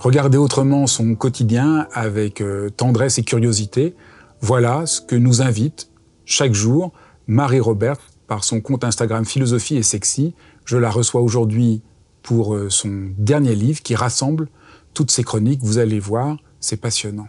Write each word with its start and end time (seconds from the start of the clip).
Regarder 0.00 0.38
autrement 0.38 0.86
son 0.86 1.14
quotidien 1.14 1.86
avec 1.92 2.40
euh, 2.40 2.70
tendresse 2.70 3.18
et 3.18 3.22
curiosité, 3.22 3.94
voilà 4.40 4.86
ce 4.86 5.02
que 5.02 5.14
nous 5.14 5.42
invite 5.42 5.90
chaque 6.24 6.54
jour 6.54 6.92
Marie 7.26 7.60
Robert 7.60 7.98
par 8.26 8.42
son 8.42 8.62
compte 8.62 8.82
Instagram 8.82 9.26
Philosophie 9.26 9.76
et 9.76 9.82
Sexy. 9.82 10.32
Je 10.64 10.78
la 10.78 10.88
reçois 10.88 11.20
aujourd'hui 11.20 11.82
pour 12.22 12.54
euh, 12.54 12.70
son 12.70 13.10
dernier 13.18 13.54
livre 13.54 13.82
qui 13.82 13.94
rassemble 13.94 14.48
toutes 14.94 15.10
ses 15.10 15.22
chroniques. 15.22 15.60
Vous 15.62 15.76
allez 15.76 15.98
voir, 15.98 16.38
c'est 16.60 16.78
passionnant. 16.78 17.28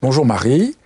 Bonjour 0.00 0.24
Marie. 0.24 0.76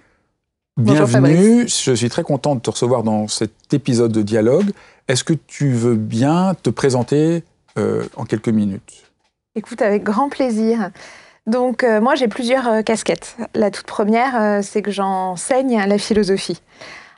Bienvenue. 0.79 1.69
Je 1.69 1.93
suis 1.93 2.09
très 2.09 2.23
content 2.23 2.55
de 2.55 2.61
te 2.61 2.71
recevoir 2.71 3.03
dans 3.03 3.29
cet 3.29 3.53
épisode 3.75 4.13
de 4.13 4.23
dialogue. 4.23 4.71
Est-ce 5.09 5.25
que 5.25 5.35
tu 5.35 5.73
veux 5.73 5.97
bien 5.97 6.55
te 6.55 6.71
présenter 6.71 7.45
euh, 7.77 8.03
en 8.17 8.25
quelques 8.25 8.49
minutes? 8.49 9.12
Écoute, 9.55 9.83
avec 9.83 10.03
grand 10.03 10.31
plaisir. 10.31 10.91
Donc, 11.47 11.85
euh, 11.85 12.01
moi, 12.01 12.15
j'ai 12.15 12.27
plusieurs 12.27 12.67
euh, 12.69 12.81
casquettes. 12.81 13.37
La 13.55 13.71
toute 13.71 13.85
première, 13.85 14.41
euh, 14.41 14.63
c'est 14.63 14.81
que 14.81 14.91
j'enseigne 14.91 15.79
la 15.87 15.99
philosophie. 15.99 16.63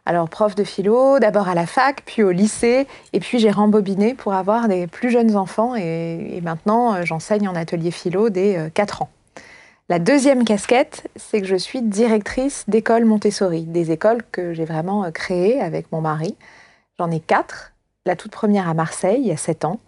Alors, 0.04 0.28
prof 0.28 0.56
de 0.56 0.64
philo, 0.64 1.20
d'abord 1.20 1.48
à 1.48 1.54
la 1.54 1.64
fac, 1.64 2.02
puis 2.04 2.24
au 2.24 2.32
lycée, 2.32 2.88
et 3.12 3.20
puis 3.20 3.38
j'ai 3.38 3.52
rembobiné 3.52 4.14
pour 4.14 4.34
avoir 4.34 4.66
des 4.66 4.88
plus 4.88 5.10
jeunes 5.10 5.36
enfants, 5.36 5.76
et, 5.76 6.40
maintenant, 6.42 7.04
j'enseigne 7.04 7.48
en 7.48 7.54
atelier 7.54 7.92
philo 7.92 8.30
dès 8.30 8.70
4 8.74 9.02
ans. 9.02 9.08
La 9.88 9.98
deuxième 10.00 10.44
casquette, 10.44 11.08
c'est 11.16 11.40
que 11.40 11.46
je 11.46 11.56
suis 11.56 11.82
directrice 11.82 12.64
d'école 12.68 13.04
Montessori, 13.04 13.62
des 13.62 13.92
écoles 13.92 14.22
que 14.30 14.52
j'ai 14.52 14.66
vraiment 14.66 15.10
créées 15.10 15.60
avec 15.60 15.90
mon 15.92 16.02
mari. 16.02 16.36
J'en 16.98 17.10
ai 17.10 17.20
quatre. 17.20 17.72
La 18.04 18.16
toute 18.16 18.32
première 18.32 18.68
à 18.68 18.74
Marseille, 18.74 19.20
il 19.20 19.28
y 19.28 19.32
a 19.32 19.38
7 19.38 19.64
ans 19.64 19.80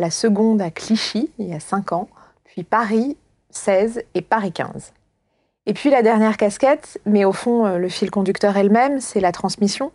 la 0.00 0.10
seconde 0.10 0.62
à 0.62 0.70
Clichy, 0.70 1.30
il 1.38 1.48
y 1.48 1.52
a 1.52 1.60
5 1.60 1.92
ans, 1.92 2.08
puis 2.44 2.64
Paris 2.64 3.18
16 3.50 4.02
et 4.14 4.22
Paris 4.22 4.50
15. 4.50 4.92
Et 5.66 5.74
puis 5.74 5.90
la 5.90 6.00
dernière 6.00 6.38
casquette, 6.38 6.98
mais 7.04 7.26
au 7.26 7.32
fond, 7.32 7.66
euh, 7.66 7.76
le 7.76 7.88
fil 7.90 8.10
conducteur 8.10 8.56
elle-même, 8.56 9.00
c'est 9.00 9.20
la 9.20 9.30
transmission, 9.30 9.92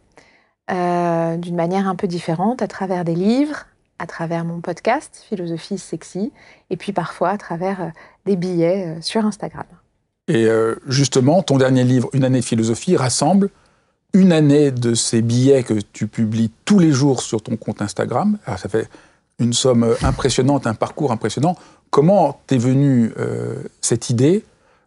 euh, 0.72 1.38
d'une 1.38 1.56
manière 1.56 1.88
un 1.88 1.96
peu 1.96 2.06
différente, 2.06 2.62
à 2.62 2.68
travers 2.68 3.04
des 3.04 3.16
livres, 3.16 3.66
à 3.98 4.06
travers 4.06 4.46
mon 4.46 4.62
podcast, 4.62 5.26
Philosophie 5.28 5.80
Sexy, 5.80 6.32
et 6.70 6.78
puis 6.78 6.94
parfois 6.94 7.30
à 7.30 7.38
travers 7.40 7.82
euh, 7.82 7.90
des 8.28 8.36
billets 8.36 9.02
sur 9.02 9.26
Instagram. 9.26 9.66
Et 10.28 10.48
justement, 10.88 11.44
ton 11.44 11.60
dernier 11.60 11.84
livre, 11.84 12.10
Une 12.14 12.24
année 12.24 12.40
de 12.40 12.46
philosophie, 12.46 12.98
rassemble 12.98 13.52
une 14.14 14.32
année 14.32 14.72
de 14.72 14.96
ces 14.96 15.22
billets 15.22 15.62
que 15.62 15.76
tu 15.94 16.08
publies 16.08 16.50
tous 16.64 16.80
les 16.80 16.92
jours 16.92 17.22
sur 17.22 17.44
ton 17.44 17.58
compte 17.58 17.84
Instagram. 17.84 18.40
Alors 18.48 18.58
ça 18.58 18.70
fait 18.70 18.90
une 19.40 19.54
somme 19.54 19.96
impressionnante, 20.02 20.68
un 20.68 20.74
parcours 20.74 21.12
impressionnant. 21.12 21.56
Comment 21.90 22.40
t'es 22.48 22.58
venue 22.58 23.14
euh, 23.18 23.56
cette 23.82 24.10
idée? 24.10 24.44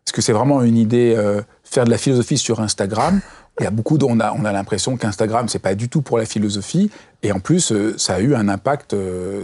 Est-ce 0.06 0.12
que 0.12 0.22
c'est 0.22 0.32
vraiment 0.32 0.62
une 0.62 0.76
idée 0.76 1.14
euh, 1.16 1.42
faire 1.64 1.84
de 1.84 1.90
la 1.90 1.98
philosophie 1.98 2.38
sur 2.38 2.60
Instagram? 2.60 3.20
Il 3.60 3.64
y 3.64 3.66
a 3.66 3.70
beaucoup, 3.70 3.98
on 4.02 4.20
a, 4.20 4.32
on 4.32 4.44
a 4.44 4.52
l'impression 4.52 4.96
qu'Instagram 4.96 5.48
c'est 5.48 5.58
pas 5.58 5.74
du 5.74 5.88
tout 5.88 6.00
pour 6.00 6.16
la 6.16 6.24
philosophie, 6.24 6.90
et 7.22 7.32
en 7.32 7.40
plus 7.40 7.72
euh, 7.72 7.98
ça 7.98 8.14
a 8.14 8.20
eu 8.20 8.34
un 8.34 8.48
impact 8.48 8.94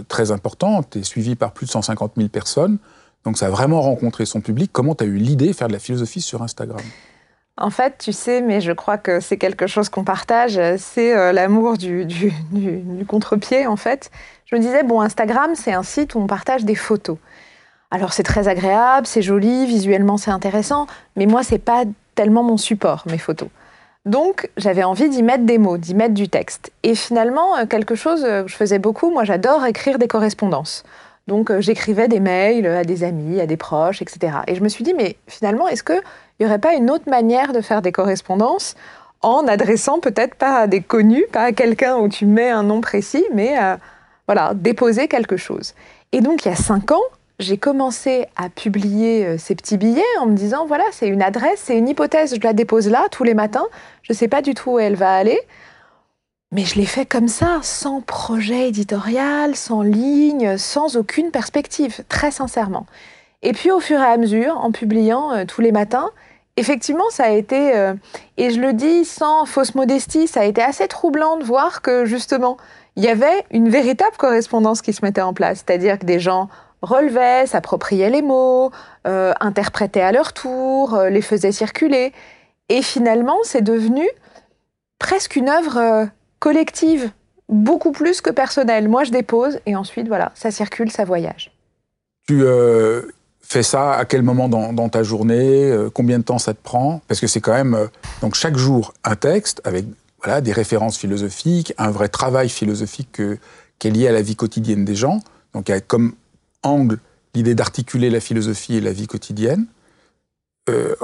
très 0.09 0.31
important. 0.31 0.83
Tu 0.83 1.01
es 1.01 1.03
suivi 1.03 1.35
par 1.35 1.53
plus 1.53 1.67
de 1.67 1.73
150 1.73 2.13
000 2.17 2.29
personnes, 2.29 2.79
donc 3.25 3.39
ça 3.39 3.47
a 3.47 3.51
vraiment 3.51 3.81
rencontré 3.81 4.25
son 4.25 4.41
public. 4.41 4.71
Comment 4.73 4.95
tu 4.95 5.05
as 5.05 5.07
eu 5.07 5.17
l'idée 5.17 5.49
de 5.49 5.53
faire 5.53 5.69
de 5.69 5.73
la 5.73 5.81
philosophie 5.81 6.21
sur 6.21 6.43
Instagram? 6.43 6.81
En 7.57 7.71
fait, 7.71 7.99
tu 7.99 8.13
sais, 8.13 8.41
mais 8.41 8.61
je 8.61 8.73
crois 8.73 8.99
que 8.99 9.21
c'est 9.21 9.37
quelque 9.37 9.67
chose 9.67 9.89
qu'on 9.89 10.03
partage, 10.05 10.61
c'est 10.77 11.33
l'amour 11.33 11.79
du, 11.79 12.05
du 12.05 13.07
contre-pied, 13.07 13.67
en 13.67 13.77
fait. 13.77 14.11
Je 14.55 14.59
me 14.61 14.63
disais, 14.63 14.85
bon, 14.85 15.01
Instagram, 15.01 15.57
c'est 15.57 15.73
un 15.73 15.83
site 15.83 16.15
où 16.15 16.21
on 16.21 16.29
partage 16.29 16.65
des 16.65 16.77
photos. 16.77 17.17
Alors 17.91 18.13
c'est 18.13 18.23
très 18.23 18.47
agréable, 18.47 19.05
c'est 19.05 19.21
joli, 19.21 19.67
visuellement 19.67 20.17
c'est 20.17 20.31
intéressant, 20.31 20.87
mais 21.17 21.27
moi 21.27 21.43
c'est 21.43 21.59
pas 21.59 21.83
tellement 22.15 22.45
mon 22.45 22.57
support, 22.57 23.03
mes 23.11 23.19
photos. 23.19 23.49
Donc 24.05 24.49
j'avais 24.57 24.85
envie 24.85 25.09
d'y 25.09 25.25
mettre 25.25 25.43
des 25.43 25.59
mots, 25.59 25.77
d'y 25.77 25.97
mettre 25.97 26.15
du 26.15 26.29
texte. 26.29 26.71
Et 26.85 26.95
finalement, 26.95 27.59
euh, 27.59 27.67
quelque 27.67 27.97
chose 27.97 28.25
euh, 28.25 28.45
que 28.45 28.49
je 28.49 28.55
faisais 28.55 28.79
beaucoup, 28.79 29.11
moi 29.11 29.25
j'adore 29.25 29.67
écrire 29.67 29.99
des 29.99 30.07
correspondances. 30.07 30.85
Donc 31.27 31.51
euh, 31.51 31.61
j'écrivais 31.61 32.07
des 32.07 32.21
mails 32.21 32.65
à 32.65 32.85
des 32.85 33.03
amis, 33.03 33.41
à 33.41 33.47
des 33.47 33.57
proches, 33.57 34.03
etc. 34.03 34.37
Et 34.47 34.55
je 34.55 34.63
me 34.63 34.69
suis 34.69 34.85
dit, 34.85 34.95
mais 34.95 35.17
finalement, 35.27 35.67
est-ce 35.67 35.83
qu'il 35.83 36.01
n'y 36.39 36.47
aurait 36.47 36.61
pas 36.61 36.75
une 36.75 36.93
autre 36.93 37.11
manière 37.11 37.53
de 37.53 37.61
faire 37.61 37.83
des 37.83 37.91
correspondances 37.91 38.77
en 39.21 39.49
adressant 39.49 39.99
peut-être 39.99 40.37
pas 40.37 40.59
à 40.59 40.67
des 40.69 40.81
connus, 40.81 41.25
pas 41.33 41.43
à 41.43 41.53
quelqu'un 41.53 41.97
où 41.97 42.09
tu 42.09 42.25
mets 42.25 42.51
un 42.51 42.63
nom 42.63 42.81
précis, 42.81 43.25
mais 43.35 43.59
à 43.59 43.81
voilà, 44.27 44.53
déposer 44.55 45.09
quelque 45.09 45.37
chose. 45.37 45.75
Et 46.13 46.21
donc 46.21 46.45
il 46.45 46.49
y 46.49 46.53
a 46.53 46.57
cinq 46.57 46.93
ans, 46.93 47.03
j'ai 47.39 47.59
commencé 47.59 48.27
à 48.37 48.49
publier 48.49 49.27
euh, 49.27 49.39
ces 49.39 49.55
petits 49.55 49.77
billets 49.77 50.03
en 50.21 50.27
me 50.27 50.37
disant 50.37 50.67
voilà, 50.67 50.85
c'est 50.93 51.09
une 51.09 51.23
adresse, 51.23 51.61
c'est 51.65 51.77
une 51.77 51.89
hypothèse, 51.89 52.35
je 52.35 52.41
la 52.41 52.53
dépose 52.53 52.89
là 52.89 53.07
tous 53.11 53.25
les 53.25 53.35
matins, 53.35 53.67
je 54.03 54.13
ne 54.13 54.17
sais 54.17 54.29
pas 54.29 54.43
du 54.43 54.55
tout 54.55 54.73
où 54.73 54.79
elle 54.79 54.97
va 54.97 55.15
aller. 55.15 55.41
Mais 56.53 56.65
je 56.65 56.77
l'ai 56.77 56.87
fait 56.87 57.05
comme 57.05 57.27
ça, 57.27 57.59
sans 57.63 58.01
projet 58.01 58.69
éditorial, 58.69 59.57
sans 59.57 59.83
ligne, 59.83 60.57
sans 60.57 60.97
aucune 60.97 61.33
perspective, 61.33 62.05
très 62.09 62.31
sincèrement. 62.31 62.87
Et 63.43 63.53
puis 63.53 63.73
au 63.73 63.81
fur 63.81 63.99
et 63.99 64.05
à 64.05 64.17
mesure, 64.17 64.57
en 64.59 64.71
publiant 64.71 65.33
euh, 65.33 65.45
tous 65.47 65.61
les 65.61 65.73
matins, 65.73 66.11
effectivement, 66.57 67.11
ça 67.11 67.25
a 67.25 67.31
été, 67.31 67.75
euh, 67.77 67.95
et 68.37 68.51
je 68.51 68.61
le 68.61 68.73
dis 68.73 69.05
sans 69.05 69.45
fausse 69.45 69.75
modestie, 69.75 70.29
ça 70.29 70.41
a 70.41 70.45
été 70.45 70.63
assez 70.63 70.87
troublant 70.87 71.37
de 71.37 71.45
voir 71.45 71.83
que 71.83 72.05
justement, 72.05 72.57
il 72.97 73.03
y 73.03 73.09
avait 73.09 73.45
une 73.51 73.69
véritable 73.69 74.17
correspondance 74.17 74.83
qui 74.83 74.93
se 74.93 75.05
mettait 75.05 75.21
en 75.21 75.35
place. 75.35 75.65
C'est-à-dire 75.67 75.99
que 75.99 76.07
des 76.07 76.21
gens 76.21 76.49
relevaient, 76.83 77.47
s'appropriaient 77.47 78.11
les 78.11 78.23
mots, 78.23 78.71
euh, 79.07 79.33
interprétaient 79.41 80.01
à 80.01 80.13
leur 80.13 80.33
tour, 80.33 80.95
euh, 80.95 81.11
les 81.11 81.23
faisaient 81.23 81.53
circuler. 81.53 82.13
Et 82.69 82.83
finalement, 82.83 83.39
c'est 83.43 83.63
devenu 83.63 84.07
presque 84.99 85.37
une 85.37 85.49
œuvre 85.49 85.79
euh, 85.79 86.07
collective, 86.39 87.11
beaucoup 87.49 87.93
plus 87.93 88.21
que 88.21 88.31
personnelle. 88.31 88.89
Moi, 88.89 89.05
je 89.05 89.11
dépose 89.11 89.59
et 89.67 89.75
ensuite, 89.77 90.07
voilà, 90.09 90.33
ça 90.35 90.51
circule, 90.51 90.91
ça 90.91 91.05
voyage. 91.05 91.51
Tu 92.27 92.43
fais 93.43 93.63
ça 93.63 93.93
à 93.93 94.07
quel 94.07 94.23
moment 94.23 94.49
dans, 94.49 94.89
ta 94.89 95.03
journée? 95.03 95.77
Combien 95.93 96.19
de 96.19 96.25
temps 96.25 96.39
ça 96.39 96.55
te 96.55 96.63
prend? 96.63 97.03
Parce 97.07 97.21
que 97.21 97.27
c'est 97.27 97.43
quand 97.43 97.53
même, 97.53 97.91
donc 98.23 98.35
chaque 98.35 98.57
jour, 98.57 98.95
un 99.05 99.15
texte 99.15 99.61
avec 99.65 99.85
des 100.41 100.53
références 100.53 100.97
philosophiques, 100.97 101.75
un 101.79 101.91
vrai 101.91 102.09
travail 102.09 102.49
philosophique 102.49 103.21
qui 103.79 103.89
est 103.89 103.91
lié 103.91 104.09
à 104.09 104.13
la 104.13 104.23
vie 104.23 104.37
quotidienne 104.37 104.85
des 104.85 104.95
gens. 104.95 105.21
Donc, 105.53 105.69
il 105.69 105.73
y 105.73 105.75
a 105.75 105.81
comme 105.81 106.15
angle 106.63 106.99
l'idée 107.35 107.55
d'articuler 107.55 108.11
la 108.11 108.21
philosophie 108.21 108.77
et 108.77 108.81
la 108.81 108.93
vie 108.93 109.07
quotidienne. 109.07 109.67
Euh, 110.69 110.95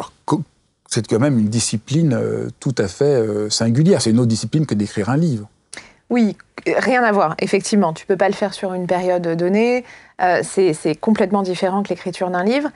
c'est 0.88 1.06
quand 1.06 1.19
même 1.19 1.38
une 1.38 1.49
discipline 1.49 2.14
euh, 2.14 2.49
tout 2.58 2.75
à 2.78 2.88
fait 2.88 3.05
euh, 3.05 3.50
singulière. 3.50 4.02
C'est 4.02 4.11
une 4.11 4.19
autre 4.19 4.28
discipline 4.28 4.67
que 4.67 4.75
d'écrire 4.75 5.11
un 5.11 5.17
livre. 5.17 5.49
Oui, 6.08 6.37
rien 6.67 7.05
à 7.05 7.12
voir, 7.12 7.37
effectivement. 7.38 7.93
Tu 7.93 8.06
peux 8.06 8.17
pas 8.17 8.28
le 8.28 8.34
faire 8.34 8.55
sur 8.55 8.75
une 8.75 8.87
période 8.87 9.26
donnée. 9.37 9.84
c'est 10.43 10.99
complètement 11.00 11.43
différent 11.43 11.84
que 11.84 11.90
l'écriture 11.90 12.31
d'un 12.31 12.43
livre. 12.43 12.70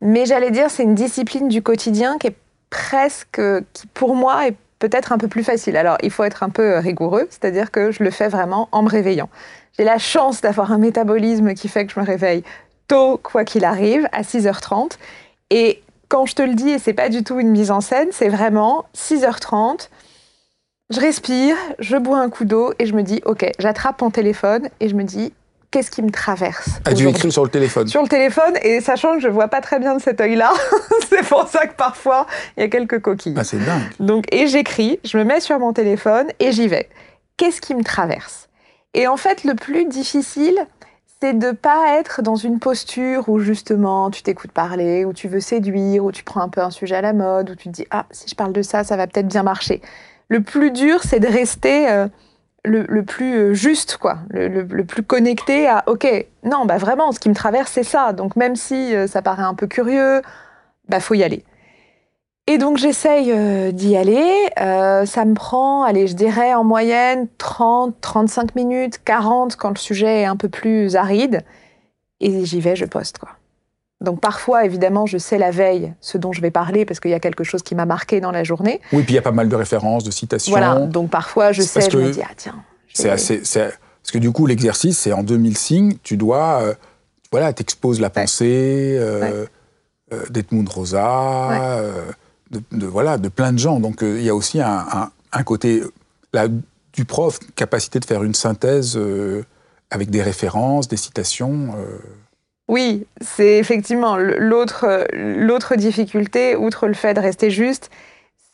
Mais 0.00 0.26
j'allais 0.26 0.50
dire, 0.50 0.70
c'est 0.70 0.82
une 0.82 0.96
discipline 0.96 1.48
du 1.48 1.62
quotidien 1.62 2.18
qui 2.18 2.28
est 2.28 2.36
presque, 2.70 3.40
qui 3.72 3.86
pour 3.88 4.16
moi 4.16 4.48
est 4.48 4.56
peut-être 4.80 5.12
un 5.12 5.18
peu 5.18 5.28
plus 5.28 5.44
facile. 5.44 5.76
Alors, 5.76 5.96
il 6.02 6.10
faut 6.10 6.24
être 6.24 6.42
un 6.42 6.48
peu 6.48 6.78
rigoureux, 6.78 7.28
c'est-à-dire 7.30 7.70
que 7.70 7.92
je 7.92 8.02
le 8.02 8.10
fais 8.10 8.28
vraiment 8.28 8.68
en 8.72 8.82
me 8.82 8.88
réveillant. 8.88 9.28
J'ai 9.78 9.84
la 9.84 9.98
chance 9.98 10.40
d'avoir 10.40 10.72
un 10.72 10.78
métabolisme 10.78 11.54
qui 11.54 11.68
fait 11.68 11.86
que 11.86 11.92
je 11.92 12.00
me 12.00 12.04
réveille 12.04 12.42
tôt, 12.88 13.20
quoi 13.22 13.44
qu'il 13.44 13.64
arrive, 13.64 14.08
à 14.10 14.22
6h30. 14.22 14.92
Et 15.50 15.80
quand 16.08 16.26
je 16.26 16.34
te 16.34 16.42
le 16.42 16.54
dis, 16.54 16.70
et 16.70 16.78
c'est 16.80 16.92
pas 16.92 17.08
du 17.08 17.22
tout 17.22 17.38
une 17.38 17.50
mise 17.50 17.70
en 17.70 17.80
scène, 17.80 18.08
c'est 18.10 18.28
vraiment 18.28 18.86
6h30. 18.96 19.88
Je 20.90 20.98
respire, 20.98 21.54
je 21.78 21.96
bois 21.96 22.18
un 22.18 22.30
coup 22.30 22.44
d'eau 22.44 22.72
et 22.80 22.86
je 22.86 22.94
me 22.94 23.02
dis, 23.02 23.22
ok, 23.24 23.48
j'attrape 23.60 24.00
mon 24.02 24.10
téléphone 24.10 24.68
et 24.80 24.88
je 24.88 24.96
me 24.96 25.04
dis, 25.04 25.32
qu'est-ce 25.70 25.90
qui 25.90 26.02
me 26.02 26.10
traverse 26.10 26.68
Ah, 26.84 26.94
tu 26.94 27.08
écris 27.08 27.30
sur 27.30 27.44
le 27.44 27.50
téléphone 27.50 27.86
Sur 27.86 28.02
le 28.02 28.08
téléphone, 28.08 28.54
et 28.62 28.80
sachant 28.80 29.14
que 29.14 29.20
je 29.20 29.28
vois 29.28 29.48
pas 29.48 29.60
très 29.60 29.78
bien 29.78 29.94
de 29.94 30.00
cet 30.00 30.20
œil-là, 30.20 30.52
c'est 31.08 31.26
pour 31.28 31.48
ça 31.48 31.66
que 31.66 31.74
parfois, 31.74 32.26
il 32.56 32.60
y 32.60 32.64
a 32.64 32.68
quelques 32.68 33.00
coquilles. 33.00 33.34
Ah, 33.36 33.44
c'est 33.44 33.64
dingue. 33.64 33.82
Donc, 34.00 34.24
et 34.32 34.46
j'écris, 34.46 34.98
je 35.04 35.16
me 35.18 35.24
mets 35.24 35.40
sur 35.40 35.58
mon 35.58 35.72
téléphone 35.72 36.28
et 36.38 36.52
j'y 36.52 36.68
vais. 36.68 36.88
Qu'est-ce 37.36 37.60
qui 37.60 37.74
me 37.74 37.84
traverse? 37.84 38.48
Et 38.94 39.06
en 39.06 39.16
fait, 39.16 39.44
le 39.44 39.54
plus 39.54 39.84
difficile, 39.84 40.58
c'est 41.22 41.38
de 41.38 41.52
pas 41.52 41.98
être 41.98 42.22
dans 42.22 42.34
une 42.34 42.58
posture 42.58 43.28
où 43.28 43.38
justement 43.38 44.10
tu 44.10 44.22
t'écoutes 44.22 44.52
parler, 44.52 45.04
où 45.04 45.12
tu 45.12 45.28
veux 45.28 45.40
séduire, 45.40 46.04
où 46.04 46.12
tu 46.12 46.24
prends 46.24 46.40
un 46.40 46.48
peu 46.48 46.60
un 46.60 46.70
sujet 46.70 46.96
à 46.96 47.02
la 47.02 47.12
mode, 47.12 47.50
où 47.50 47.54
tu 47.54 47.68
te 47.68 47.74
dis 47.74 47.86
ah 47.90 48.06
si 48.10 48.28
je 48.28 48.34
parle 48.34 48.52
de 48.52 48.62
ça, 48.62 48.84
ça 48.84 48.96
va 48.96 49.06
peut-être 49.06 49.28
bien 49.28 49.42
marcher. 49.42 49.82
Le 50.28 50.42
plus 50.42 50.70
dur, 50.70 51.00
c'est 51.04 51.20
de 51.20 51.26
rester 51.26 51.90
euh, 51.90 52.08
le, 52.64 53.02
plus 53.02 53.36
euh, 53.36 53.54
juste, 53.54 53.96
quoi, 53.96 54.18
le, 54.30 54.82
plus 54.84 55.02
connecté 55.02 55.68
à 55.68 55.84
OK, 55.86 56.06
non, 56.44 56.66
bah 56.66 56.78
vraiment, 56.78 57.12
ce 57.12 57.18
qui 57.18 57.28
me 57.28 57.34
traverse, 57.34 57.72
c'est 57.72 57.82
ça. 57.82 58.12
Donc 58.12 58.36
même 58.36 58.56
si 58.56 58.94
euh, 58.94 59.06
ça 59.06 59.22
paraît 59.22 59.42
un 59.42 59.54
peu 59.54 59.66
curieux, 59.66 60.22
bah 60.88 61.00
faut 61.00 61.14
y 61.14 61.22
aller. 61.22 61.44
Et 62.46 62.58
donc 62.58 62.78
j'essaye 62.78 63.32
euh, 63.32 63.70
d'y 63.70 63.96
aller. 63.96 64.50
ça 64.56 65.24
me 65.24 65.34
prend, 65.34 65.84
allez, 65.84 66.06
je 66.06 66.14
dirais 66.14 66.54
en 66.54 66.64
moyenne 66.64 67.28
30, 67.38 68.00
35 68.00 68.54
minutes, 68.54 69.00
40 69.04 69.56
quand 69.56 69.70
le 69.70 69.78
sujet 69.78 70.22
est 70.22 70.26
un 70.26 70.36
peu 70.36 70.48
plus 70.48 70.96
aride. 70.96 71.42
Et 72.20 72.44
j'y 72.44 72.60
vais, 72.60 72.76
je 72.76 72.84
poste, 72.84 73.18
quoi. 73.18 73.30
Donc 74.00 74.20
parfois, 74.20 74.64
évidemment, 74.64 75.04
je 75.04 75.18
sais 75.18 75.36
la 75.36 75.50
veille 75.50 75.92
ce 76.00 76.16
dont 76.16 76.32
je 76.32 76.40
vais 76.40 76.50
parler 76.50 76.86
parce 76.86 77.00
qu'il 77.00 77.10
y 77.10 77.14
a 77.14 77.20
quelque 77.20 77.44
chose 77.44 77.62
qui 77.62 77.74
m'a 77.74 77.84
marqué 77.84 78.20
dans 78.20 78.30
la 78.30 78.44
journée. 78.44 78.80
Oui, 78.92 79.02
puis 79.02 79.12
il 79.12 79.16
y 79.16 79.18
a 79.18 79.22
pas 79.22 79.32
mal 79.32 79.48
de 79.48 79.56
références, 79.56 80.04
de 80.04 80.10
citations. 80.10 80.52
Voilà, 80.52 80.74
donc 80.86 81.10
parfois 81.10 81.52
je 81.52 81.62
sais, 81.62 81.90
je 81.90 81.96
me 81.96 82.10
dis, 82.10 82.22
ah 82.22 82.32
tiens. 82.36 82.62
C'est 82.92 83.10
assez. 83.10 83.42
Parce 84.02 84.12
que 84.12 84.18
du 84.18 84.32
coup, 84.32 84.46
l'exercice, 84.46 84.98
c'est 84.98 85.12
en 85.12 85.22
2000 85.22 85.56
signes, 85.56 85.94
tu 86.02 86.16
dois. 86.16 86.62
Euh, 86.62 86.74
voilà, 87.30 87.52
t'exposes 87.52 88.00
la 88.00 88.10
pensée 88.10 88.96
euh, 88.98 89.46
euh, 90.12 90.24
d'Edmund 90.30 90.68
Rosa, 90.68 91.80
de, 92.50 92.86
voilà, 92.86 93.18
de 93.18 93.28
plein 93.28 93.52
de 93.52 93.58
gens. 93.58 93.78
Donc 93.78 93.98
il 94.02 94.22
y 94.22 94.28
a 94.28 94.34
aussi 94.34 94.60
un, 94.60 95.10
un, 95.32 95.42
côté 95.44 95.82
là, 96.32 96.48
du 96.92 97.04
prof, 97.04 97.38
capacité 97.54 98.00
de 98.00 98.04
faire 98.04 98.24
une 98.24 98.34
synthèse 98.34 98.98
avec 99.90 100.10
des 100.10 100.22
références, 100.22 100.88
des 100.88 100.96
citations. 100.96 101.76
Oui, 102.70 103.04
c'est 103.20 103.58
effectivement 103.58 104.16
l'autre 104.16 105.74
difficulté, 105.74 106.54
outre 106.54 106.86
le 106.86 106.94
fait 106.94 107.14
de 107.14 107.20
rester 107.20 107.50
juste, 107.50 107.90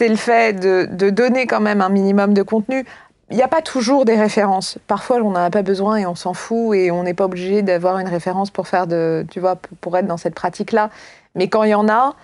c'est 0.01 0.09
le 0.09 0.17
fait 0.17 0.55
de, 0.55 1.11
donner 1.11 1.47
quand 1.47 1.61
même 1.61 1.83
un 1.83 1.91
minimum 1.91 2.33
de 2.33 2.41
contenu. 2.41 2.87
Il 3.29 3.37
n'y 3.37 3.43
a 3.43 3.49
pas 3.49 3.61
toujours 3.61 4.07
des 4.07 4.15
références. 4.15 4.79
Parfois, 4.87 5.19
on 5.19 5.33
n'en 5.33 5.45
a 5.45 5.51
pas 5.51 5.61
besoin 5.61 5.97
et 5.97 6.07
on 6.07 6.15
s'en 6.15 6.33
fout 6.33 6.75
et 6.75 6.91
on 6.91 7.03
n'est 7.03 7.13
pas 7.13 7.27
obligé 7.27 7.61
d'avoir 7.61 7.99
une 7.99 8.09
référence 8.09 8.51
pour 8.51 8.69
faire 8.69 8.87
tu 9.29 9.39
vois, 9.39 9.57
pour 9.83 9.99
être 9.99 10.07
dans 10.07 10.17
cette 10.17 10.35
pratique-là. 10.35 10.89
Mais 11.35 11.49
quand 11.49 11.65
il 11.65 11.73
y 11.73 11.75
en 11.75 11.91
a, 11.91 12.15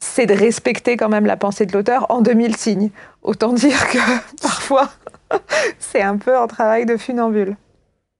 c'est 0.00 0.26
de 0.26 0.34
respecter 0.34 0.96
quand 0.96 1.08
même 1.08 1.26
la 1.26 1.36
pensée 1.36 1.64
de 1.64 1.72
l'auteur 1.72 2.06
en 2.08 2.22
2000 2.22 2.56
signes. 2.56 2.90
Autant 3.22 3.52
dire 3.52 3.88
que 3.88 3.98
parfois, 4.42 4.88
c'est 5.78 6.02
un 6.02 6.16
peu 6.16 6.36
un 6.36 6.48
travail 6.48 6.86
de 6.86 6.96
funambule. 6.96 7.56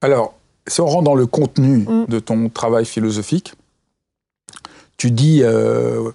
Alors, 0.01 0.36
si 0.67 0.81
on 0.81 0.85
rentre 0.85 1.03
dans 1.03 1.15
le 1.15 1.25
contenu 1.25 1.85
mm. 1.87 2.05
de 2.07 2.19
ton 2.19 2.49
travail 2.49 2.85
philosophique, 2.85 3.53
tu 4.97 5.11
dis 5.11 5.41
euh, 5.43 6.11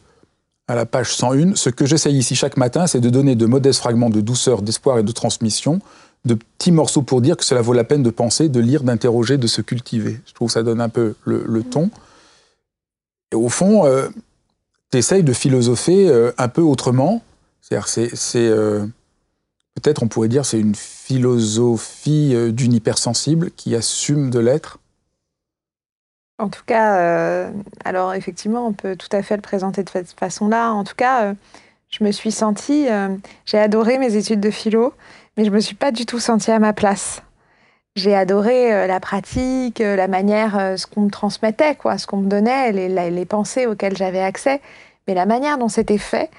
à 0.69 0.75
la 0.75 0.87
page 0.87 1.15
101, 1.15 1.55
ce 1.55 1.71
que 1.71 1.87
j'essaye 1.87 2.17
ici 2.17 2.35
chaque 2.35 2.57
matin, 2.57 2.87
c'est 2.87 3.01
de 3.01 3.11
donner 3.11 3.35
de 3.35 3.47
modestes 3.47 3.81
fragments 3.81 4.11
de 4.11 4.21
douceur, 4.21 4.63
d'espoir 4.63 4.99
et 4.99 5.03
de 5.03 5.13
transmission, 5.13 5.81
de 6.25 6.35
petits 6.35 6.73
morceaux 6.73 7.03
pour 7.03 7.21
dire 7.21 7.37
que 7.37 7.45
cela 7.45 7.63
vaut 7.63 7.73
la 7.73 7.85
peine 7.85 8.03
de 8.03 8.11
penser, 8.11 8.49
de 8.49 8.61
lire, 8.61 8.83
d'interroger, 8.83 9.39
de 9.39 9.47
se 9.47 9.61
cultiver. 9.61 10.21
Je 10.27 10.35
trouve 10.35 10.49
que 10.49 10.55
ça 10.55 10.63
donne 10.63 10.81
un 10.81 10.89
peu 10.89 11.15
le, 11.25 11.45
mm. 11.47 11.65
ton. 11.65 11.91
Et 13.33 13.37
au 13.37 13.49
fond, 13.49 13.87
euh, 13.87 14.09
tu 14.91 14.99
essayes 14.99 15.23
de 15.23 15.33
philosopher 15.33 16.09
euh, 16.09 16.33
un 16.39 16.49
peu 16.49 16.63
autrement. 16.63 17.23
C'est-à-dire, 17.61 17.89
c'est 17.89 18.53
peut-être 19.75 20.03
on 20.03 20.09
pourrait 20.09 20.29
dire 20.29 20.45
c'est 20.45 20.61
une 20.61 20.75
philosophie 20.75 22.33
euh, 22.35 22.53
d'une 22.53 22.73
hypersensible 22.73 23.51
qui 23.53 23.75
assume 23.75 24.31
de 24.31 24.39
l'être 24.39 24.79
En 26.39 26.49
tout 26.49 26.63
cas, 26.67 26.97
euh, 26.99 27.51
alors 27.85 28.15
effectivement, 28.15 28.67
on 28.67 28.73
peut 28.73 28.97
tout 28.97 29.09
à 29.13 29.23
fait 29.23 29.37
le 29.37 29.43
présenter 29.43 29.83
de 29.83 29.89
cette 29.89 30.13
façon-là. 30.13 30.73
En 30.73 30.85
tout 30.85 30.95
cas, 30.95 31.25
euh, 31.25 31.35
je 31.91 32.05
me 32.05 32.11
suis 32.11 32.33
sentie, 32.33 32.87
j'ai 33.45 33.59
adoré 33.59 33.99
mes 33.99 34.17
études 34.17 34.41
de 34.41 34.51
philo, 34.51 34.95
mais 35.37 35.45
je 35.45 35.51
me 35.51 35.61
suis 35.61 35.75
pas 35.75 35.93
du 35.93 36.07
tout 36.07 36.21
sentie 36.21 36.51
à 36.51 36.59
ma 36.59 36.73
place. 36.73 37.23
J'ai 37.97 38.15
adoré 38.15 38.87
la 38.87 38.99
pratique, 38.99 39.79
la 39.81 40.09
manière, 40.09 40.79
ce 40.79 40.87
qu'on 40.87 41.03
me 41.03 41.11
transmettait, 41.11 41.75
quoi, 41.75 41.99
ce 41.99 42.07
qu'on 42.07 42.17
me 42.17 42.31
donnait, 42.31 42.73
les 42.73 43.27
pensées 43.27 43.67
auxquelles 43.67 43.95
j'avais 43.95 44.23
accès, 44.23 44.63
mais 45.07 45.13
la 45.13 45.27
manière 45.27 45.59
dont 45.59 45.69
c'était 45.69 45.99
fait, 45.99 46.31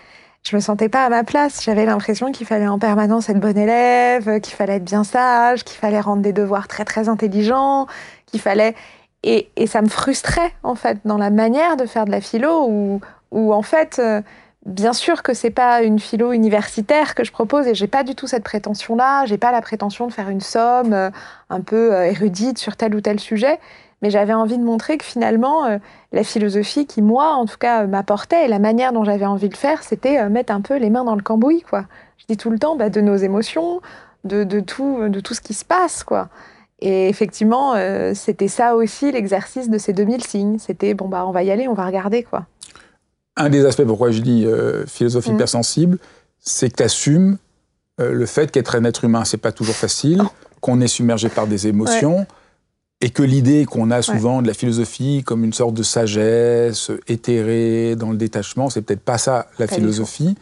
je 0.44 0.56
me 0.56 0.62
sentais 0.62 0.90
pas 0.90 1.06
à 1.06 1.10
ma 1.10 1.24
place. 1.24 1.64
J'avais 1.64 1.86
l'impression 1.86 2.32
qu'il 2.32 2.46
fallait 2.46 2.68
en 2.68 2.80
permanence 2.80 3.30
être 3.30 3.40
bon 3.40 3.58
élève, 3.58 4.42
qu'il 4.42 4.54
fallait 4.54 4.76
être 4.76 4.84
bien 4.84 5.04
sage, 5.04 5.64
qu'il 5.64 5.78
fallait 5.78 6.02
rendre 6.02 6.22
des 6.22 6.34
devoirs 6.34 6.68
très 6.68 6.86
très 6.86 7.08
intelligents, 7.10 7.88
qu'il 8.26 8.42
fallait 8.42 8.76
et, 9.24 9.50
et, 9.56 9.68
ça 9.68 9.82
me 9.82 9.88
frustrait 9.88 10.52
en 10.64 10.76
fait 10.76 11.00
dans 11.06 11.18
la 11.18 11.30
manière 11.30 11.78
de 11.78 11.86
faire 11.86 12.04
de 12.04 12.12
la 12.12 12.20
philo 12.20 12.68
où, 12.68 13.00
où 13.32 13.54
en 13.54 13.62
fait 13.62 13.98
euh, 14.00 14.22
bien 14.66 14.92
sûr 14.92 15.24
que 15.24 15.34
c'est 15.34 15.50
pas 15.50 15.82
une 15.82 15.98
philo 15.98 16.34
universitaire 16.34 17.16
que 17.16 17.24
je 17.24 17.32
propose 17.32 17.68
et 17.68 17.74
j'ai 17.74 17.88
pas 17.88 18.04
du 18.04 18.16
tout 18.16 18.28
cette 18.28 18.44
prétention 18.44 18.98
là. 18.98 19.26
J'ai 19.26 19.38
pas 19.38 19.54
la 19.54 19.62
prétention 19.62 20.08
de 20.08 20.14
faire 20.14 20.28
une 20.28 20.42
somme 20.42 20.94
euh, 20.94 21.10
un 21.50 21.62
peu 21.62 21.94
euh, 21.94 22.06
érudite 22.06 22.58
sur 22.58 22.76
tel 22.76 22.94
ou 22.96 23.00
tel 23.00 23.20
sujet 23.20 23.60
mais 24.04 24.10
j'avais 24.10 24.34
envie 24.34 24.58
de 24.58 24.64
montrer 24.64 24.98
que 24.98 25.06
finalement, 25.06 25.66
euh, 25.66 25.78
la 26.12 26.26
philosophie 26.26 26.86
qui, 26.86 27.02
moi, 27.02 27.36
en 27.36 27.46
tout 27.46 27.58
cas, 27.58 27.88
m'apportait, 27.88 28.46
et 28.46 28.48
la 28.50 28.60
manière 28.60 28.92
dont 28.92 29.06
j'avais 29.06 29.26
envie 29.26 29.48
de 29.48 29.56
faire, 29.56 29.82
c'était 29.82 30.20
euh, 30.20 30.30
mettre 30.30 30.52
un 30.52 30.60
peu 30.60 30.78
les 30.78 30.90
mains 30.90 31.06
dans 31.06 31.16
le 31.16 31.22
cambouis, 31.22 31.62
quoi. 31.62 31.86
Je 32.18 32.26
dis 32.28 32.36
tout 32.36 32.50
le 32.50 32.60
temps 32.60 32.76
bah, 32.76 32.90
de 32.90 33.00
nos 33.00 33.16
émotions, 33.16 33.80
de, 34.26 34.60
tout, 34.60 35.08
de 35.08 35.20
tout 35.22 35.34
ce 35.34 35.40
qui 35.40 35.54
se 35.54 35.64
passe, 35.64 36.04
quoi. 36.04 36.28
Et 36.80 37.08
effectivement, 37.08 37.76
euh, 37.76 38.12
c'était 38.14 38.50
ça 38.50 38.76
aussi 38.76 39.10
l'exercice 39.10 39.70
de 39.70 39.78
ces 39.78 39.94
2000 39.94 40.22
signes. 40.22 40.60
C'était, 40.60 40.94
bon, 40.94 41.08
bah, 41.08 41.24
on 41.26 41.32
va 41.32 41.44
y 41.44 41.52
aller, 41.52 41.70
on 41.70 41.74
va 41.74 41.86
regarder, 41.86 42.24
quoi. 42.24 42.46
Un 43.38 43.50
des 43.50 43.66
aspects 43.66 43.86
pourquoi 43.86 44.12
je 44.12 44.20
dis 44.20 44.46
philosophie 44.86 45.32
mmh. 45.32 45.36
hypersensible, 45.36 45.98
c'est 46.40 46.70
que 46.70 46.76
tu 46.76 46.84
assumes 46.84 47.38
le 47.98 48.26
fait 48.26 48.52
qu'être 48.52 48.76
un 48.76 48.84
être 48.84 49.06
humain, 49.06 49.24
c'est 49.24 49.38
pas 49.38 49.54
toujours 49.54 49.76
facile, 49.76 50.22
oh. 50.24 50.30
qu'on 50.60 50.82
est 50.82 50.88
submergé 50.88 51.30
par 51.30 51.48
des 51.48 51.68
émotions 51.68 52.28
et 53.04 53.10
que 53.10 53.22
l'idée 53.22 53.66
qu'on 53.66 53.92
a 53.92 54.02
souvent 54.02 54.42
de 54.42 54.48
la 54.48 54.54
philosophie 54.54 55.24
comme 55.26 55.44
une 55.44 55.52
sorte 55.52 55.74
de 55.74 55.84
sagesse 55.84 56.90
éthérée 57.10 57.98
dans 57.98 58.12
le 58.12 58.16
détachement, 58.16 58.70
c'est 58.70 58.82
peut-être 58.82 59.04
pas 59.04 59.18
ça 59.18 59.48
la 59.60 59.68
philosophie, 59.68 60.38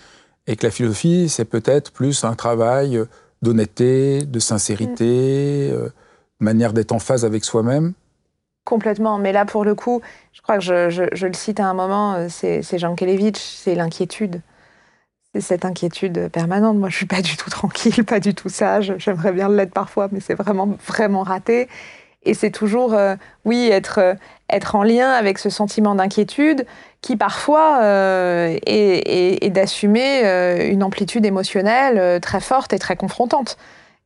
et 0.45 0.55
que 0.55 0.67
la 0.67 0.71
philosophie, 0.71 1.27
c'est 1.27 1.45
peut-être 1.45 1.91
plus 1.91 2.23
un 2.23 2.35
travail 2.35 3.01
d'honnêteté, 3.41 4.25
de 4.25 4.37
sincérité, 4.37 5.71
mm. 5.71 5.73
euh, 5.73 5.89
manière 6.39 6.71
d'être 6.73 6.91
en 6.91 6.99
phase 6.99 7.25
avec 7.25 7.43
soi-même. 7.43 7.93
Complètement, 8.63 9.17
mais 9.17 9.31
là 9.31 9.45
pour 9.45 9.65
le 9.65 9.73
coup, 9.73 10.01
je 10.31 10.41
crois 10.43 10.59
que 10.59 10.63
je, 10.63 11.25
le 11.25 11.33
cite 11.33 11.59
à 11.59 11.65
un 11.65 11.73
moment, 11.73 12.13
euh, 12.13 12.27
c'est 12.29 12.77
Jean 12.77 12.93
Kelevitch, 12.93 13.39
c'est 13.39 13.73
l'inquiétude. 13.73 14.39
C'est 15.33 15.41
cette 15.41 15.65
inquiétude 15.65 16.29
permanente. 16.29 16.77
Moi, 16.77 16.89
je 16.89 16.97
suis 16.97 17.05
pas 17.07 17.21
du 17.21 17.37
tout 17.37 17.49
tranquille, 17.49 18.03
pas 18.05 18.19
du 18.19 18.35
tout 18.35 18.49
sage. 18.49 18.93
J'aimerais 18.99 19.31
bien 19.31 19.49
l'être 19.49 19.73
parfois, 19.73 20.09
mais 20.11 20.19
c'est 20.19 20.35
vraiment, 20.35 20.77
vraiment 20.85 21.23
raté. 21.23 21.67
Et 22.23 22.33
c'est 22.33 22.51
toujours, 22.51 22.93
euh, 22.93 23.15
oui, 23.45 23.69
être, 23.71 23.99
euh, 23.99 24.13
être 24.49 24.75
en 24.75 24.83
lien 24.83 25.09
avec 25.09 25.39
ce 25.39 25.49
sentiment 25.49 25.95
d'inquiétude 25.95 26.65
qui 27.01 27.17
parfois 27.17 27.79
euh, 27.81 28.57
est, 28.67 29.49
d'assumer 29.49 30.21
une 30.69 30.83
amplitude 30.83 31.25
émotionnelle 31.25 32.21
très 32.21 32.39
forte 32.39 32.73
et 32.73 32.79
très 32.79 32.95
confrontante. 32.95 33.57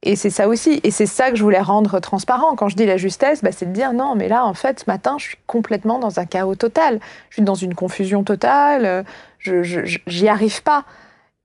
Et 0.02 0.16
c'est 0.16 0.30
ça 0.30 0.48
aussi. 0.48 0.80
Et 0.84 0.92
c'est 0.92 1.08
ça 1.08 1.30
que 1.30 1.36
je 1.36 1.44
voulais 1.44 1.60
rendre 1.60 2.00
transparent. 2.00 2.56
Quand 2.56 2.70
je 2.70 2.78
dis 2.78 2.86
la 2.86 2.96
justesse, 2.96 3.42
bah, 3.44 3.52
c'est 3.52 3.66
de 3.66 3.72
dire 3.72 3.92
non, 3.92 4.16
mais 4.16 4.30
là, 4.30 4.46
en 4.46 4.54
fait, 4.54 4.82
ce 4.82 4.86
matin, 4.88 5.18
je 5.18 5.26
suis 5.26 5.38
complètement 5.46 6.00
dans 6.00 6.20
un 6.20 6.26
chaos 6.26 6.56
total. 6.56 7.00
Je 7.30 7.36
suis 7.36 7.44
dans 7.44 7.56
une 7.56 7.76
confusion 7.76 8.24
totale. 8.24 9.04
Je 9.40 9.62
j'y 10.08 10.28
arrive 10.30 10.64
pas. 10.64 10.86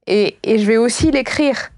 Et, 0.06 0.36
et 0.44 0.58
je 0.58 0.66
vais 0.66 0.76
aussi 0.76 1.10
l'écrire. 1.10 1.70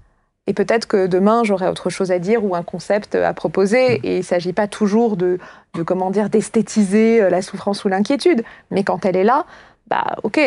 Et 0.45 0.53
peut-être 0.53 0.87
que 0.87 1.07
demain, 1.07 1.43
j'aurai 1.43 1.69
autre 1.69 1.89
chose 1.89 2.11
à 2.11 2.19
dire 2.19 2.43
ou 2.43 2.55
un 2.55 2.63
concept 2.63 3.15
à 3.15 3.33
proposer. 3.33 3.99
Mm. 3.99 4.01
Et 4.03 4.13
il 4.15 4.19
ne 4.19 4.23
s'agit 4.23 4.53
pas 4.53 4.67
toujours 4.67 5.15
de, 5.15 5.39
de 5.73 5.83
comment 5.83 6.11
dire, 6.11 6.29
d'esthétiser 6.29 7.21
euh, 7.21 7.29
la 7.29 7.41
souffrance 7.41 7.85
ou 7.85 7.87
l'inquiétude. 7.87 8.43
Mais 8.71 8.83
quand 8.83 9.05
elle 9.05 9.15
est 9.15 9.23
là, 9.23 9.45
bah, 9.87 10.17
ok, 10.23 10.39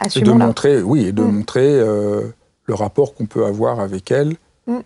assumons-la. 0.00 0.34
Et 0.34 0.38
de 0.38 0.44
montrer, 0.44 0.82
oui, 0.82 1.06
et 1.06 1.12
de 1.12 1.22
mm. 1.22 1.30
montrer 1.30 1.68
euh, 1.80 2.22
le 2.64 2.74
rapport 2.74 3.14
qu'on 3.14 3.26
peut 3.26 3.44
avoir 3.44 3.80
avec 3.80 4.10
elle. 4.10 4.36
Mm. 4.66 4.78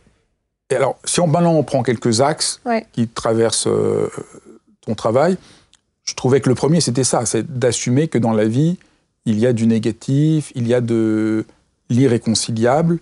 Et 0.70 0.76
alors, 0.76 0.98
si 1.04 1.20
on, 1.20 1.26
maintenant 1.26 1.54
on 1.54 1.62
prend 1.62 1.82
quelques 1.82 2.20
axes 2.20 2.60
qui 2.92 3.08
traversent 3.08 3.66
euh, 3.68 4.08
ton 4.80 4.94
travail, 4.94 5.36
je 6.04 6.14
trouvais 6.14 6.40
que 6.40 6.48
le 6.48 6.54
premier, 6.54 6.80
c'était 6.80 7.04
ça, 7.04 7.24
c'est 7.24 7.58
d'assumer 7.58 8.08
que 8.08 8.18
dans 8.18 8.32
la 8.32 8.46
vie, 8.46 8.78
il 9.26 9.38
y 9.38 9.46
a 9.46 9.52
du 9.52 9.66
négatif, 9.66 10.50
il 10.54 10.66
y 10.66 10.74
a 10.74 10.80
de 10.80 11.44
l'irréconciliable, 11.88 12.98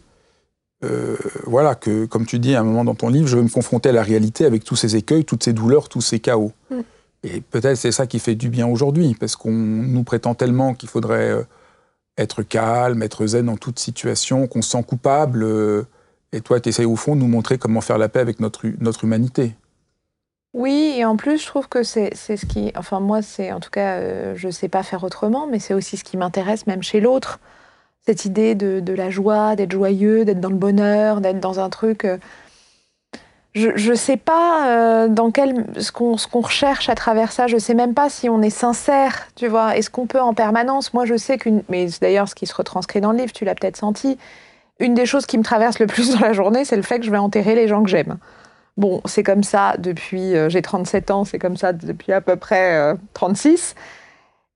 euh, 0.85 1.16
voilà, 1.44 1.75
que, 1.75 2.06
comme 2.06 2.25
tu 2.25 2.38
dis 2.38 2.54
à 2.54 2.61
un 2.61 2.64
moment 2.64 2.85
dans 2.85 2.94
ton 2.94 3.08
livre, 3.08 3.26
je 3.26 3.37
veux 3.37 3.42
me 3.42 3.49
confronter 3.49 3.88
à 3.88 3.92
la 3.92 4.02
réalité 4.02 4.44
avec 4.44 4.64
tous 4.64 4.76
ces 4.76 4.97
écueils, 4.97 5.25
toutes 5.25 5.42
ces 5.42 5.52
douleurs, 5.52 5.88
tous 5.88 6.00
ces 6.00 6.20
chaos. 6.20 6.52
Mm. 6.70 6.80
Et 7.25 7.40
peut-être 7.40 7.76
c'est 7.76 7.90
ça 7.90 8.06
qui 8.06 8.20
fait 8.20 8.37
du 8.37 8.49
bien 8.49 8.68
aujourd'hui, 8.68 9.16
parce 9.18 9.35
qu'on 9.35 9.50
nous 9.52 10.04
prétend 10.04 10.35
tellement 10.35 10.75
qu'il 10.75 10.88
faudrait 10.88 11.30
euh, 11.30 11.42
être 12.16 12.42
calme, 12.42 13.02
être 13.02 13.26
zen 13.26 13.47
dans 13.47 13.56
toute 13.56 13.78
situation, 13.78 14.47
qu'on 14.47 14.62
se 14.62 14.70
sent 14.70 14.85
coupable. 14.85 15.42
Euh, 15.42 15.82
et 16.32 16.40
toi, 16.40 16.61
tu 16.61 16.68
essayes 16.68 16.87
au 16.87 16.97
fond 16.97 17.16
de 17.16 17.20
nous 17.20 17.28
montrer 17.28 17.58
comment 17.58 17.80
faire 17.80 17.99
la 17.99 18.08
paix 18.08 18.20
avec 18.20 18.38
notre, 18.38 18.66
notre 18.80 19.02
humanité. 19.04 19.56
Oui, 20.54 20.94
et 20.97 21.04
en 21.04 21.16
plus, 21.16 21.42
je 21.42 21.47
trouve 21.47 21.68
que 21.68 21.82
c'est 21.82 22.14
ce 22.14 22.47
qui. 22.47 22.73
Enfin, 22.76 23.00
moi, 23.00 23.20
c'est 23.20 23.52
en 23.52 23.61
tout 23.61 23.70
cas, 23.70 24.35
je 24.35 24.47
ne 24.47 24.52
sais 24.52 24.68
pas 24.68 24.82
faire 24.82 25.04
autrement, 25.04 25.47
mais 25.47 25.58
c'est 25.58 25.75
aussi 25.75 25.97
ce 25.97 26.04
qui 26.04 26.16
m'intéresse, 26.16 26.66
même 26.66 26.82
chez 26.82 27.00
l'autre 27.00 27.38
cette 28.09 28.25
idée 28.25 28.55
de, 28.55 28.95
la 28.95 29.11
joie, 29.11 29.55
d'être 29.55 29.73
joyeux, 29.73 30.25
d'être 30.25 30.41
dans 30.41 30.49
le 30.49 30.55
bonheur, 30.55 31.21
d'être 31.21 31.41
dans 31.41 31.61
un 31.61 31.69
truc. 31.69 32.07
Euh, 32.07 32.17
je 33.53 33.91
ne 33.91 33.95
sais 33.95 34.17
pas 34.17 34.67
euh, 34.69 35.09
dans 35.09 35.31
quel, 35.31 35.67
ce 35.79 35.93
qu'on 35.93 36.41
recherche 36.41 36.88
à 36.88 36.95
travers 36.95 37.33
ça. 37.33 37.49
Je 37.49 37.57
ne 37.57 37.61
sais 37.61 37.75
même 37.75 37.93
pas 37.93 38.09
si 38.09 38.31
on 38.31 38.41
est 38.41 38.49
sincère, 38.49 39.27
tu 39.35 39.47
vois. 39.47 39.77
Est-ce 39.77 39.91
qu'on 39.91 40.07
peut 40.07 40.23
en 40.23 40.33
permanence? 40.33 40.95
Moi, 40.95 41.05
je 41.05 41.19
sais 41.19 41.37
qu'une. 41.37 41.62
Mais 41.69 41.88
d'ailleurs, 42.00 42.31
ce 42.31 42.35
qui 42.35 42.47
se 42.47 42.55
retranscrit 42.55 43.03
dans 43.03 43.12
le 43.12 43.19
livre, 43.19 43.33
tu 43.33 43.45
l'as 43.45 43.55
peut-être 43.55 43.77
senti. 43.77 44.17
Une 44.81 44.95
des 44.95 45.05
choses 45.05 45.27
qui 45.27 45.37
me 45.37 45.43
traverse 45.45 45.79
le 45.79 45.87
plus 45.87 46.15
dans 46.19 46.21
la 46.21 46.33
journée, 46.33 46.65
c'est 46.65 46.77
le 46.77 46.83
fait 46.83 47.00
que 47.00 47.05
je 47.05 47.11
vais 47.11 47.19
enterrer 47.19 47.55
les 47.55 47.69
gens 47.69 47.83
que 47.83 47.91
j'aime. 47.91 48.17
Bon, 48.79 49.03
c'est 49.05 49.23
comme 49.23 49.43
ça 49.43 49.75
depuis. 49.77 50.35
Euh, 50.35 50.49
j'ai 50.49 50.62
37 50.62 51.11
ans, 51.11 51.27
c'est 51.27 51.38
comme 51.38 51.59
ça 51.59 51.75
depuis 51.75 52.12
à 52.12 52.23
peu 52.23 52.37
près 52.37 52.95
36. 53.12 53.75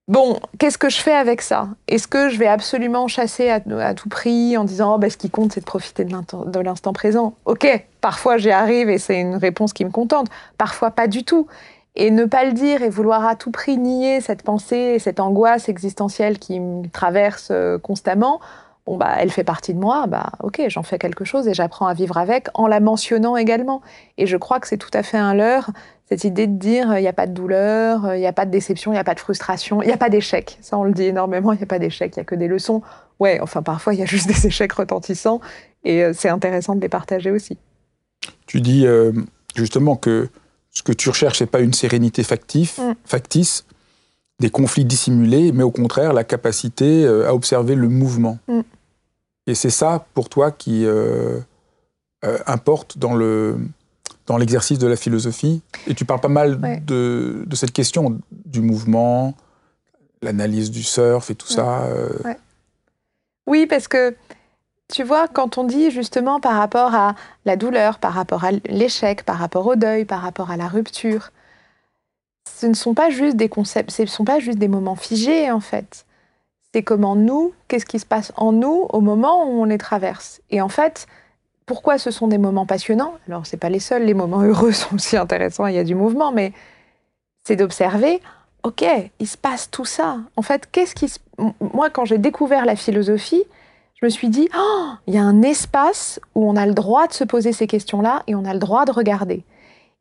Bon, 0.09 0.37
qu'est-ce 0.59 0.77
que 0.77 0.89
je 0.89 0.97
fais 0.97 1.13
avec 1.13 1.41
ça? 1.41 1.69
Est-ce 1.87 2.09
que 2.09 2.27
je 2.27 2.37
vais 2.37 2.47
absolument 2.47 3.07
chasser 3.07 3.49
à, 3.49 3.61
tout 3.93 4.09
prix 4.09 4.57
en 4.57 4.65
disant 4.65 4.95
oh, 4.95 4.97
ben, 4.97 5.09
ce 5.09 5.15
qui 5.15 5.29
compte 5.29 5.53
c'est 5.53 5.61
de 5.61 5.65
profiter 5.65 6.03
de 6.03 6.59
l'instant 6.59 6.91
présent? 6.91 7.35
Ok, 7.45 7.65
parfois 8.01 8.35
j'y 8.37 8.51
arrive 8.51 8.89
et 8.89 8.97
c'est 8.97 9.17
une 9.17 9.37
réponse 9.37 9.71
qui 9.71 9.85
me 9.85 9.91
contente, 9.91 10.27
parfois 10.57 10.91
pas 10.91 11.07
du 11.07 11.23
tout. 11.23 11.47
Et 11.95 12.11
ne 12.11 12.25
pas 12.25 12.43
le 12.43 12.51
dire 12.51 12.81
et 12.81 12.89
vouloir 12.89 13.25
à 13.25 13.35
tout 13.35 13.51
prix 13.51 13.77
nier 13.77 14.19
cette 14.19 14.41
pensée, 14.41 14.99
cette 14.99 15.21
angoisse 15.21 15.69
existentielle 15.69 16.37
qui 16.37 16.59
me 16.59 16.89
traverse 16.89 17.49
euh, 17.51 17.77
constamment, 17.77 18.41
bon 18.85 18.97
bah 18.97 19.13
elle 19.19 19.31
fait 19.31 19.43
partie 19.45 19.73
de 19.73 19.79
moi, 19.79 20.07
bah 20.07 20.31
ok, 20.41 20.63
j'en 20.67 20.83
fais 20.83 20.97
quelque 20.97 21.23
chose 21.23 21.47
et 21.47 21.53
j'apprends 21.53 21.87
à 21.87 21.93
vivre 21.93 22.17
avec 22.17 22.49
en 22.55 22.67
la 22.67 22.81
mentionnant 22.81 23.37
également. 23.37 23.81
Et 24.17 24.25
je 24.25 24.35
crois 24.35 24.59
que 24.59 24.67
c'est 24.67 24.77
tout 24.77 24.91
à 24.93 25.03
fait 25.03 25.17
un 25.17 25.33
leurre 25.33 25.69
cette 26.09 26.23
idée 26.25 26.47
de 26.47 26.57
dire 26.57 26.97
il 26.97 27.01
n'y 27.01 27.07
a 27.07 27.13
pas 27.13 27.27
de 27.27 27.33
douleur, 27.33 28.15
il 28.15 28.19
n'y 28.19 28.27
a 28.27 28.33
pas 28.33 28.45
de 28.45 28.51
déception, 28.51 28.91
il 28.91 28.95
n'y 28.95 28.99
a 28.99 29.03
pas 29.03 29.15
de 29.15 29.19
frustration, 29.19 29.81
il 29.81 29.87
n'y 29.87 29.93
a 29.93 29.97
pas 29.97 30.09
d'échec. 30.09 30.57
Ça, 30.61 30.77
on 30.77 30.83
le 30.83 30.93
dit 30.93 31.03
énormément, 31.03 31.53
il 31.53 31.57
n'y 31.57 31.63
a 31.63 31.67
pas 31.67 31.79
d'échec, 31.79 32.13
il 32.15 32.19
n'y 32.19 32.21
a 32.21 32.25
que 32.25 32.35
des 32.35 32.47
leçons. 32.47 32.81
Ouais, 33.19 33.39
enfin, 33.41 33.61
parfois, 33.61 33.93
il 33.93 33.99
y 33.99 34.03
a 34.03 34.05
juste 34.05 34.27
des 34.33 34.47
échecs 34.47 34.73
retentissants 34.73 35.39
et 35.83 36.03
euh, 36.03 36.13
c'est 36.13 36.29
intéressant 36.29 36.75
de 36.75 36.81
les 36.81 36.89
partager 36.89 37.31
aussi. 37.31 37.57
Tu 38.47 38.61
dis 38.61 38.85
euh, 38.85 39.11
justement 39.55 39.95
que 39.95 40.29
ce 40.71 40.81
que 40.81 40.91
tu 40.91 41.09
recherches, 41.09 41.39
n'est 41.41 41.47
pas 41.47 41.59
une 41.59 41.73
sérénité 41.73 42.23
factif, 42.23 42.79
mm. 42.79 42.95
factice, 43.05 43.65
des 44.39 44.49
conflits 44.49 44.85
dissimulés, 44.85 45.51
mais 45.51 45.63
au 45.63 45.71
contraire, 45.71 46.13
la 46.13 46.23
capacité 46.23 47.05
euh, 47.05 47.27
à 47.27 47.33
observer 47.33 47.75
le 47.75 47.89
mouvement. 47.89 48.39
Mm. 48.47 48.61
Et 49.45 49.55
c'est 49.55 49.69
ça, 49.69 50.05
pour 50.13 50.29
toi, 50.29 50.51
qui 50.51 50.85
importe 52.45 52.97
dans 52.97 53.13
le 53.13 53.57
dans 54.27 54.37
l'exercice 54.37 54.79
de 54.79 54.87
la 54.87 54.95
philosophie. 54.95 55.61
Et 55.87 55.93
tu 55.93 56.05
parles 56.05 56.21
pas 56.21 56.27
mal 56.27 56.59
de, 56.85 57.43
de, 57.45 57.55
cette 57.55 57.71
question 57.71 58.19
du 58.31 58.61
mouvement, 58.61 59.35
l'analyse 60.21 60.71
du 60.71 60.83
surf 60.83 61.29
et 61.29 61.35
tout 61.35 61.47
ça. 61.47 61.83
Euh. 61.83 62.09
Oui, 63.47 63.65
parce 63.67 63.87
que 63.87 64.15
tu 64.91 65.03
vois, 65.03 65.27
quand 65.27 65.57
on 65.57 65.63
dit 65.63 65.91
justement 65.91 66.39
par 66.39 66.55
rapport 66.55 66.93
à 66.93 67.15
la 67.45 67.55
douleur, 67.55 67.99
par 67.99 68.13
rapport 68.13 68.43
à 68.45 68.51
l'échec, 68.51 69.23
par 69.23 69.37
rapport 69.37 69.65
au 69.67 69.75
deuil, 69.75 70.05
par 70.05 70.21
rapport 70.21 70.51
à 70.51 70.57
la 70.57 70.67
rupture, 70.67 71.31
ce 72.47 72.67
ne 72.67 72.73
sont 72.73 72.93
pas 72.93 73.09
juste 73.09 73.35
des 73.35 73.49
concepts, 73.49 73.91
ce 73.91 74.03
ne 74.03 74.07
sont 74.07 74.25
pas 74.25 74.39
juste 74.39 74.59
des 74.59 74.67
moments 74.67 74.95
figés 74.95 75.51
en 75.51 75.59
fait. 75.59 76.05
C'est 76.73 76.83
comment 76.83 77.15
nous, 77.15 77.53
qu'est-ce 77.67 77.85
qui 77.85 77.99
se 77.99 78.05
passe 78.05 78.33
en 78.35 78.51
nous 78.51 78.87
au 78.89 78.99
moment 78.99 79.45
où 79.45 79.61
on 79.61 79.65
les 79.65 79.77
traverse. 79.77 80.41
Et 80.49 80.61
en 80.61 80.69
fait, 80.69 81.07
pourquoi 81.65 81.97
ce 81.97 82.11
sont 82.11 82.27
des 82.27 82.37
moments 82.37 82.65
passionnants? 82.65 83.13
Alors, 83.27 83.45
ce 83.45 83.55
pas 83.55 83.69
les 83.69 83.79
seuls, 83.79 84.03
les 84.03 84.13
moments 84.13 84.41
heureux 84.41 84.71
sont 84.73 84.95
aussi 84.95 85.17
intéressants, 85.17 85.67
il 85.67 85.75
y 85.75 85.79
a 85.79 85.83
du 85.83 85.95
mouvement, 85.95 86.31
mais 86.31 86.53
c'est 87.43 87.55
d'observer, 87.55 88.21
ok, 88.63 88.85
il 89.19 89.27
se 89.27 89.37
passe 89.37 89.69
tout 89.69 89.85
ça. 89.85 90.17
En 90.35 90.41
fait, 90.41 90.69
qu'est-ce 90.71 90.95
qui 90.95 91.13
Moi, 91.73 91.89
quand 91.89 92.05
j'ai 92.05 92.17
découvert 92.17 92.65
la 92.65 92.75
philosophie, 92.75 93.43
je 93.95 94.05
me 94.05 94.09
suis 94.09 94.29
dit, 94.29 94.49
oh, 94.57 94.89
il 95.07 95.13
y 95.13 95.17
a 95.17 95.23
un 95.23 95.41
espace 95.41 96.19
où 96.35 96.49
on 96.49 96.55
a 96.55 96.65
le 96.65 96.73
droit 96.73 97.07
de 97.07 97.13
se 97.13 97.23
poser 97.23 97.53
ces 97.53 97.67
questions-là 97.67 98.23
et 98.27 98.35
on 98.35 98.45
a 98.45 98.53
le 98.53 98.59
droit 98.59 98.85
de 98.85 98.91
regarder. 98.91 99.45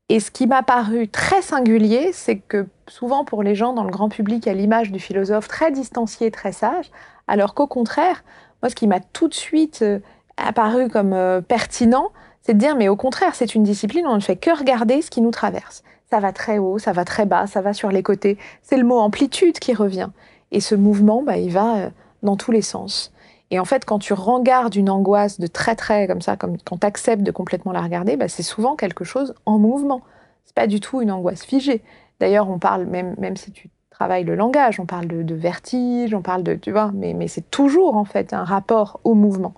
Et 0.09 0.21
ce 0.21 0.31
qui 0.31 0.47
m'a 0.47 0.63
paru 0.63 1.09
très 1.09 1.43
singulier, 1.43 2.11
c'est 2.13 2.37
que 2.37 2.67
souvent 2.89 3.25
pour 3.25 3.43
les 3.43 3.55
gens 3.55 3.73
dans 3.73 3.85
le 3.85 3.91
grand 3.91 4.09
public, 4.09 4.47
a 4.47 4.53
l'image 4.53 4.93
du 4.93 4.99
philosophe 4.99 5.49
très 5.49 5.71
distancié, 5.71 6.31
très 6.31 6.53
sage, 6.53 6.91
alors 7.29 7.55
qu'au 7.55 7.67
contraire, 7.67 8.25
moi, 8.63 8.71
ce 8.71 8.75
qui 8.75 8.87
m'a 8.87 9.01
tout 9.01 9.29
de 9.29 9.35
suite 9.35 9.81
euh, 9.83 10.01
apparu 10.37 10.89
comme 10.89 11.13
euh, 11.13 11.41
pertinent, 11.41 12.11
c'est 12.43 12.55
de 12.55 12.59
dire, 12.59 12.77
mais 12.77 12.89
au 12.89 12.97
contraire, 12.97 13.35
c'est 13.35 13.55
une 13.55 13.63
discipline 13.63 14.07
on 14.07 14.17
ne 14.17 14.21
fait 14.21 14.37
que 14.37 14.57
regarder 14.57 15.03
ce 15.03 15.11
qui 15.11 15.21
nous 15.21 15.31
traverse. 15.31 15.83
Ça 16.11 16.21
va 16.21 16.33
très 16.33 16.59
haut, 16.59 16.79
ça 16.79 16.93
va 16.93 17.05
très 17.05 17.25
bas, 17.25 17.47
ça 17.47 17.61
va 17.61 17.73
sur 17.73 17.91
les 17.91 18.03
côtés. 18.03 18.37
C'est 18.63 18.77
le 18.77 18.85
mot 18.85 18.99
amplitude 18.99 19.59
qui 19.59 19.75
revient. 19.75 20.11
Et 20.51 20.61
ce 20.61 20.75
mouvement, 20.75 21.23
bah, 21.23 21.39
il 21.39 21.51
va 21.51 21.77
euh, 21.77 21.91
dans 22.23 22.37
tous 22.37 22.53
les 22.53 22.63
sens. 22.63 23.13
Et 23.51 23.59
en 23.59 23.65
fait, 23.65 23.85
quand 23.85 23.99
tu 23.99 24.13
regardes 24.13 24.75
une 24.75 24.91
angoisse 24.91 25.39
de 25.39 25.47
très 25.47 25.77
très 25.77 26.07
comme 26.07 26.21
ça, 26.21 26.37
comme 26.37 26.57
quand 26.65 26.79
tu 26.79 26.87
acceptes 26.87 27.23
de 27.23 27.31
complètement 27.31 27.73
la 27.73 27.83
regarder, 27.83 28.17
bah, 28.17 28.29
c'est 28.29 28.43
souvent 28.43 28.77
quelque 28.77 29.05
chose 29.05 29.35
en 29.47 29.59
mouvement. 29.59 30.03
C'est 30.45 30.55
pas 30.55 30.67
du 30.67 30.81
tout 30.81 31.01
une 31.01 31.11
angoisse 31.11 31.45
figée. 31.45 31.83
D'ailleurs, 32.19 32.51
on 32.51 32.59
parle, 32.59 32.87
même, 32.87 33.15
même 33.19 33.37
si 33.37 33.53
tu 33.53 33.71
travailles 33.91 34.25
le 34.25 34.35
langage, 34.35 34.81
on 34.81 34.87
parle 34.87 35.07
de, 35.07 35.35
vertige, 35.35 36.15
on 36.15 36.23
parle 36.23 36.43
de, 36.43 36.55
tu 36.55 36.73
vois, 36.73 36.91
mais, 36.95 37.15
mais 37.15 37.29
c'est 37.29 37.51
toujours 37.51 37.97
en 37.97 38.05
fait 38.05 38.33
un 38.33 38.45
rapport 38.45 39.01
au 39.05 39.15
mouvement. 39.15 39.55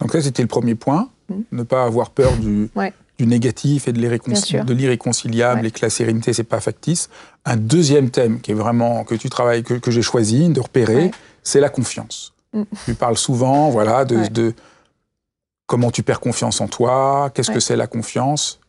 Donc 0.00 0.12
ça, 0.12 0.22
c'était 0.22 0.42
le 0.42 0.48
premier 0.48 0.74
point, 0.74 1.08
mmh. 1.28 1.34
ne 1.52 1.62
pas 1.62 1.84
avoir 1.84 2.10
peur 2.10 2.36
du, 2.36 2.70
du 3.18 3.26
négatif 3.26 3.88
et 3.88 3.92
de 3.92 3.98
l'irréconciliable 3.98 5.66
et 5.66 5.70
que 5.70 5.80
la 5.82 5.90
sérénité, 5.90 6.32
c'est 6.32 6.44
pas 6.44 6.60
factice. 6.60 7.10
Un 7.44 7.56
deuxième 7.56 8.10
thème 8.10 8.40
qui 8.40 8.52
est 8.52 8.54
vraiment, 8.54 9.04
que 9.04 9.14
tu 9.14 9.28
travailles, 9.28 9.62
que, 9.62 9.74
que 9.74 9.90
j'ai 9.90 10.02
choisi 10.02 10.48
de 10.48 10.60
repérer, 10.60 11.10
c'est 11.42 11.60
la 11.60 11.68
confiance. 11.68 12.32
Mmh. 12.52 12.62
Tu 12.84 12.94
parles 12.94 13.18
souvent, 13.18 13.70
voilà, 13.70 14.04
de, 14.04 14.28
de, 14.28 14.54
comment 15.66 15.90
tu 15.90 16.02
perds 16.02 16.20
confiance 16.20 16.60
en 16.60 16.68
toi, 16.68 17.30
qu'est-ce 17.34 17.50
que 17.50 17.60
c'est 17.60 17.76
la 17.76 17.86
confiance? 17.86 18.60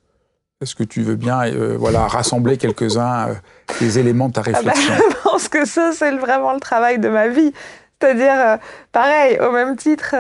Est-ce 0.62 0.76
que 0.76 0.84
tu 0.84 1.02
veux 1.02 1.16
bien 1.16 1.46
euh, 1.46 1.78
voilà, 1.78 2.06
rassembler 2.06 2.58
quelques-uns 2.64 3.30
euh, 3.30 3.34
des 3.80 3.98
éléments 3.98 4.28
de 4.28 4.34
ta 4.34 4.42
ah 4.46 4.52
bah, 4.52 4.58
réflexion? 4.58 4.94
Je 5.10 5.24
pense 5.24 5.48
que 5.48 5.66
ça, 5.66 5.92
c'est 5.94 6.12
vraiment 6.18 6.54
le 6.54 6.60
travail 6.60 7.00
de 7.00 7.08
ma 7.08 7.30
vie. 7.30 7.54
C'est-à-dire, 8.00 8.34
euh, 8.36 8.58
pareil, 8.92 9.40
au 9.40 9.52
même 9.52 9.78
titre, 9.78 10.14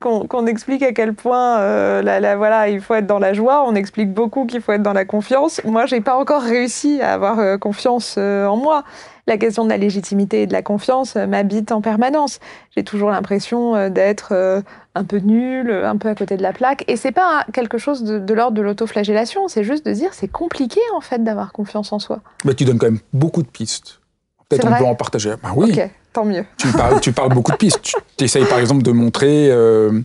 qu'on 0.00 0.46
explique 0.46 0.82
à 0.84 0.92
quel 0.92 1.12
point 1.12 1.58
euh, 1.58 2.02
la, 2.02 2.36
voilà, 2.36 2.68
il 2.68 2.80
faut 2.80 2.94
être 2.94 3.06
dans 3.06 3.18
la 3.18 3.32
joie, 3.32 3.64
on 3.66 3.74
explique 3.74 4.12
beaucoup 4.12 4.46
qu'il 4.46 4.60
faut 4.60 4.72
être 4.72 4.82
dans 4.82 4.92
la 4.92 5.04
confiance. 5.04 5.60
Moi, 5.64 5.86
j'ai 5.86 6.00
pas 6.00 6.16
encore 6.16 6.42
réussi 6.42 7.00
à 7.00 7.14
avoir 7.14 7.40
euh, 7.40 7.58
confiance 7.58 8.14
euh, 8.16 8.46
en 8.46 8.56
moi. 8.56 8.84
La 9.26 9.36
question 9.38 9.64
de 9.64 9.68
la 9.68 9.76
légitimité 9.76 10.42
et 10.42 10.46
de 10.46 10.52
la 10.52 10.62
confiance 10.62 11.16
m'habite 11.16 11.72
en 11.72 11.82
permanence. 11.82 12.38
J'ai 12.74 12.82
toujours 12.82 13.10
l'impression 13.10 13.90
d'être 13.90 14.62
un 14.94 15.04
peu 15.04 15.18
nul, 15.18 15.70
un 15.70 15.98
peu 15.98 16.08
à 16.08 16.14
côté 16.14 16.38
de 16.38 16.42
la 16.42 16.54
plaque. 16.54 16.82
Et 16.88 16.96
c'est 16.96 17.12
pas 17.12 17.44
quelque 17.52 17.76
chose 17.76 18.04
de, 18.04 18.32
l'ordre 18.34 18.56
de 18.56 18.62
l'autoflagellation, 18.62 19.46
c'est 19.48 19.64
juste 19.64 19.84
de 19.84 19.92
dire 19.92 20.14
c'est 20.14 20.28
compliqué 20.28 20.80
en 20.94 21.02
fait 21.02 21.22
d'avoir 21.22 21.52
confiance 21.52 21.92
en 21.92 21.98
soi. 21.98 22.20
Mais 22.46 22.54
tu 22.54 22.64
donnes 22.64 22.78
quand 22.78 22.86
même 22.86 23.00
beaucoup 23.12 23.42
de 23.42 23.48
pistes. 23.48 24.00
Peut-être 24.48 24.66
on 24.66 24.78
peut 24.78 24.84
en 24.84 24.94
partager. 24.94 25.34
Ben 25.42 25.52
oui 25.54 25.78
mieux. 26.24 26.44
Tu 26.56 26.68
parles, 26.72 27.00
tu 27.00 27.12
parles 27.12 27.32
beaucoup 27.32 27.52
de 27.52 27.56
pistes. 27.56 27.92
Tu 28.16 28.24
essayes 28.24 28.44
par 28.44 28.58
exemple 28.58 28.82
de 28.82 28.92
montrer, 28.92 29.48
euh, 29.50 30.00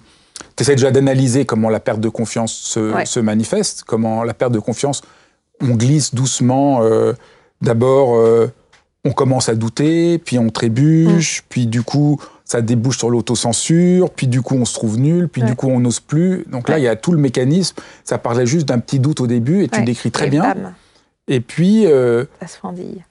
tu 0.56 0.64
essayes 0.64 0.76
déjà 0.76 0.92
d'analyser 0.92 1.46
comment 1.46 1.70
la 1.70 1.80
perte 1.80 2.00
de 2.00 2.10
confiance 2.10 2.54
se, 2.54 3.20
manifeste, 3.20 3.84
comment 3.84 4.24
la 4.24 4.34
perte 4.34 4.52
de 4.52 4.60
confiance, 4.60 5.02
on 5.62 5.76
glisse 5.76 6.14
doucement. 6.14 6.82
Euh, 6.82 7.14
d'abord, 7.62 8.16
euh, 8.16 8.52
on 9.06 9.12
commence 9.12 9.50
à 9.50 9.56
douter, 9.56 10.18
puis 10.18 10.40
on 10.40 10.50
trébuche, 10.50 11.42
mm. 11.42 11.46
puis 11.50 11.68
du 11.68 11.84
coup, 11.84 12.20
ça 12.46 12.62
débouche 12.62 12.98
sur 12.98 13.10
l'autocensure, 13.10 14.10
puis 14.10 14.28
du 14.28 14.42
coup, 14.42 14.56
on 14.56 14.66
se 14.66 14.74
trouve 14.74 15.00
nul, 15.00 15.28
puis 15.28 15.42
du 15.42 15.56
coup, 15.56 15.68
on 15.68 15.80
n'ose 15.80 16.00
plus. 16.00 16.46
Donc 16.50 16.70
là, 16.70 16.78
il 16.78 16.84
y 16.84 16.88
a 16.88 16.96
tout 16.96 17.12
le 17.12 17.18
mécanisme. 17.18 17.76
Ça 18.04 18.18
parlait 18.18 18.46
juste 18.46 18.68
d'un 18.68 18.80
petit 18.80 19.00
doute 19.00 19.22
au 19.22 19.28
début, 19.28 19.64
et 19.64 19.70
tu 19.70 19.84
décris 19.84 20.12
très 20.12 20.30
bien. 20.30 20.56
Et 21.28 21.40
puis, 21.40 21.86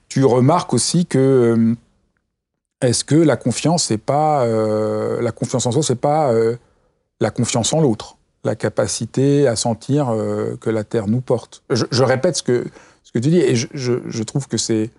tu 0.07 0.25
remarques 0.25 0.73
aussi 0.73 1.05
que 1.05 1.75
est-ce 2.83 3.03
que 3.03 3.15
la 3.15 3.37
confiance, 3.37 3.85
c'est 3.85 3.97
pas 3.97 4.43
euh, 4.43 5.21
la 5.21 5.31
confiance 5.31 5.65
en 5.65 5.71
soi, 5.71 5.83
c'est 5.83 5.95
pas 5.95 6.31
euh, 6.31 6.57
la 7.19 7.31
confiance 7.31 7.71
en 7.73 7.81
l'autre, 7.81 8.17
la 8.43 8.55
capacité 8.55 9.47
à 9.47 9.55
sentir 9.55 10.09
euh, 10.09 10.57
que 10.59 10.69
la 10.69 10.83
terre 10.83 11.07
nous 11.07 11.21
porte. 11.21 11.63
Je, 11.69 12.03
répète 12.03 12.37
ce 12.37 12.43
que 12.43 12.65
ce 13.03 13.11
que 13.11 13.19
tu 13.19 13.29
dis 13.29 13.39
et 13.39 13.55
je, 13.55 14.23
trouve 14.23 14.47
que 14.47 14.57
c'est 14.57 14.89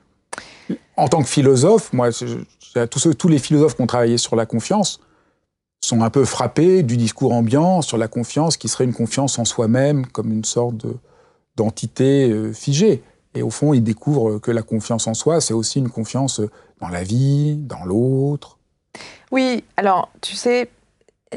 en 0.97 1.09
tant 1.09 1.23
que 1.23 1.29
philosophe, 1.29 1.93
moi, 1.93 2.09
tous, 2.11 3.15
tous 3.15 3.29
les 3.29 3.39
philosophes 3.39 3.77
qui 3.77 3.83
ont 3.83 3.87
travaillé 3.87 4.17
sur 4.17 4.35
la 4.35 4.47
confiance 4.47 5.01
sont 5.83 6.01
un 6.03 6.11
peu 6.11 6.25
frappés 6.25 6.83
du 6.83 6.97
discours 6.97 7.33
ambiant 7.33 7.83
sur 7.83 7.99
la 7.99 8.09
confiance 8.09 8.57
qui 8.57 8.69
serait 8.69 8.85
une 8.85 8.95
confiance 8.95 9.39
en 9.39 9.45
soi-même 9.45 10.07
comme 10.07 10.33
une 10.33 10.45
sorte 10.45 10.87
d'entité 11.57 12.31
euh, 12.31 12.53
figée. 12.53 13.03
Et 13.35 13.43
au 13.43 13.51
fond, 13.51 13.75
ils 13.75 13.83
découvrent 13.83 14.39
que 14.39 14.51
la 14.51 14.63
confiance 14.63 15.07
en 15.07 15.15
soi, 15.15 15.41
c'est 15.41 15.55
aussi 15.55 15.79
une 15.79 15.91
confiance 15.91 16.41
dans 16.81 16.89
la 16.89 17.03
vie, 17.03 17.57
dans 17.57 17.85
l'autre. 17.85 18.59
Oui, 19.33 19.65
alors 19.77 20.11
tu 20.21 20.37
sais, 20.37 20.71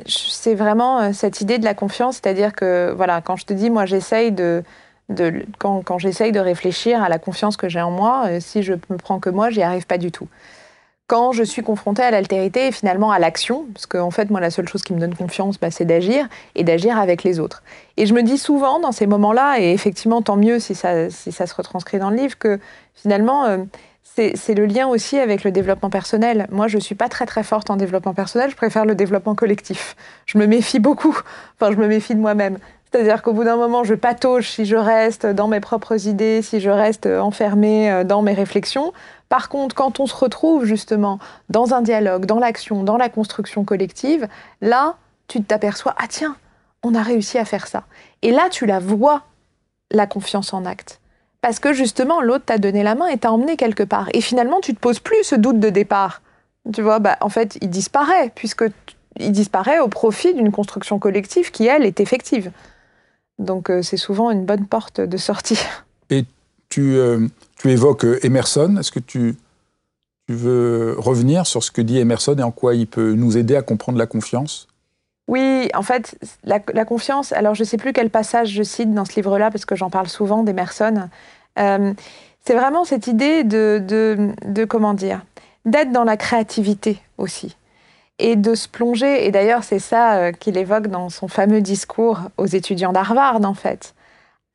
c'est 0.06 0.56
vraiment 0.56 1.00
euh, 1.00 1.14
cette 1.14 1.42
idée 1.42 1.58
de 1.58 1.66
la 1.66 1.74
confiance, 1.74 2.16
c'est-à-dire 2.16 2.54
que 2.54 2.94
voilà, 2.96 3.22
quand 3.22 3.36
je 3.36 3.46
te 3.46 3.54
dis, 3.54 3.70
moi 3.70 3.86
j'essaye 3.86 4.32
de, 4.32 4.64
de 5.10 5.46
quand, 5.58 5.82
quand 5.84 5.98
j'essaye 5.98 6.32
de 6.32 6.40
réfléchir 6.40 7.02
à 7.02 7.10
la 7.10 7.20
confiance 7.20 7.58
que 7.58 7.70
j'ai 7.70 7.82
en 7.82 7.92
moi, 7.92 8.26
euh, 8.28 8.40
si 8.40 8.64
je 8.64 8.74
me 8.74 8.98
prends 8.98 9.20
que 9.20 9.30
moi, 9.30 9.50
j'y 9.50 9.64
arrive 9.64 9.88
pas 9.88 9.98
du 9.98 10.12
tout 10.12 10.28
quand 11.08 11.32
je 11.32 11.44
suis 11.44 11.64
confrontée 11.64 12.04
à 12.04 12.12
l'altérité 12.12 12.68
et 12.68 12.72
finalement 12.74 13.12
à 13.12 13.20
l'action, 13.20 13.66
parce 13.74 13.86
qu'en 13.86 14.12
fait, 14.12 14.30
moi, 14.30 14.42
la 14.42 14.50
seule 14.50 14.68
chose 14.68 14.84
qui 14.84 14.94
me 14.94 15.00
donne 15.00 15.16
confiance, 15.16 15.58
bah, 15.58 15.72
c'est 15.72 15.86
d'agir 15.86 16.28
et 16.56 16.66
d'agir 16.66 17.00
avec 17.00 17.24
les 17.24 17.40
autres. 17.40 17.64
Et 17.96 18.06
je 18.06 18.14
me 18.14 18.24
dis 18.24 18.38
souvent 18.38 18.80
dans 18.80 18.92
ces 18.92 19.08
moments-là, 19.08 19.60
et 19.60 19.72
effectivement, 19.72 20.22
tant 20.22 20.36
mieux 20.36 20.60
si 20.60 20.76
ça, 20.76 21.10
si 21.10 21.32
ça 21.32 21.48
se 21.48 21.56
retranscrit 21.56 21.98
dans 21.98 22.10
le 22.10 22.18
livre, 22.18 22.38
que 22.38 22.60
finalement, 22.94 23.46
euh, 23.46 23.58
c'est 24.04 24.56
le 24.56 24.66
lien 24.66 24.88
aussi 24.88 25.18
avec 25.18 25.44
le 25.44 25.52
développement 25.52 25.90
personnel. 25.90 26.48
Moi, 26.52 26.68
je 26.68 26.78
ne 26.78 26.82
suis 26.82 26.96
pas 26.96 27.08
très 27.08 27.26
très 27.26 27.44
forte 27.44 27.70
en 27.70 27.76
développement 27.78 28.14
personnel, 28.14 28.50
je 28.50 28.56
préfère 28.56 28.84
le 28.84 28.96
développement 28.96 29.36
collectif. 29.36 29.96
Je 30.26 30.38
me 30.38 30.46
méfie 30.46 30.80
beaucoup, 30.80 31.18
enfin, 31.56 31.72
je 31.72 31.78
me 31.78 31.88
méfie 31.88 32.16
de 32.16 32.20
moi-même. 32.20 32.58
C'est-à-dire 32.92 33.22
qu'au 33.22 33.34
bout 33.34 33.44
d'un 33.44 33.58
moment, 33.58 33.84
je 33.84 33.96
patauge 33.96 34.50
si 34.50 34.66
je 34.66 34.76
reste 34.76 35.26
dans 35.26 35.48
mes 35.48 35.60
propres 35.60 36.08
idées, 36.08 36.42
si 36.42 36.60
je 36.60 36.70
reste 36.70 37.06
enfermée 37.06 37.92
euh, 37.92 38.04
dans 38.04 38.22
mes 38.22 38.34
réflexions. 38.34 38.94
Par 39.30 39.50
contre, 39.50 39.76
quand 39.76 40.00
on 40.00 40.08
se 40.08 40.16
retrouve 40.16 40.66
justement 40.66 41.20
dans 41.50 41.74
un 41.74 41.82
dialogue, 41.82 42.26
dans 42.26 42.40
l'action, 42.40 42.84
dans 42.84 42.98
la 42.98 43.10
construction 43.10 43.66
collective, 43.66 44.28
là, 44.62 44.96
tu 45.28 45.44
t'aperçois, 45.44 45.96
ah 45.98 46.06
tiens, 46.08 46.38
on 46.84 46.96
a 46.96 47.02
réussi 47.02 47.38
à 47.38 47.46
faire 47.46 47.68
ça. 47.68 47.84
Et 48.22 48.32
là, 48.32 48.48
tu 48.50 48.66
la 48.66 48.80
vois, 48.80 49.24
la 49.92 50.08
confiance 50.08 50.54
en 50.54 50.66
acte. 50.66 51.00
Parce 51.42 51.60
que 51.60 51.74
justement, 51.74 52.22
l'autre 52.22 52.46
t'a 52.46 52.58
donné 52.58 52.84
la 52.84 52.96
main 52.96 53.08
et 53.08 53.18
t'a 53.18 53.32
emmené 53.32 53.58
quelque 53.58 53.84
part. 53.84 54.08
Et 54.14 54.22
finalement, 54.22 54.60
tu 54.62 54.74
te 54.74 54.80
poses 54.80 55.00
plus 55.00 55.24
ce 55.24 55.36
doute 55.36 55.60
de 55.60 55.70
départ. 55.70 56.22
Tu 56.74 56.82
vois, 56.82 57.00
bah, 57.00 57.18
en 57.22 57.30
fait, 57.30 57.58
il 57.62 57.70
disparaît, 57.70 58.32
puisque 58.34 58.66
il 59.18 59.32
disparaît 59.32 59.80
au 59.80 59.88
profit 59.88 60.34
d'une 60.34 60.52
construction 60.52 61.00
collective 61.00 61.52
qui, 61.52 61.68
elle, 61.68 61.86
est 61.86 62.00
effective. 62.00 62.52
Donc, 63.40 63.70
euh, 63.70 63.82
c'est 63.82 63.98
souvent 63.98 64.32
une 64.32 64.46
bonne 64.46 64.66
porte 64.66 65.02
de 65.02 65.18
sortie. 65.18 65.60
Et 66.10 66.26
tu, 66.70 66.96
euh, 66.96 67.28
tu 67.58 67.72
évoques 67.72 68.06
euh, 68.06 68.26
Emerson. 68.26 68.78
Est-ce 68.78 68.92
que 68.92 69.00
tu, 69.00 69.36
tu 70.28 70.34
veux 70.34 70.96
revenir 70.98 71.46
sur 71.46 71.64
ce 71.64 71.72
que 71.72 71.82
dit 71.82 71.98
Emerson 72.00 72.36
et 72.38 72.44
en 72.44 72.52
quoi 72.52 72.76
il 72.76 72.88
peut 72.88 73.14
nous 73.14 73.38
aider 73.38 73.56
à 73.56 73.62
comprendre 73.62 73.98
la 73.98 74.08
confiance? 74.08 74.68
Oui, 75.28 75.70
en 75.74 75.82
fait, 75.82 76.18
la, 76.46 76.60
confiance, 76.86 77.34
alors 77.34 77.54
je 77.54 77.64
ne 77.64 77.66
sais 77.66 77.78
plus 77.78 77.92
quel 77.92 78.10
passage 78.10 78.50
je 78.50 78.64
cite 78.64 78.94
dans 78.94 79.04
ce 79.04 79.16
livre-là, 79.16 79.52
parce 79.52 79.66
que 79.66 79.76
j'en 79.76 79.90
parle 79.90 80.08
souvent 80.08 80.42
d'Emerson, 80.42 81.10
euh, 81.60 81.94
c'est 82.46 82.56
vraiment 82.56 82.86
cette 82.86 83.08
idée 83.08 83.44
de, 83.44 83.84
de, 83.86 84.30
de 84.46 84.64
comment 84.64 84.94
dire, 84.94 85.26
d'être 85.66 85.92
dans 85.92 86.06
la 86.06 86.16
créativité 86.16 87.02
aussi, 87.18 87.57
et 88.20 88.36
de 88.36 88.56
se 88.56 88.68
plonger, 88.68 89.26
et 89.26 89.32
d'ailleurs 89.32 89.64
c'est 89.64 89.80
ça 89.80 90.16
euh, 90.16 90.32
qu'il 90.32 90.58
évoque 90.58 90.88
dans 90.88 91.10
son 91.10 91.28
fameux 91.28 91.62
discours 91.62 92.22
aux 92.38 92.46
étudiants 92.46 92.94
d'Harvard, 92.94 93.44
en 93.44 93.54
fait 93.54 93.94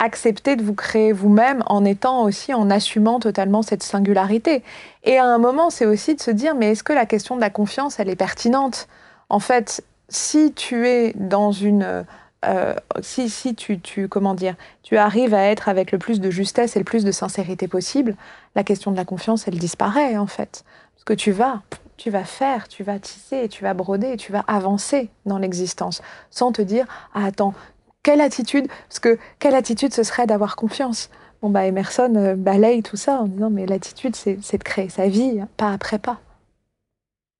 accepter 0.02 0.56
de 0.56 0.62
vous 0.62 0.74
créer 0.74 1.12
vous-même 1.12 1.62
en 1.66 1.84
étant 1.84 2.24
aussi, 2.24 2.52
en 2.52 2.70
assumant 2.70 3.20
totalement 3.20 3.62
cette 3.62 3.82
singularité. 3.82 4.62
Et 5.04 5.16
à 5.16 5.24
un 5.24 5.38
moment, 5.38 5.70
c'est 5.70 5.86
aussi 5.86 6.14
de 6.14 6.20
se 6.20 6.30
dire, 6.30 6.54
mais 6.54 6.72
est-ce 6.72 6.82
que 6.82 6.92
la 6.92 7.06
question 7.06 7.36
de 7.36 7.40
la 7.40 7.50
confiance, 7.50 8.00
elle 8.00 8.08
est 8.08 8.16
pertinente? 8.16 8.88
En 9.28 9.38
fait, 9.38 9.84
si 10.08 10.52
tu 10.52 10.88
es 10.88 11.12
dans 11.14 11.52
une... 11.52 12.04
Euh, 12.44 12.74
si 13.00 13.30
si 13.30 13.54
tu, 13.54 13.78
tu, 13.78 14.08
comment 14.08 14.34
dire, 14.34 14.56
tu 14.82 14.96
arrives 14.96 15.32
à 15.32 15.44
être 15.44 15.68
avec 15.68 15.92
le 15.92 15.98
plus 15.98 16.20
de 16.20 16.28
justesse 16.28 16.74
et 16.74 16.80
le 16.80 16.84
plus 16.84 17.04
de 17.04 17.12
sincérité 17.12 17.68
possible, 17.68 18.16
la 18.56 18.64
question 18.64 18.90
de 18.90 18.96
la 18.96 19.04
confiance, 19.04 19.46
elle 19.46 19.58
disparaît 19.58 20.18
en 20.18 20.26
fait. 20.26 20.64
Parce 20.96 21.04
que 21.04 21.12
tu 21.12 21.30
vas, 21.30 21.62
tu 21.96 22.10
vas 22.10 22.24
faire, 22.24 22.68
tu 22.68 22.82
vas 22.82 22.98
tisser, 22.98 23.48
tu 23.48 23.62
vas 23.62 23.74
broder, 23.74 24.16
tu 24.16 24.32
vas 24.32 24.44
avancer 24.46 25.10
dans 25.26 25.38
l'existence, 25.38 26.02
sans 26.30 26.52
te 26.52 26.62
dire 26.62 26.86
ah, 27.14 27.24
attends, 27.26 27.54
quelle 28.02 28.20
attitude? 28.20 28.68
Parce 28.88 28.98
que 28.98 29.18
quelle 29.38 29.54
attitude 29.54 29.94
ce 29.94 30.02
serait 30.02 30.26
d'avoir 30.26 30.56
confiance? 30.56 31.10
Bon, 31.40 31.50
bah, 31.50 31.66
Emerson 31.66 32.12
euh, 32.16 32.36
balaye 32.36 32.82
tout 32.82 32.96
ça 32.96 33.20
en 33.20 33.26
disant 33.26 33.50
mais 33.50 33.66
l'attitude, 33.66 34.16
c'est 34.16 34.36
de 34.36 34.64
créer 34.64 34.88
sa 34.88 35.08
vie, 35.08 35.40
hein, 35.40 35.48
pas 35.56 35.72
après 35.72 35.98
pas. 35.98 36.20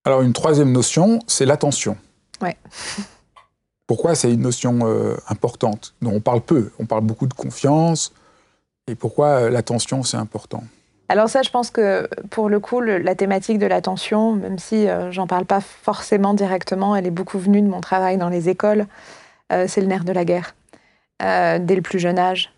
Alors, 0.05 0.23
une 0.23 0.33
troisième 0.33 0.73
notion, 0.73 1.21
c'est 1.29 1.47
l'attention. 1.47 1.97
Ouais. 2.41 2.57
Pourquoi 3.87 4.15
c'est 4.15 4.33
une 4.33 4.41
notion 4.41 4.81
euh, 4.83 5.17
importante? 5.29 5.95
Dont 6.03 6.13
on 6.13 6.21
parle 6.21 6.41
peu 6.41 6.73
On 6.79 6.87
parle 6.87 7.03
beaucoup 7.03 7.27
de 7.27 7.35
confiance. 7.35 8.13
Et 8.89 8.95
pourquoi 8.95 9.27
euh, 9.27 9.51
l'attention, 9.51 10.03
c'est 10.03 10.17
important? 10.17 10.65
Alors 11.13 11.29
ça, 11.29 11.43
je 11.43 11.51
pense 11.51 11.71
que 11.71 12.09
pour 12.31 12.49
le 12.49 12.59
coup, 12.59 12.81
la 12.81 13.15
thématique 13.15 13.59
de 13.59 13.67
l'attention, 13.67 14.33
même 14.33 14.59
si 14.59 14.87
j'en 15.11 15.27
parle 15.27 15.45
pas 15.45 15.61
forcément 15.61 16.35
directement, 16.35 16.97
elle 16.97 17.07
est 17.07 17.11
beaucoup 17.11 17.39
venue 17.39 17.61
de 17.61 17.69
mon 17.69 17.81
travail 17.81 18.17
dans 18.17 18.29
les 18.29 18.49
écoles. 18.49 18.87
Euh, 19.53 19.67
c'est 19.69 19.81
le 19.81 19.87
nerf 19.87 20.05
de 20.05 20.13
la 20.13 20.25
guerre, 20.25 20.55
euh, 21.23 21.59
dès 21.61 21.77
le 21.77 21.83
plus 21.83 21.99
jeune 21.99 22.19
âge. 22.19 22.53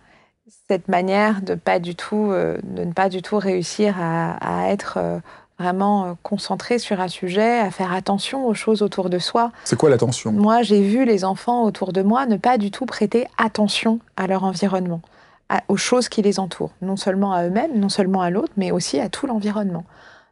Cette 0.69 0.89
manière 0.89 1.43
de, 1.43 1.55
pas 1.55 1.79
du 1.79 1.95
tout, 1.95 2.31
euh, 2.31 2.59
de 2.63 2.85
ne 2.85 2.93
pas 2.93 3.09
du 3.09 3.23
tout 3.23 3.39
réussir 3.39 3.97
à, 4.01 4.69
être 4.69 4.99
vraiment 5.59 6.17
concentré 6.23 6.79
sur 6.79 7.01
un 7.01 7.09
sujet, 7.09 7.61
à 7.61 7.71
faire 7.71 7.93
attention 7.93 8.47
aux 8.47 8.55
choses 8.55 8.83
autour 8.83 9.09
de 9.09 9.19
soi. 9.19 9.53
C'est 9.65 9.77
quoi 9.77 9.89
l'attention? 9.89 10.33
Moi, 10.33 10.63
j'ai 10.63 10.83
vu 10.83 11.05
les 11.05 11.25
enfants 11.25 11.65
autour 11.65 11.93
de 11.93 12.03
moi 12.03 12.27
ne 12.27 12.37
pas 12.37 12.59
du 12.59 12.71
tout 12.71 12.87
prêter 12.87 13.27
attention 13.39 14.01
à 14.17 14.27
leur 14.27 14.45
environnement, 14.45 15.01
aux 15.69 15.77
choses 15.77 16.09
qui 16.09 16.23
les 16.23 16.41
entourent, 16.41 16.73
non 16.83 16.97
seulement 16.97 17.33
à 17.33 17.45
eux-mêmes, 17.45 17.79
non 17.79 17.89
seulement 17.89 18.23
à 18.23 18.31
l'autre, 18.31 18.53
mais 18.57 18.71
aussi 18.71 18.99
à 19.01 19.09
tout 19.09 19.27
l'environnement. 19.27 19.85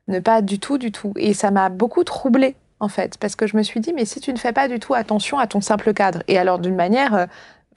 Ne 0.09 0.18
pas 0.18 0.42
du 0.42 0.59
tout, 0.59 0.79
du 0.79 0.90
tout. 0.90 1.12
Et 1.16 1.35
ça 1.35 1.51
m'a 1.51 1.68
beaucoup 1.68 2.03
troublée 2.05 2.57
en 2.83 2.88
fait, 2.88 3.16
parce 3.18 3.37
que 3.37 3.46
je 3.46 3.57
me 3.57 3.62
suis 3.62 3.79
dit, 3.79 3.92
mais 3.92 4.05
si 4.05 4.20
tu 4.20 4.33
ne 4.33 4.38
fais 4.38 4.53
pas 4.53 4.66
du 4.66 4.81
tout 4.81 4.92
attention 4.92 5.38
à 5.38 5.46
ton 5.46 5.61
simple 5.61 5.94
cadre, 5.94 6.25
et 6.27 6.37
alors 6.37 6.59
d'une 6.59 6.75
manière 6.75 7.14
euh, 7.14 7.27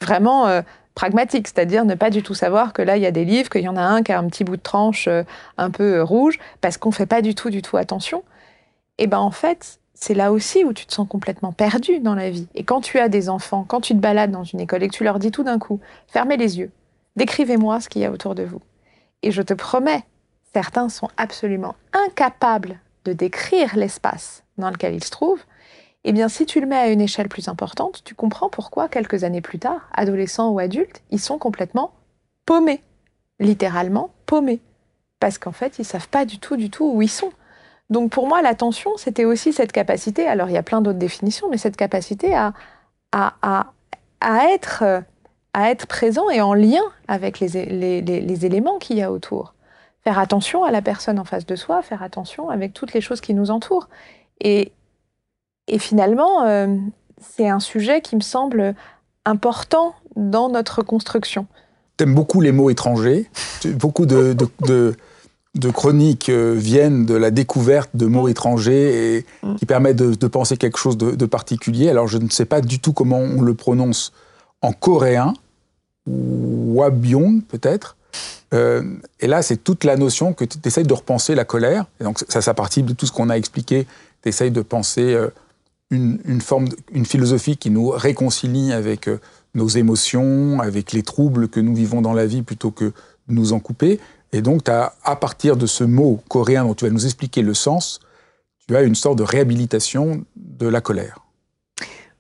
vraiment 0.01 0.47
euh, 0.47 0.63
pragmatique, 0.95 1.47
c'est-à-dire 1.47 1.85
ne 1.85 1.93
pas 1.93 2.09
du 2.09 2.23
tout 2.23 2.33
savoir 2.33 2.73
que 2.73 2.81
là, 2.81 2.97
il 2.97 3.03
y 3.03 3.05
a 3.05 3.11
des 3.11 3.23
livres, 3.23 3.49
qu'il 3.49 3.61
y 3.61 3.69
en 3.69 3.77
a 3.77 3.83
un 3.83 4.01
qui 4.01 4.11
a 4.11 4.17
un 4.17 4.27
petit 4.27 4.43
bout 4.43 4.57
de 4.57 4.63
tranche 4.63 5.07
euh, 5.07 5.21
un 5.59 5.69
peu 5.69 6.01
rouge, 6.01 6.39
parce 6.59 6.77
qu'on 6.77 6.89
ne 6.89 6.95
fait 6.95 7.05
pas 7.05 7.21
du 7.21 7.35
tout, 7.35 7.51
du 7.51 7.61
tout 7.61 7.77
attention, 7.77 8.23
et 8.97 9.05
ben 9.05 9.19
en 9.19 9.29
fait, 9.29 9.79
c'est 9.93 10.15
là 10.15 10.31
aussi 10.31 10.63
où 10.63 10.73
tu 10.73 10.87
te 10.87 10.93
sens 10.93 11.07
complètement 11.07 11.51
perdu 11.51 11.99
dans 11.99 12.15
la 12.15 12.31
vie. 12.31 12.47
Et 12.55 12.63
quand 12.63 12.81
tu 12.81 12.97
as 12.97 13.07
des 13.07 13.29
enfants, 13.29 13.63
quand 13.67 13.81
tu 13.81 13.93
te 13.93 13.99
balades 13.99 14.31
dans 14.31 14.43
une 14.43 14.59
école 14.59 14.81
et 14.81 14.87
que 14.87 14.93
tu 14.95 15.03
leur 15.03 15.19
dis 15.19 15.29
tout 15.29 15.43
d'un 15.43 15.59
coup, 15.59 15.79
fermez 16.07 16.35
les 16.35 16.57
yeux, 16.57 16.71
décrivez-moi 17.15 17.79
ce 17.79 17.89
qu'il 17.89 18.01
y 18.01 18.05
a 18.05 18.11
autour 18.11 18.35
de 18.35 18.43
vous. 18.43 18.61
Et 19.21 19.31
je 19.31 19.41
te 19.41 19.53
promets, 19.53 20.03
certains 20.53 20.89
sont 20.89 21.09
absolument 21.17 21.75
incapables 21.93 22.79
de 23.05 23.13
décrire 23.13 23.75
l'espace 23.75 24.43
dans 24.57 24.69
lequel 24.69 24.95
il 24.95 25.03
se 25.03 25.11
trouve, 25.11 25.41
eh 26.07 26.13
bien, 26.13 26.29
si 26.29 26.45
tu 26.45 26.61
le 26.61 26.67
mets 26.67 26.75
à 26.75 26.89
une 26.89 27.01
échelle 27.01 27.29
plus 27.29 27.47
importante, 27.47 28.03
tu 28.03 28.13
comprends 28.13 28.47
pourquoi, 28.47 28.87
quelques 28.87 29.23
années 29.23 29.41
plus 29.41 29.57
tard, 29.57 29.89
adolescents 29.91 30.51
ou 30.51 30.59
adultes, 30.59 31.01
ils 31.09 31.19
sont 31.19 31.39
complètement 31.39 31.93
paumés. 32.45 32.83
Littéralement 33.39 34.11
paumés. 34.27 34.61
Parce 35.19 35.39
qu'en 35.39 35.51
fait, 35.51 35.79
ils 35.79 35.85
savent 35.85 36.07
pas 36.07 36.25
du 36.25 36.37
tout, 36.37 36.57
du 36.57 36.69
tout 36.69 36.91
où 36.93 37.01
ils 37.01 37.09
sont. 37.09 37.31
Donc, 37.89 38.11
pour 38.11 38.27
moi, 38.27 38.43
l'attention, 38.43 38.91
c'était 38.97 39.25
aussi 39.25 39.51
cette 39.51 39.71
capacité, 39.71 40.27
alors 40.27 40.47
il 40.49 40.53
y 40.53 40.57
a 40.57 40.63
plein 40.63 40.81
d'autres 40.81 40.99
définitions, 40.99 41.49
mais 41.49 41.57
cette 41.57 41.75
capacité 41.75 42.35
à, 42.35 42.53
à, 43.11 43.33
à, 44.21 44.45
être, 44.51 44.83
à 45.55 45.71
être 45.71 45.87
présent 45.87 46.29
et 46.29 46.41
en 46.41 46.53
lien 46.53 46.83
avec 47.07 47.39
les, 47.39 47.65
les, 47.65 48.01
les 48.01 48.45
éléments 48.45 48.77
qu'il 48.77 48.97
y 48.97 49.01
a 49.01 49.11
autour 49.11 49.55
faire 50.05 50.19
attention 50.19 50.63
à 50.63 50.71
la 50.71 50.83
personne 50.83 51.17
en 51.17 51.25
face 51.25 51.47
de 51.47 51.55
soi, 51.55 51.81
faire 51.81 52.03
attention 52.03 52.49
avec 52.49 52.73
toutes 52.73 52.93
les 52.93 53.01
choses 53.01 53.21
qui 53.21 53.33
nous 53.33 53.49
entourent. 53.49 53.89
Et, 54.39 54.71
et 55.67 55.79
finalement, 55.79 56.43
euh, 56.43 56.75
c'est 57.19 57.49
un 57.49 57.59
sujet 57.59 58.01
qui 58.01 58.15
me 58.15 58.21
semble 58.21 58.75
important 59.25 59.95
dans 60.15 60.47
notre 60.47 60.83
construction. 60.83 61.47
Tu 61.97 62.03
aimes 62.03 62.13
beaucoup 62.13 62.39
les 62.39 62.51
mots 62.51 62.69
étrangers. 62.69 63.27
Beaucoup 63.65 64.05
de, 64.05 64.37
de, 64.67 64.95
de, 65.55 65.69
chroniques 65.71 66.29
euh, 66.29 66.53
viennent 66.55 67.07
de 67.07 67.15
la 67.15 67.31
découverte 67.31 67.89
de 67.95 68.05
mots 68.05 68.27
étrangers 68.27 69.15
et 69.17 69.25
mm. 69.41 69.55
qui 69.55 69.65
permettent 69.65 69.97
de, 69.97 70.27
penser 70.27 70.55
quelque 70.57 70.77
chose 70.77 70.97
de, 70.97 71.25
particulier. 71.25 71.89
Alors, 71.89 72.07
je 72.07 72.19
ne 72.19 72.29
sais 72.29 72.45
pas 72.45 72.61
du 72.61 72.79
tout 72.79 72.93
comment 72.93 73.17
on 73.17 73.41
le 73.41 73.55
prononce 73.55 74.13
en 74.61 74.71
coréen, 74.71 75.33
Wabyong 76.07 77.43
peut-être. 77.43 77.95
Euh, 78.53 78.83
et 79.19 79.27
là, 79.27 79.41
c'est 79.41 79.57
toute 79.57 79.83
la 79.83 79.97
notion 79.97 80.33
que 80.33 80.45
tu 80.45 80.57
essayes 80.65 80.85
de 80.85 80.93
repenser 80.93 81.35
la 81.35 81.45
colère. 81.45 81.85
Et 81.99 82.03
donc, 82.03 82.23
ça, 82.29 82.41
ça 82.41 82.53
partie 82.53 82.83
de 82.83 82.93
tout 82.93 83.05
ce 83.05 83.11
qu'on 83.11 83.29
a 83.29 83.35
expliqué. 83.35 83.87
Tu 84.21 84.29
essayes 84.29 84.51
de 84.51 84.61
penser 84.61 85.13
euh, 85.13 85.29
une, 85.89 86.41
forme, 86.41 86.67
une 86.91 87.05
philosophie 87.05 87.57
qui 87.57 87.69
nous 87.69 87.89
réconcilie 87.89 88.71
avec 88.71 89.07
euh, 89.07 89.19
nos 89.53 89.67
émotions, 89.67 90.59
avec 90.61 90.91
les 90.91 91.03
troubles 91.03 91.47
que 91.47 91.59
nous 91.59 91.75
vivons 91.75 92.01
dans 92.01 92.13
la 92.13 92.25
vie 92.25 92.43
plutôt 92.43 92.71
que 92.71 92.85
de 92.85 93.33
nous 93.33 93.53
en 93.53 93.59
couper. 93.59 93.99
Et 94.31 94.41
donc, 94.41 94.67
as, 94.69 94.93
à 95.03 95.15
partir 95.15 95.57
de 95.57 95.65
ce 95.65 95.83
mot 95.83 96.21
coréen 96.29 96.65
dont 96.65 96.73
tu 96.73 96.85
vas 96.85 96.91
nous 96.91 97.05
expliquer 97.05 97.41
le 97.41 97.53
sens, 97.53 97.99
tu 98.67 98.75
as 98.75 98.81
une 98.81 98.95
sorte 98.95 99.17
de 99.17 99.23
réhabilitation 99.23 100.23
de 100.35 100.67
la 100.67 100.81
colère. 100.81 101.24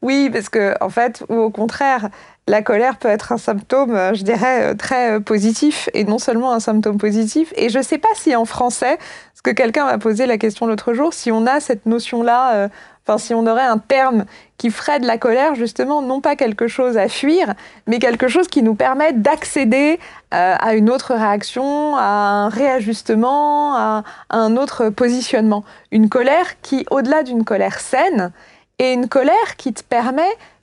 Oui, 0.05 0.29
parce 0.31 0.49
que 0.49 0.75
en 0.81 0.89
fait, 0.89 1.23
ou 1.29 1.35
au 1.35 1.49
contraire, 1.49 2.09
la 2.47 2.61
colère 2.61 2.97
peut 2.97 3.07
être 3.07 3.31
un 3.31 3.39
symptôme, 3.39 3.95
euh, 3.95 4.13
je 4.13 4.23
dirais, 4.23 4.61
euh, 4.61 4.73
très 4.75 5.19
positif, 5.19 5.89
et 5.95 6.03
non 6.03 6.19
seulement 6.19 6.53
un 6.53 6.59
symptôme 6.59 6.99
positif. 6.99 7.51
Et 7.55 7.69
je 7.69 7.79
ne 7.79 7.83
sais 7.83 7.97
pas 7.97 8.09
si 8.13 8.35
en 8.35 8.45
français, 8.45 8.97
parce 8.97 9.41
que 9.43 9.49
quelqu'un 9.49 9.85
m'a 9.85 9.97
posé 9.97 10.27
la 10.27 10.37
question 10.37 10.67
l'autre 10.67 10.93
jour, 10.93 11.11
si 11.11 11.31
on 11.31 11.47
a 11.47 11.59
cette 11.59 11.87
notion-là, 11.87 12.69
enfin 13.07 13.17
si 13.17 13.33
on 13.33 13.47
aurait 13.47 13.63
un 13.63 13.79
terme 13.79 14.25
qui 14.57 14.69
ferait 14.69 14.99
de 14.99 15.07
la 15.07 15.17
colère 15.17 15.55
justement 15.55 16.01
non 16.01 16.21
pas 16.21 16.35
quelque 16.35 16.67
chose 16.67 16.97
à 16.97 17.07
fuir, 17.07 17.53
mais 17.87 17.99
quelque 17.99 18.27
chose 18.27 18.47
qui 18.47 18.63
nous 18.63 18.75
permet 18.75 19.13
d'accéder 19.13 19.99
euh, 20.33 20.55
à 20.59 20.75
une 20.75 20.89
autre 20.89 21.13
réaction, 21.13 21.95
à 21.95 22.01
un 22.03 22.49
réajustement, 22.49 23.75
à, 23.75 24.03
un 24.29 24.57
autre 24.57 24.89
positionnement. 24.89 25.63
Une 25.91 26.09
colère 26.09 26.61
qui, 26.61 26.85
au-delà 26.89 27.23
d'une 27.23 27.43
colère 27.43 27.79
saine, 27.79 28.31
est 28.79 28.93
une 28.93 29.07
colère 29.07 29.55
qui 29.57 29.73
te 29.73 29.83
permet 29.83 30.21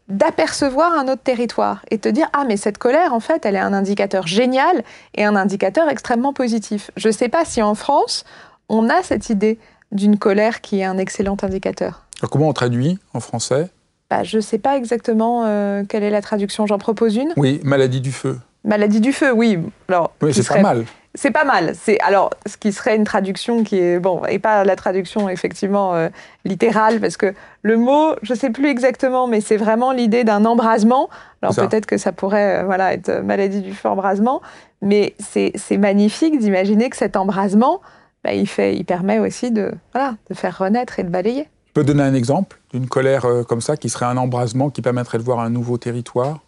d'apercevoir 0.08 0.92
un 0.92 1.08
autre 1.08 1.22
territoire 1.22 1.84
et 1.90 1.98
te 1.98 2.08
dire 2.08 2.28
ah 2.32 2.44
mais 2.46 2.56
cette 2.56 2.76
colère 2.76 3.14
en 3.14 3.20
fait 3.20 3.46
elle 3.46 3.54
est 3.54 3.60
un 3.60 3.72
indicateur 3.72 4.26
génial 4.26 4.82
et 5.14 5.24
un 5.24 5.36
indicateur 5.36 5.88
extrêmement 5.88 6.32
positif. 6.32 6.90
Je 6.96 7.08
ne 7.08 7.12
sais 7.12 7.28
pas 7.28 7.44
si 7.44 7.62
en 7.62 7.74
France 7.74 8.24
on 8.68 8.88
a 8.88 9.02
cette 9.02 9.30
idée 9.30 9.58
d'une 9.92 10.18
colère 10.18 10.60
qui 10.60 10.80
est 10.80 10.84
un 10.84 10.98
excellent 10.98 11.36
indicateur. 11.42 12.04
Alors 12.20 12.30
comment 12.30 12.48
on 12.48 12.52
traduit 12.52 12.98
en 13.14 13.20
français? 13.20 13.70
Bah, 14.10 14.24
je 14.24 14.36
ne 14.36 14.42
sais 14.42 14.58
pas 14.58 14.76
exactement 14.76 15.44
euh, 15.46 15.84
quelle 15.88 16.02
est 16.02 16.10
la 16.10 16.20
traduction. 16.20 16.66
J'en 16.66 16.76
propose 16.76 17.16
une? 17.16 17.32
Oui, 17.38 17.60
maladie 17.64 18.02
du 18.02 18.12
feu. 18.12 18.38
Maladie 18.62 19.00
du 19.00 19.10
feu, 19.10 19.32
oui. 19.32 19.58
Alors, 19.88 20.12
oui, 20.20 20.34
c'est 20.34 20.46
pas 20.46 20.60
mal. 20.60 20.84
C'est 21.14 21.30
pas 21.30 21.44
mal. 21.44 21.74
C'est 21.78 22.00
alors 22.00 22.30
ce 22.46 22.56
qui 22.56 22.72
serait 22.72 22.96
une 22.96 23.04
traduction 23.04 23.64
qui 23.64 23.78
est 23.78 23.98
bon 23.98 24.22
et 24.26 24.38
pas 24.38 24.64
la 24.64 24.76
traduction 24.76 25.28
effectivement 25.28 25.94
euh, 25.94 26.08
littérale 26.44 27.00
parce 27.00 27.18
que 27.18 27.34
le 27.60 27.76
mot, 27.76 28.14
je 28.22 28.32
sais 28.32 28.48
plus 28.48 28.68
exactement, 28.68 29.26
mais 29.26 29.42
c'est 29.42 29.58
vraiment 29.58 29.92
l'idée 29.92 30.24
d'un 30.24 30.46
embrasement. 30.46 31.10
Alors 31.42 31.54
peut-être 31.54 31.86
que 31.86 31.98
ça 31.98 32.12
pourrait 32.12 32.60
euh, 32.60 32.64
voilà 32.64 32.94
être 32.94 33.20
maladie 33.22 33.60
du 33.60 33.74
feu 33.74 33.90
embrasement, 33.90 34.40
mais 34.80 35.14
c'est 35.18 35.52
magnifique 35.76 36.38
d'imaginer 36.38 36.88
que 36.88 36.96
cet 36.96 37.16
embrasement, 37.16 37.82
bah, 38.24 38.32
il 38.32 38.46
fait, 38.46 38.76
il 38.76 38.84
permet 38.84 39.18
aussi 39.18 39.50
de 39.50 39.72
voilà 39.92 40.16
de 40.30 40.34
faire 40.34 40.56
renaître 40.56 40.98
et 40.98 41.02
de 41.02 41.10
balayer. 41.10 41.44
Tu 41.66 41.72
peux 41.74 41.84
donner 41.84 42.04
un 42.04 42.14
exemple 42.14 42.58
d'une 42.72 42.88
colère 42.88 43.26
euh, 43.26 43.42
comme 43.42 43.60
ça 43.60 43.76
qui 43.76 43.90
serait 43.90 44.06
un 44.06 44.16
embrasement 44.16 44.70
qui 44.70 44.80
permettrait 44.80 45.18
de 45.18 45.22
voir 45.22 45.40
un 45.40 45.50
nouveau 45.50 45.76
territoire? 45.76 46.40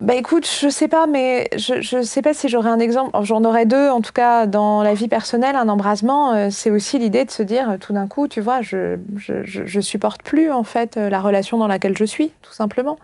Bah 0.00 0.14
écoute, 0.16 0.46
je 0.60 0.68
sais 0.68 0.88
pas, 0.88 1.06
mais 1.06 1.48
je 1.56 1.96
ne 1.96 2.02
sais 2.02 2.20
pas 2.20 2.34
si 2.34 2.48
j'aurais 2.48 2.68
un 2.68 2.80
exemple. 2.80 3.16
J'en 3.22 3.44
aurais 3.44 3.64
deux, 3.64 3.88
en 3.88 4.00
tout 4.00 4.12
cas, 4.12 4.46
dans 4.46 4.82
la 4.82 4.92
vie 4.92 5.06
personnelle, 5.08 5.54
un 5.54 5.68
embrasement, 5.68 6.32
euh, 6.34 6.48
c'est 6.50 6.70
aussi 6.70 6.98
l'idée 6.98 7.24
de 7.24 7.30
se 7.30 7.44
dire, 7.44 7.70
euh, 7.70 7.76
tout 7.78 7.92
d'un 7.92 8.08
coup, 8.08 8.26
tu 8.26 8.40
vois, 8.40 8.60
je, 8.60 8.98
je, 9.16 9.44
je, 9.44 9.80
supporte 9.80 10.22
plus, 10.22 10.50
en 10.50 10.64
fait, 10.64 10.96
la 10.96 11.20
relation 11.20 11.58
dans 11.58 11.68
laquelle 11.68 11.96
je 11.96 12.04
suis, 12.04 12.32
tout 12.42 12.52
simplement. 12.52 12.98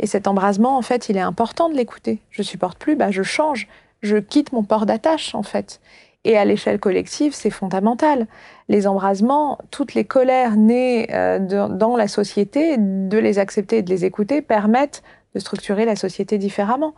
Et 0.00 0.06
cet 0.06 0.28
embrasement, 0.28 0.76
en 0.76 0.82
fait, 0.82 1.08
il 1.08 1.16
est 1.16 1.20
important 1.20 1.70
de 1.70 1.74
l'écouter. 1.74 2.20
Je 2.30 2.42
supporte 2.42 2.78
plus, 2.78 2.94
bah, 2.94 3.10
je 3.10 3.22
change, 3.22 3.66
je 4.02 4.18
quitte 4.18 4.52
mon 4.52 4.62
port 4.62 4.84
d'attache, 4.84 5.34
en 5.34 5.42
fait. 5.42 5.80
Et 6.24 6.36
à 6.36 6.44
l'échelle 6.44 6.78
collective, 6.78 7.32
c'est 7.34 7.50
fondamental. 7.50 8.26
Les 8.68 8.86
embrasements, 8.86 9.58
toutes 9.70 9.94
les 9.94 10.04
colères 10.04 10.56
nées 10.56 11.08
euh, 11.14 11.38
dans 11.68 11.96
la 11.96 12.06
société, 12.06 12.76
de 12.78 13.18
les 13.18 13.38
accepter 13.38 13.78
et 13.78 13.82
de 13.82 13.90
les 13.90 14.04
écouter, 14.04 14.42
permettent 14.42 15.02
de 15.38 15.40
structurer 15.40 15.84
la 15.84 15.96
société 15.96 16.36
différemment. 16.38 16.94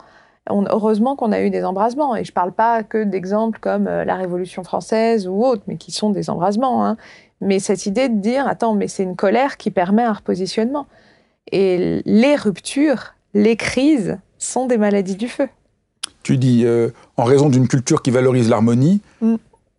heureusement 0.49 1.15
qu'on 1.15 1.31
a 1.31 1.41
eu 1.41 1.49
des 1.49 1.63
embrasements, 1.63 2.15
et 2.15 2.23
je 2.23 2.31
ne 2.31 2.33
parle 2.33 2.51
pas 2.51 2.83
que 2.83 3.03
d'exemples 3.03 3.59
comme 3.59 3.87
euh, 3.87 4.03
la 4.03 4.15
Révolution 4.15 4.63
française 4.63 5.27
ou 5.27 5.43
autres, 5.43 5.63
mais 5.67 5.77
qui 5.77 5.91
sont 5.91 6.09
des 6.09 6.29
embrasements. 6.29 6.85
Hein. 6.85 6.97
Mais 7.39 7.59
cette 7.59 7.85
idée 7.85 8.09
de 8.09 8.19
dire, 8.19 8.47
attends, 8.47 8.73
mais 8.73 8.87
c'est 8.87 9.03
une 9.03 9.15
colère 9.15 9.57
qui 9.57 9.71
permet 9.71 10.03
un 10.03 10.13
repositionnement. 10.13 10.87
Et 11.51 12.01
les 12.05 12.35
ruptures, 12.35 13.13
les 13.33 13.55
crises 13.55 14.17
sont 14.37 14.65
des 14.67 14.77
maladies 14.77 15.15
du 15.15 15.27
feu. 15.27 15.47
Tu 16.23 16.37
dis, 16.37 16.65
euh, 16.65 16.89
en 17.17 17.23
raison 17.23 17.49
d'une 17.49 17.67
culture 17.67 18.01
qui 18.01 18.11
valorise 18.11 18.49
l'harmonie, 18.49 19.01
mm. 19.21 19.35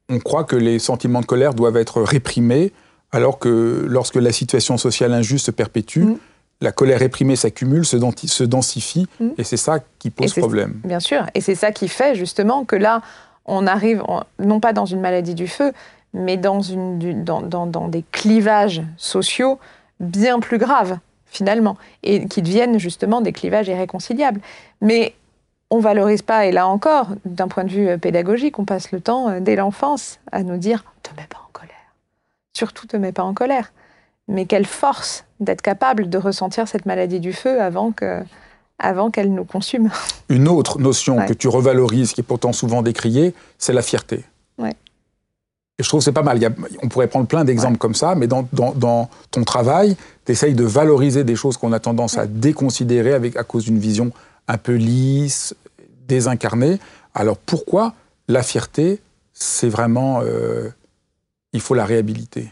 on 0.08 0.18
croit 0.18 0.44
que 0.44 0.56
les 0.56 0.78
sentiments 0.78 1.20
de 1.20 1.26
colère 1.26 1.54
doivent 1.54 1.76
être 1.76 2.02
réprimés, 2.02 2.72
alors 3.12 3.38
que 3.38 3.86
lorsque 3.88 4.16
la 4.16 4.32
situation 4.32 4.76
sociale 4.76 5.12
injuste 5.12 5.46
se 5.46 5.50
perpétue, 5.50 6.04
mm. 6.04 6.18
La 6.62 6.72
colère 6.72 6.98
réprimée 6.98 7.36
s'accumule, 7.36 7.84
se, 7.84 7.98
se, 8.26 8.44
densifie, 8.44 9.06
mm. 9.20 9.30
et 9.36 9.44
c'est 9.44 9.56
ça 9.56 9.80
qui 9.98 10.10
pose 10.10 10.32
problème. 10.34 10.80
Bien 10.84 11.00
sûr, 11.00 11.26
et 11.34 11.40
c'est 11.40 11.54
ça 11.54 11.72
qui 11.72 11.88
fait 11.88 12.14
justement 12.14 12.64
que 12.64 12.76
là, 12.76 13.02
on 13.44 13.66
arrive, 13.66 14.02
non 14.38 14.60
pas 14.60 14.72
dans 14.72 14.86
une 14.86 15.00
maladie 15.00 15.34
du 15.34 15.48
feu, 15.48 15.72
mais 16.14 16.36
dans, 16.36 16.60
une, 16.60 17.24
dans, 17.24 17.42
dans, 17.42 17.66
dans 17.66 17.88
des 17.88 18.04
clivages 18.12 18.82
sociaux 18.96 19.58
bien 20.00 20.40
plus 20.40 20.58
graves 20.58 20.98
finalement, 21.26 21.78
et 22.02 22.26
qui 22.26 22.42
deviennent 22.42 22.78
justement 22.78 23.22
des 23.22 23.32
clivages 23.32 23.66
irréconciliables. 23.66 24.40
Mais 24.82 25.14
on 25.70 25.78
valorise 25.80 26.20
pas, 26.20 26.44
et 26.44 26.52
là 26.52 26.68
encore, 26.68 27.08
d'un 27.24 27.48
point 27.48 27.64
de 27.64 27.70
vue 27.70 27.88
euh, 27.88 27.96
pédagogique, 27.96 28.58
on 28.58 28.66
passe 28.66 28.92
le 28.92 29.00
temps 29.00 29.30
euh, 29.30 29.40
dès 29.40 29.56
l'enfance 29.56 30.20
à 30.30 30.42
nous 30.42 30.58
dire 30.58 30.84
te 31.02 31.10
mets 31.16 31.26
pas 31.26 31.38
en 31.38 31.50
colère. 31.52 31.94
Surtout 32.52 32.86
te 32.86 32.98
mets 32.98 33.12
pas 33.12 33.22
en 33.22 33.32
colère. 33.32 33.72
Mais 34.28 34.46
quelle 34.46 34.66
force 34.66 35.24
d'être 35.40 35.62
capable 35.62 36.08
de 36.08 36.18
ressentir 36.18 36.68
cette 36.68 36.86
maladie 36.86 37.20
du 37.20 37.32
feu 37.32 37.60
avant 37.60 37.92
que 37.92 38.22
avant 38.82 39.10
qu'elle 39.10 39.32
nous 39.32 39.44
consume. 39.44 39.90
Une 40.28 40.48
autre 40.48 40.78
notion 40.78 41.24
que 41.26 41.32
tu 41.32 41.48
revalorises, 41.48 42.12
qui 42.12 42.20
est 42.20 42.24
pourtant 42.24 42.52
souvent 42.52 42.82
décriée, 42.82 43.34
c'est 43.58 43.72
la 43.72 43.82
fierté. 43.82 44.24
Ouais. 44.58 44.74
Et 45.78 45.82
je 45.82 45.88
trouve 45.88 46.00
que 46.00 46.04
c'est 46.04 46.12
pas 46.12 46.22
mal. 46.22 46.38
on 46.82 46.88
pourrait 46.88 47.06
prendre 47.06 47.26
plein 47.26 47.44
d'exemples 47.44 47.78
comme 47.78 47.94
ça, 47.94 48.14
mais 48.14 48.26
dans, 48.26 48.44
ton 49.30 49.44
travail, 49.44 49.96
tu 50.26 50.32
essayes 50.32 50.54
de 50.54 50.64
valoriser 50.64 51.24
des 51.24 51.36
choses 51.36 51.56
qu'on 51.56 51.72
a 51.72 51.80
tendance 51.80 52.18
à 52.18 52.26
déconsidérer 52.26 53.14
avec, 53.14 53.36
à 53.36 53.44
cause 53.44 53.64
d'une 53.64 53.78
vision 53.78 54.10
un 54.48 54.58
peu 54.58 54.74
lisse, 54.74 55.54
désincarné. 56.06 56.78
Alors 57.14 57.38
pourquoi 57.38 57.94
la 58.28 58.42
fierté, 58.42 59.00
c'est 59.32 59.68
vraiment... 59.68 60.20
Euh, 60.22 60.68
il 61.54 61.60
faut 61.60 61.74
la 61.74 61.84
réhabiliter? 61.84 62.50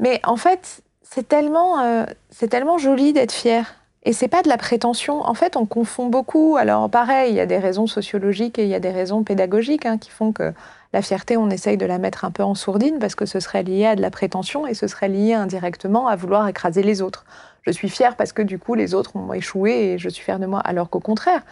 Mais 0.00 0.20
en 0.24 0.36
fait, 0.36 0.82
c'est 1.02 1.28
tellement, 1.28 1.80
euh, 1.80 2.04
c'est 2.30 2.48
tellement 2.48 2.78
joli 2.78 3.12
d'être 3.12 3.32
fier. 3.32 3.76
Et 4.02 4.14
c'est 4.14 4.28
pas 4.28 4.42
de 4.42 4.48
la 4.48 4.56
prétention. 4.56 5.20
En 5.20 5.34
fait, 5.34 5.56
on 5.56 5.66
confond 5.66 6.06
beaucoup. 6.06 6.56
Alors, 6.56 6.88
pareil, 6.88 7.32
il 7.32 7.36
y 7.36 7.40
a 7.40 7.46
des 7.46 7.58
raisons 7.58 7.86
sociologiques 7.86 8.58
et 8.58 8.62
il 8.62 8.70
y 8.70 8.74
a 8.74 8.80
des 8.80 8.90
raisons 8.90 9.22
pédagogiques 9.24 9.84
hein, 9.84 9.98
qui 9.98 10.10
font 10.10 10.32
que 10.32 10.54
la 10.94 11.02
fierté, 11.02 11.36
on 11.36 11.50
essaye 11.50 11.76
de 11.76 11.84
la 11.84 11.98
mettre 11.98 12.24
un 12.24 12.30
peu 12.30 12.42
en 12.42 12.54
sourdine 12.54 12.98
parce 12.98 13.14
que 13.14 13.26
ce 13.26 13.40
serait 13.40 13.62
lié 13.62 13.84
à 13.86 13.96
de 13.96 14.00
la 14.00 14.10
prétention 14.10 14.66
et 14.66 14.72
ce 14.72 14.86
serait 14.86 15.08
lié 15.08 15.34
indirectement 15.34 16.08
à 16.08 16.16
vouloir 16.16 16.48
écraser 16.48 16.82
les 16.82 17.02
autres. 17.02 17.26
Je 17.62 17.70
suis 17.72 17.90
fière 17.90 18.16
parce 18.16 18.32
que 18.32 18.40
du 18.40 18.58
coup, 18.58 18.74
les 18.74 18.94
autres 18.94 19.16
ont 19.16 19.34
échoué 19.34 19.92
et 19.92 19.98
je 19.98 20.08
suis 20.08 20.24
fière 20.24 20.38
de 20.38 20.46
moi. 20.46 20.60
Alors 20.60 20.88
qu'au 20.88 21.00
contraire, 21.00 21.42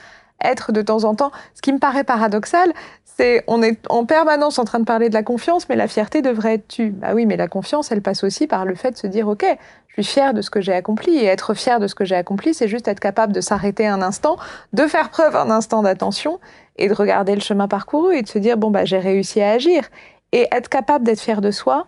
être 0.43 0.73
de 0.73 0.83
temps 0.83 1.05
en 1.05 1.15
temps, 1.15 1.33
ce 1.55 1.63
qui 1.63 1.73
me 1.73 1.79
paraît 1.79 2.05
paradoxal, 2.05 2.73
c'est 3.05 3.43
on 3.49 3.63
est 3.63 3.81
en 3.89 4.05
permanence 4.05 4.59
en 4.59 4.65
train 4.65 4.79
de 4.79 4.85
parler 4.85 5.09
de 5.09 5.15
la 5.15 5.25
confiance, 5.25 5.69
mais 5.69 5.77
la 5.77 5.89
fierté 5.89 6.23
devrait 6.23 6.55
être 6.55 6.69
tue. 6.69 6.91
Bah 6.91 7.09
oui, 7.15 7.27
mais 7.27 7.37
la 7.37 7.49
confiance, 7.49 7.91
elle 7.91 8.03
passe 8.03 8.23
aussi 8.23 8.47
par 8.47 8.65
le 8.65 8.75
fait 8.77 8.93
de 8.93 8.97
se 8.97 9.09
dire, 9.09 9.27
ok, 9.27 9.45
je 9.89 10.03
suis 10.03 10.13
fière 10.13 10.35
de 10.35 10.43
ce 10.43 10.51
que 10.51 10.61
j'ai 10.61 10.73
accompli. 10.73 11.17
Et 11.17 11.25
être 11.25 11.55
fier 11.55 11.81
de 11.81 11.89
ce 11.89 11.97
que 11.97 12.05
j'ai 12.05 12.15
accompli, 12.15 12.55
c'est 12.55 12.69
juste 12.69 12.87
être 12.87 13.01
capable 13.01 13.33
de 13.33 13.41
s'arrêter 13.41 13.87
un 13.89 14.03
instant, 14.03 14.37
de 14.73 14.87
faire 14.87 15.11
preuve 15.11 15.35
un 15.35 15.51
instant 15.51 15.83
d'attention 15.83 16.39
et 16.77 16.89
de 16.89 16.95
regarder 16.95 17.35
le 17.35 17.41
chemin 17.41 17.67
parcouru 17.67 18.17
et 18.17 18.23
de 18.23 18.29
se 18.29 18.39
dire, 18.39 18.57
bon, 18.57 18.71
bah, 18.71 18.85
j'ai 18.85 18.99
réussi 18.99 19.41
à 19.41 19.51
agir. 19.51 19.83
Et 20.31 20.47
être 20.53 20.69
capable 20.69 21.05
d'être 21.05 21.21
fier 21.21 21.41
de 21.41 21.51
soi, 21.51 21.87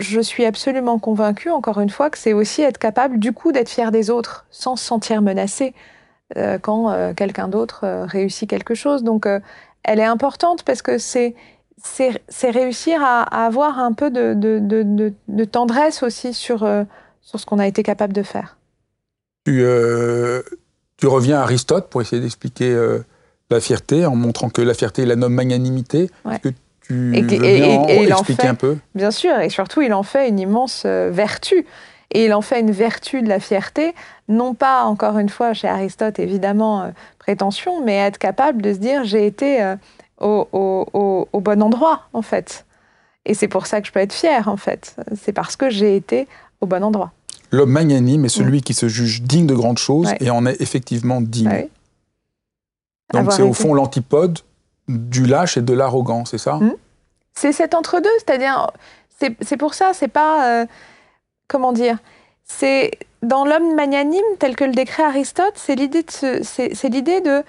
je 0.00 0.20
suis 0.20 0.46
absolument 0.46 0.98
convaincue, 0.98 1.50
encore 1.50 1.80
une 1.80 1.90
fois, 1.90 2.08
que 2.08 2.16
c'est 2.16 2.32
aussi 2.32 2.62
être 2.62 2.78
capable, 2.78 3.18
du 3.18 3.32
coup, 3.32 3.52
d'être 3.52 3.68
fier 3.68 3.92
des 3.92 4.08
autres, 4.08 4.46
sans 4.50 4.76
se 4.76 4.84
sentir 4.84 5.20
menacé 5.20 5.74
euh, 6.36 6.58
quand 6.58 6.90
euh, 6.90 7.12
quelqu'un 7.14 7.48
d'autre 7.48 7.80
euh, 7.84 8.04
réussit 8.04 8.48
quelque 8.48 8.74
chose. 8.74 9.02
Donc, 9.02 9.26
elle 9.84 9.98
est 9.98 10.04
importante 10.04 10.62
parce 10.62 10.82
que 10.82 10.98
c'est 10.98 11.34
c'est 11.84 12.50
réussir 12.50 13.02
à, 13.02 13.22
avoir 13.44 13.80
un 13.80 13.92
peu 13.92 14.08
de, 14.08 14.34
de, 14.34 14.60
de, 14.60 15.12
de 15.26 15.44
tendresse 15.44 16.04
aussi 16.04 16.32
sur, 16.32 16.60
sur 17.20 17.40
ce 17.40 17.44
qu'on 17.44 17.58
a 17.58 17.66
été 17.66 17.82
capable 17.82 18.12
de 18.12 18.22
faire. 18.22 18.56
Tu, 19.44 19.64
tu 20.96 21.06
reviens 21.08 21.40
à 21.40 21.42
Aristote 21.42 21.90
pour 21.90 22.00
essayer 22.00 22.22
d'expliquer 22.22 22.72
la 23.50 23.58
fierté 23.58 24.06
en 24.06 24.14
montrant 24.14 24.48
que 24.48 24.62
la 24.62 24.74
fierté, 24.74 25.04
la 25.04 25.16
nomme 25.16 25.34
magnanimité. 25.34 26.08
Que 26.40 26.50
tu 26.86 27.16
et, 27.16 27.22
veux 27.22 27.38
bien 27.38 28.16
expliquer 28.16 28.46
un 28.46 28.54
peu? 28.54 28.76
Bien 28.94 29.10
sûr, 29.10 29.36
et 29.40 29.48
surtout, 29.48 29.82
il 29.82 29.92
en 29.92 30.04
fait 30.04 30.28
une 30.28 30.38
immense 30.38 30.86
vertu. 30.86 31.66
Et 32.12 32.26
il 32.26 32.34
en 32.34 32.42
fait 32.42 32.60
une 32.60 32.70
vertu 32.70 33.22
de 33.22 33.28
la 33.28 33.40
fierté, 33.40 33.94
non 34.28 34.54
pas, 34.54 34.84
encore 34.84 35.18
une 35.18 35.30
fois, 35.30 35.54
chez 35.54 35.66
Aristote, 35.66 36.18
évidemment, 36.18 36.82
euh, 36.82 36.90
prétention, 37.18 37.82
mais 37.82 37.96
être 37.96 38.18
capable 38.18 38.60
de 38.60 38.74
se 38.74 38.78
dire 38.78 39.04
j'ai 39.04 39.26
été 39.26 39.62
euh, 39.62 39.76
au, 40.20 41.40
bon 41.40 41.62
endroit, 41.62 42.02
en 42.12 42.22
fait. 42.22 42.66
Et 43.24 43.34
c'est 43.34 43.48
pour 43.48 43.66
ça 43.66 43.80
que 43.80 43.86
je 43.86 43.92
peux 43.92 44.00
être 44.00 44.12
fier, 44.12 44.46
en 44.46 44.58
fait. 44.58 44.96
C'est 45.16 45.32
parce 45.32 45.56
que 45.56 45.70
j'ai 45.70 45.96
été 45.96 46.28
au 46.60 46.66
bon 46.66 46.84
endroit. 46.84 47.12
L'homme 47.50 47.70
magnanime 47.70 48.26
est 48.26 48.30
celui 48.30 48.60
qui 48.60 48.74
se 48.74 48.88
juge 48.88 49.22
digne 49.22 49.46
de 49.46 49.54
grandes 49.54 49.78
choses 49.78 50.12
et 50.20 50.30
en 50.30 50.44
est 50.46 50.60
effectivement 50.60 51.20
digne. 51.20 51.68
Donc 53.12 53.32
c'est 53.32 53.42
au 53.42 53.52
fond 53.52 53.74
l'antipode 53.74 54.38
du 54.88 55.26
lâche 55.26 55.56
et 55.56 55.62
de 55.62 55.72
l'arrogant, 55.74 56.24
c'est 56.24 56.38
ça? 56.38 56.54
Hmm. 56.54 56.72
C'est 57.34 57.52
cet 57.52 57.74
entre-deux, 57.74 58.10
c'est-à-dire, 58.18 58.70
c'est 59.18 59.56
pour 59.56 59.74
ça, 59.74 59.92
c'est 59.94 60.08
pas. 60.08 60.62
Euh, 60.62 60.66
comment 61.52 61.72
dire 61.72 61.98
c'est 62.44 62.90
dans 63.22 63.44
l'homme 63.44 63.74
magnanime 63.74 64.24
tel 64.38 64.56
que 64.56 64.64
le 64.64 64.72
décrit 64.72 65.02
Aristote, 65.02 65.52
c'est 65.54 65.76
l'idée 65.76 66.02
de, 66.02 66.40
c'est 66.42 66.88
l'idée 66.88 67.20
de, 67.20 67.44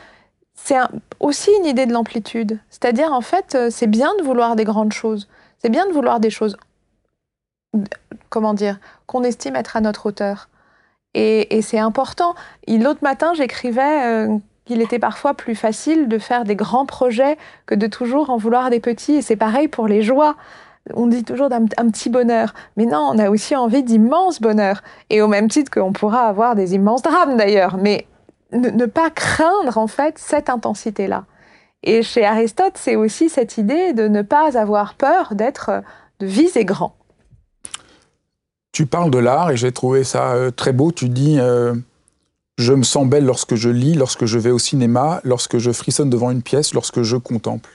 c'est 0.53 0.77
aussi 1.19 1.49
une 1.59 1.65
idée 1.65 1.85
de 1.85 1.93
l'amplitude. 1.93 2.59
C'est-à-dire 2.69 3.11
en 3.11 3.21
fait, 3.21 3.55
euh, 3.55 3.69
c'est 3.71 3.87
bien 3.87 4.13
de 4.19 4.23
vouloir 4.23 4.55
des 4.55 4.65
grandes 4.65 4.93
choses. 4.93 5.27
C'est 5.57 5.69
bien 5.69 5.87
de 5.87 5.93
vouloir 5.93 6.19
des 6.19 6.29
choses, 6.29 6.57
comment 8.29 8.53
dire, 8.53 8.79
qu'on 9.07 9.23
estime 9.23 9.55
être 9.55 9.77
à 9.77 9.81
notre 9.81 10.05
hauteur. 10.05 10.49
Et, 11.15 11.61
c'est 11.61 11.79
important. 11.79 12.35
L'autre 12.67 13.03
matin, 13.03 13.33
j'écrivais 13.35 14.05
euh, 14.05 14.37
qu'il 14.65 14.81
était 14.81 14.99
parfois 14.99 15.33
plus 15.35 15.55
facile 15.55 16.07
de 16.07 16.17
faire 16.17 16.43
des 16.43 16.55
grands 16.55 16.85
projets 16.85 17.37
que 17.65 17.75
de 17.75 17.87
toujours 17.87 18.29
en 18.29 18.37
vouloir 18.37 18.69
des 18.69 18.79
petits. 18.79 19.13
Et 19.13 19.21
c'est 19.21 19.35
pareil 19.35 19.67
pour 19.67 19.87
les 19.87 20.01
joies. 20.01 20.35
On 20.93 21.07
dit 21.07 21.23
toujours 21.23 21.49
d'un 21.49 21.65
petit 21.65 22.09
bonheur. 22.09 22.53
Mais 22.75 22.85
non, 22.85 23.11
on 23.13 23.17
a 23.17 23.29
aussi 23.29 23.55
envie 23.55 23.83
d'immenses 23.83 24.41
bonheurs. 24.41 24.83
Et 25.09 25.21
au 25.21 25.27
même 25.27 25.47
titre 25.47 25.71
qu'on 25.71 25.93
pourra 25.93 26.27
avoir 26.27 26.55
des 26.55 26.75
immenses 26.75 27.01
drames 27.01 27.37
d'ailleurs. 27.37 27.77
Mais 27.77 28.05
ne, 28.51 28.85
pas 28.85 29.09
craindre 29.09 29.77
en 29.77 29.87
fait 29.87 30.17
cette 30.17 30.49
intensité-là. 30.49 31.25
Et 31.83 32.03
chez 32.03 32.25
Aristote, 32.25 32.73
c'est 32.75 32.95
aussi 32.95 33.29
cette 33.29 33.57
idée 33.57 33.93
de 33.93 34.07
ne 34.07 34.21
pas 34.21 34.57
avoir 34.57 34.95
peur 34.95 35.35
d'être, 35.35 35.83
de 36.19 36.25
viser 36.25 36.65
grand. 36.65 36.95
Tu 38.71 38.85
parles 38.85 39.11
de 39.11 39.19
l'art 39.19 39.51
et 39.51 39.57
j'ai 39.57 39.71
trouvé 39.71 40.03
ça 40.03 40.33
euh, 40.33 40.51
très 40.51 40.73
beau. 40.73 40.91
Tu 40.91 41.09
dis 41.09 41.39
euh, 41.39 41.75
Je 42.57 42.73
me 42.73 42.83
sens 42.83 43.07
belle 43.07 43.25
lorsque 43.25 43.55
je 43.55 43.69
lis, 43.69 43.93
lorsque 43.93 44.25
je 44.25 44.39
vais 44.39 44.51
au 44.51 44.59
cinéma, 44.59 45.21
lorsque 45.23 45.57
je 45.57 45.71
frissonne 45.71 46.09
devant 46.09 46.31
une 46.31 46.41
pièce, 46.41 46.73
lorsque 46.73 47.03
je 47.03 47.17
contemple. 47.17 47.69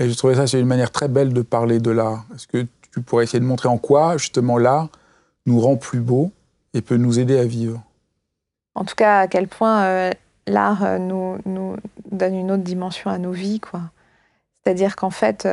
Et 0.00 0.08
j'ai 0.08 0.16
trouvé 0.16 0.34
ça, 0.34 0.46
c'est 0.46 0.58
une 0.58 0.66
manière 0.66 0.90
très 0.90 1.06
belle 1.06 1.32
de 1.32 1.42
parler 1.42 1.78
de 1.78 1.90
l'art. 1.90 2.24
Est-ce 2.34 2.48
que 2.48 2.66
tu 2.90 3.00
pourrais 3.00 3.24
essayer 3.24 3.38
de 3.38 3.44
montrer 3.44 3.68
en 3.68 3.78
quoi, 3.78 4.16
justement, 4.16 4.58
l'art 4.58 4.88
nous 5.46 5.60
rend 5.60 5.76
plus 5.76 6.00
beaux 6.00 6.32
et 6.74 6.80
peut 6.80 6.96
nous 6.96 7.20
aider 7.20 7.38
à 7.38 7.44
vivre? 7.44 7.80
En 8.74 8.84
tout 8.84 8.96
cas, 8.96 9.20
à 9.20 9.28
quel 9.28 9.46
point 9.46 9.84
euh, 9.84 10.10
l'art 10.46 10.98
nous, 10.98 11.36
nous, 11.44 11.76
donne 12.10 12.34
une 12.34 12.50
autre 12.50 12.62
dimension 12.62 13.10
à 13.10 13.18
nos 13.18 13.30
vies. 13.30 13.60
quoi. 13.60 13.82
C'est-à-dire 14.64 14.96
qu'en 14.96 15.10
fait, 15.10 15.46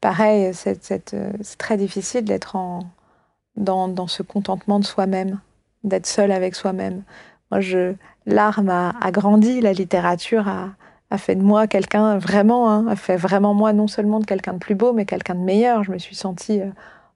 pareil, 0.00 0.52
c'est 0.52 1.56
très 1.56 1.76
difficile 1.78 2.24
d'être 2.24 2.56
en 2.56 2.80
dans, 3.56 4.06
ce 4.06 4.22
contentement 4.22 4.78
de 4.80 4.84
soi-même, 4.84 5.38
d'être 5.84 6.06
seul 6.06 6.32
avec 6.32 6.54
soi-même. 6.54 7.02
Moi, 7.50 7.60
je, 7.60 7.94
l'art 8.26 8.62
m'a 8.62 8.94
agrandi, 9.00 9.60
la 9.60 9.72
littérature 9.72 10.48
a, 10.48 10.70
a 11.12 11.18
fait 11.18 11.34
de 11.34 11.42
moi 11.42 11.66
quelqu'un 11.66 12.16
vraiment, 12.16 12.70
hein, 12.70 12.86
a 12.88 12.96
fait 12.96 13.16
vraiment 13.16 13.52
moi 13.52 13.74
non 13.74 13.86
seulement 13.86 14.18
de 14.18 14.24
quelqu'un 14.24 14.54
de 14.54 14.58
plus 14.58 14.74
beau, 14.74 14.94
mais 14.94 15.04
quelqu'un 15.04 15.34
de 15.34 15.40
meilleur. 15.40 15.84
Je 15.84 15.92
me 15.92 15.98
suis 15.98 16.14
sentie 16.14 16.62
euh, 16.62 16.70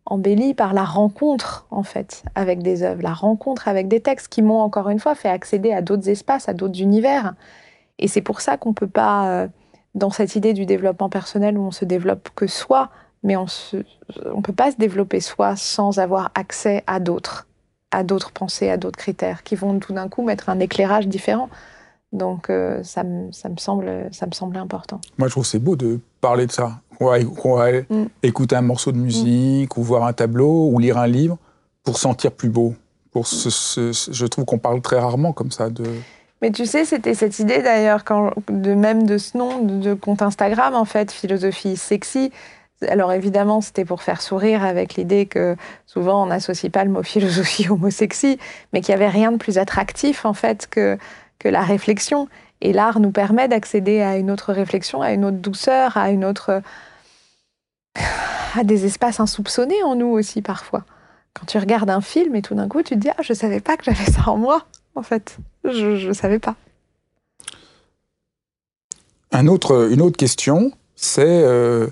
embellie 0.04 0.52
par 0.52 0.74
la 0.74 0.84
rencontre, 0.84 1.66
en 1.70 1.82
fait, 1.82 2.22
avec 2.34 2.62
des 2.62 2.82
œuvres, 2.82 3.00
la 3.00 3.14
rencontre 3.14 3.68
avec 3.68 3.88
des 3.88 4.00
textes 4.00 4.28
qui 4.28 4.42
m'ont, 4.42 4.60
encore 4.60 4.90
une 4.90 4.98
fois, 4.98 5.14
fait 5.14 5.30
accéder 5.30 5.72
à 5.72 5.80
d'autres 5.80 6.10
espaces, 6.10 6.46
à 6.46 6.52
d'autres 6.52 6.78
univers. 6.78 7.34
Et 7.98 8.06
c'est 8.06 8.20
pour 8.20 8.42
ça 8.42 8.58
qu'on 8.58 8.70
ne 8.70 8.74
peut 8.74 8.86
pas, 8.86 9.30
euh, 9.30 9.48
dans 9.94 10.10
cette 10.10 10.36
idée 10.36 10.52
du 10.52 10.66
développement 10.66 11.08
personnel 11.08 11.56
où 11.56 11.62
on 11.62 11.70
se 11.70 11.86
développe 11.86 12.28
que 12.36 12.46
soi, 12.46 12.90
mais 13.22 13.34
on 13.36 13.46
ne 13.74 14.42
peut 14.42 14.52
pas 14.52 14.72
se 14.72 14.76
développer 14.76 15.20
soi 15.20 15.56
sans 15.56 15.98
avoir 15.98 16.32
accès 16.34 16.84
à 16.86 17.00
d'autres, 17.00 17.48
à 17.92 18.02
d'autres 18.02 18.30
pensées, 18.30 18.68
à 18.68 18.76
d'autres 18.76 18.98
critères 18.98 19.42
qui 19.42 19.54
vont 19.54 19.78
tout 19.78 19.94
d'un 19.94 20.08
coup 20.10 20.22
mettre 20.22 20.50
un 20.50 20.60
éclairage 20.60 21.08
différent. 21.08 21.48
Donc 22.12 22.50
euh, 22.50 22.82
ça, 22.82 23.04
me, 23.04 23.32
ça, 23.32 23.48
me 23.48 23.56
semble, 23.56 24.08
ça 24.12 24.26
me 24.26 24.32
semblait 24.32 24.60
important. 24.60 25.00
Moi, 25.18 25.28
je 25.28 25.32
trouve 25.32 25.46
c'est 25.46 25.58
beau 25.58 25.76
de 25.76 26.00
parler 26.20 26.46
de 26.46 26.52
ça. 26.52 26.80
Qu'on 26.98 27.06
va, 27.06 27.18
mm. 27.18 28.06
écouter 28.22 28.56
un 28.56 28.62
morceau 28.62 28.90
de 28.90 28.96
musique, 28.96 29.76
ou 29.76 29.82
voir 29.82 30.04
un 30.04 30.14
tableau, 30.14 30.70
ou 30.70 30.78
lire 30.78 30.96
un 30.96 31.06
livre, 31.06 31.36
pour 31.84 31.98
sentir 31.98 32.32
plus 32.32 32.48
beau. 32.48 32.74
Pour 33.10 33.26
je 33.26 34.26
trouve 34.26 34.44
qu'on 34.44 34.58
parle 34.58 34.80
très 34.80 34.98
rarement 34.98 35.32
comme 35.32 35.50
ça 35.50 35.68
de... 35.68 35.84
Mais 36.42 36.50
tu 36.50 36.66
sais, 36.66 36.84
c'était 36.84 37.14
cette 37.14 37.38
idée 37.38 37.62
d'ailleurs, 37.62 38.02
de 38.48 38.74
même 38.74 39.06
de 39.06 39.16
ce 39.16 39.36
nom 39.38 39.62
de, 39.62 39.80
de 39.80 39.94
compte 39.94 40.20
Instagram, 40.20 40.74
en 40.74 40.84
fait, 40.84 41.10
philosophie 41.10 41.76
sexy. 41.76 42.30
Alors 42.88 43.12
évidemment, 43.12 43.62
c'était 43.62 43.86
pour 43.86 44.02
faire 44.02 44.20
sourire 44.20 44.62
avec 44.62 44.94
l'idée 44.96 45.24
que 45.24 45.56
souvent 45.86 46.22
on 46.22 46.26
n'associe 46.26 46.70
pas 46.70 46.84
le 46.84 46.90
mot 46.90 47.02
philosophie 47.02 47.68
au 47.68 47.76
mot 47.76 47.90
sexy, 47.90 48.38
mais 48.72 48.80
qu'il 48.80 48.94
n'y 48.94 49.02
avait 49.02 49.10
rien 49.10 49.32
de 49.32 49.38
plus 49.38 49.58
attractif 49.58 50.24
en 50.24 50.34
fait 50.34 50.66
que, 50.66 50.98
que 51.38 51.48
la 51.48 51.62
réflexion. 51.62 52.28
Et 52.60 52.72
l'art 52.72 53.00
nous 53.00 53.10
permet 53.10 53.48
d'accéder 53.48 54.00
à 54.00 54.16
une 54.16 54.30
autre 54.30 54.52
réflexion, 54.52 55.02
à 55.02 55.12
une 55.12 55.24
autre 55.24 55.36
douceur, 55.38 55.96
à 55.96 56.10
une 56.10 56.24
autre 56.24 56.62
à 58.58 58.64
des 58.64 58.86
espaces 58.86 59.20
insoupçonnés 59.20 59.82
en 59.84 59.94
nous 59.94 60.06
aussi 60.06 60.40
parfois. 60.40 60.84
Quand 61.34 61.44
tu 61.46 61.58
regardes 61.58 61.90
un 61.90 62.00
film 62.00 62.34
et 62.34 62.42
tout 62.42 62.54
d'un 62.54 62.68
coup 62.68 62.82
tu 62.82 62.94
te 62.94 63.00
dis 63.00 63.10
ah 63.10 63.22
je 63.22 63.34
savais 63.34 63.60
pas 63.60 63.76
que 63.76 63.84
j'avais 63.84 64.10
ça 64.10 64.30
en 64.30 64.38
moi 64.38 64.66
en 64.96 65.02
fait, 65.02 65.36
je 65.64 66.08
ne 66.08 66.12
savais 66.14 66.38
pas. 66.38 66.56
Un 69.30 69.46
autre, 69.46 69.90
une 69.92 70.00
autre 70.00 70.16
question, 70.16 70.72
c'est 70.96 71.42
euh, 71.44 71.88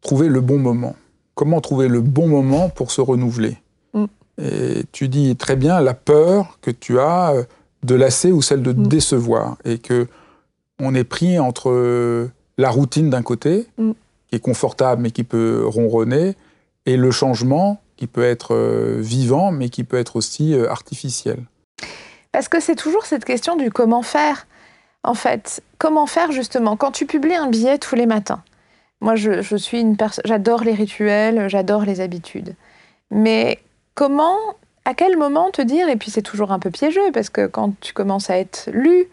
trouver 0.00 0.28
le 0.28 0.40
bon 0.40 0.58
moment. 0.58 0.96
Comment 1.34 1.60
trouver 1.60 1.86
le 1.86 2.00
bon 2.00 2.26
moment 2.26 2.68
pour 2.68 2.90
se 2.90 3.00
renouveler? 3.00 3.58
Mm. 3.94 4.04
Et 4.42 4.82
tu 4.90 5.08
dis 5.08 5.36
très 5.36 5.54
bien 5.54 5.80
la 5.80 5.94
peur 5.94 6.58
que 6.60 6.72
tu 6.72 6.98
as 6.98 7.32
euh, 7.32 7.44
de 7.82 7.94
lasser 7.94 8.32
ou 8.32 8.42
celle 8.42 8.62
de 8.62 8.72
mm. 8.72 8.86
décevoir, 8.88 9.56
et 9.64 9.78
que 9.78 10.06
on 10.80 10.94
est 10.94 11.04
pris 11.04 11.38
entre 11.38 11.70
euh, 11.70 12.30
la 12.56 12.70
routine 12.70 13.10
d'un 13.10 13.22
côté, 13.22 13.66
mm. 13.78 13.92
qui 14.28 14.36
est 14.36 14.40
confortable 14.40 15.02
mais 15.02 15.10
qui 15.10 15.24
peut 15.24 15.62
ronronner, 15.64 16.36
et 16.86 16.96
le 16.96 17.10
changement 17.10 17.80
qui 17.96 18.06
peut 18.06 18.24
être 18.24 18.54
euh, 18.54 18.96
vivant 18.98 19.50
mais 19.50 19.68
qui 19.68 19.84
peut 19.84 19.98
être 19.98 20.16
aussi 20.16 20.54
artificiel. 20.68 21.40
Parce 22.32 22.48
que 22.48 22.60
c'est 22.60 22.76
toujours 22.76 23.06
cette 23.06 23.24
question 23.24 23.56
du 23.56 23.70
comment 23.70 24.02
faire. 24.02 24.46
En 25.04 25.14
fait, 25.14 25.62
comment 25.78 26.06
faire 26.06 26.32
justement 26.32 26.76
quand 26.76 26.90
tu 26.90 27.06
publies 27.06 27.34
un 27.34 27.48
billet 27.48 27.78
tous 27.78 27.94
les 27.94 28.06
matins 28.06 28.42
moi, 29.00 29.14
je, 29.14 29.56
suis 29.56 29.80
une 29.80 29.96
personne, 29.96 30.24
j'adore 30.26 30.64
les 30.64 30.74
rituels, 30.74 31.48
j'adore 31.48 31.82
les 31.82 32.00
habitudes. 32.00 32.54
Mais 33.10 33.60
comment, 33.94 34.36
à 34.88 34.94
quel 34.94 35.18
moment 35.18 35.50
te 35.50 35.60
dire, 35.60 35.90
et 35.90 35.96
puis 35.96 36.10
c'est 36.10 36.22
toujours 36.22 36.50
un 36.50 36.58
peu 36.58 36.70
piégeux, 36.70 37.12
parce 37.12 37.28
que 37.28 37.46
quand 37.46 37.78
tu 37.80 37.92
commences 37.92 38.30
à 38.30 38.38
être 38.38 38.70
lu, 38.72 39.04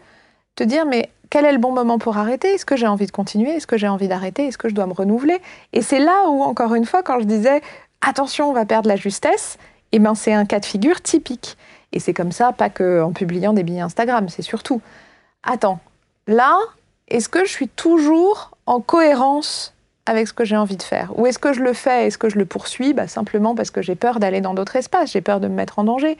te 0.54 0.64
dire, 0.64 0.86
mais 0.86 1.10
quel 1.28 1.44
est 1.44 1.52
le 1.52 1.58
bon 1.58 1.70
moment 1.70 1.98
pour 1.98 2.16
arrêter? 2.16 2.54
Est-ce 2.54 2.64
que 2.64 2.76
j'ai 2.76 2.86
envie 2.86 3.04
de 3.04 3.10
continuer? 3.10 3.50
Est-ce 3.50 3.66
que 3.66 3.76
j'ai 3.76 3.86
envie 3.86 4.08
d'arrêter? 4.08 4.46
Est-ce 4.46 4.56
que 4.56 4.70
je 4.70 4.74
dois 4.74 4.86
me 4.86 4.94
renouveler? 4.94 5.36
Et 5.74 5.82
c'est 5.82 5.98
là 5.98 6.30
où, 6.30 6.42
encore 6.42 6.74
une 6.74 6.86
fois, 6.86 7.02
quand 7.02 7.20
je 7.20 7.26
disais, 7.26 7.60
attention, 8.00 8.48
on 8.48 8.54
va 8.54 8.64
perdre 8.64 8.88
la 8.88 8.96
justesse, 8.96 9.58
et 9.92 9.96
eh 9.96 9.98
ben 9.98 10.14
c'est 10.14 10.32
un 10.32 10.46
cas 10.46 10.60
de 10.60 10.64
figure 10.64 11.02
typique. 11.02 11.58
Et 11.92 12.00
c'est 12.00 12.14
comme 12.14 12.32
ça, 12.32 12.52
pas 12.52 12.70
qu'en 12.70 13.12
publiant 13.12 13.52
des 13.52 13.62
billets 13.62 13.80
Instagram, 13.80 14.30
c'est 14.30 14.40
surtout, 14.40 14.80
attends, 15.42 15.78
là, 16.26 16.56
est-ce 17.08 17.28
que 17.28 17.44
je 17.44 17.50
suis 17.50 17.68
toujours 17.68 18.52
en 18.64 18.80
cohérence 18.80 19.74
avec 20.06 20.28
ce 20.28 20.32
que 20.32 20.44
j'ai 20.44 20.56
envie 20.56 20.76
de 20.76 20.82
faire 20.82 21.12
Ou 21.18 21.26
est-ce 21.26 21.38
que 21.38 21.52
je 21.52 21.60
le 21.60 21.72
fais 21.72 22.06
Est-ce 22.06 22.18
que 22.18 22.28
je 22.28 22.38
le 22.38 22.46
poursuis? 22.46 22.94
Bah, 22.94 23.08
Simplement 23.08 23.54
parce 23.54 23.70
que 23.70 23.82
j'ai 23.82 23.94
peur 23.94 24.20
d'aller 24.20 24.40
dans 24.40 24.54
d'autres 24.54 24.76
espaces, 24.76 25.12
j'ai 25.12 25.20
peur 25.20 25.40
de 25.40 25.48
me 25.48 25.54
mettre 25.54 25.78
en 25.78 25.84
danger. 25.84 26.16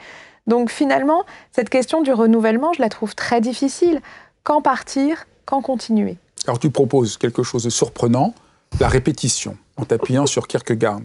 Donc 0.46 0.70
finalement, 0.70 1.24
cette 1.52 1.70
question 1.70 2.02
du 2.02 2.12
renouvellement, 2.12 2.72
je 2.72 2.82
la 2.82 2.88
trouve 2.88 3.14
très 3.14 3.40
difficile. 3.40 4.00
Quand 4.44 4.62
partir 4.62 5.26
Quand 5.44 5.60
continuer? 5.60 6.18
Alors 6.46 6.58
tu 6.58 6.70
proposes 6.70 7.16
quelque 7.16 7.42
chose 7.42 7.64
de 7.64 7.70
surprenant, 7.70 8.34
la 8.78 8.88
répétition, 8.88 9.56
en 9.76 9.84
t'appuyant 9.84 10.26
sur 10.26 10.46
Kierkegaard. 10.46 11.00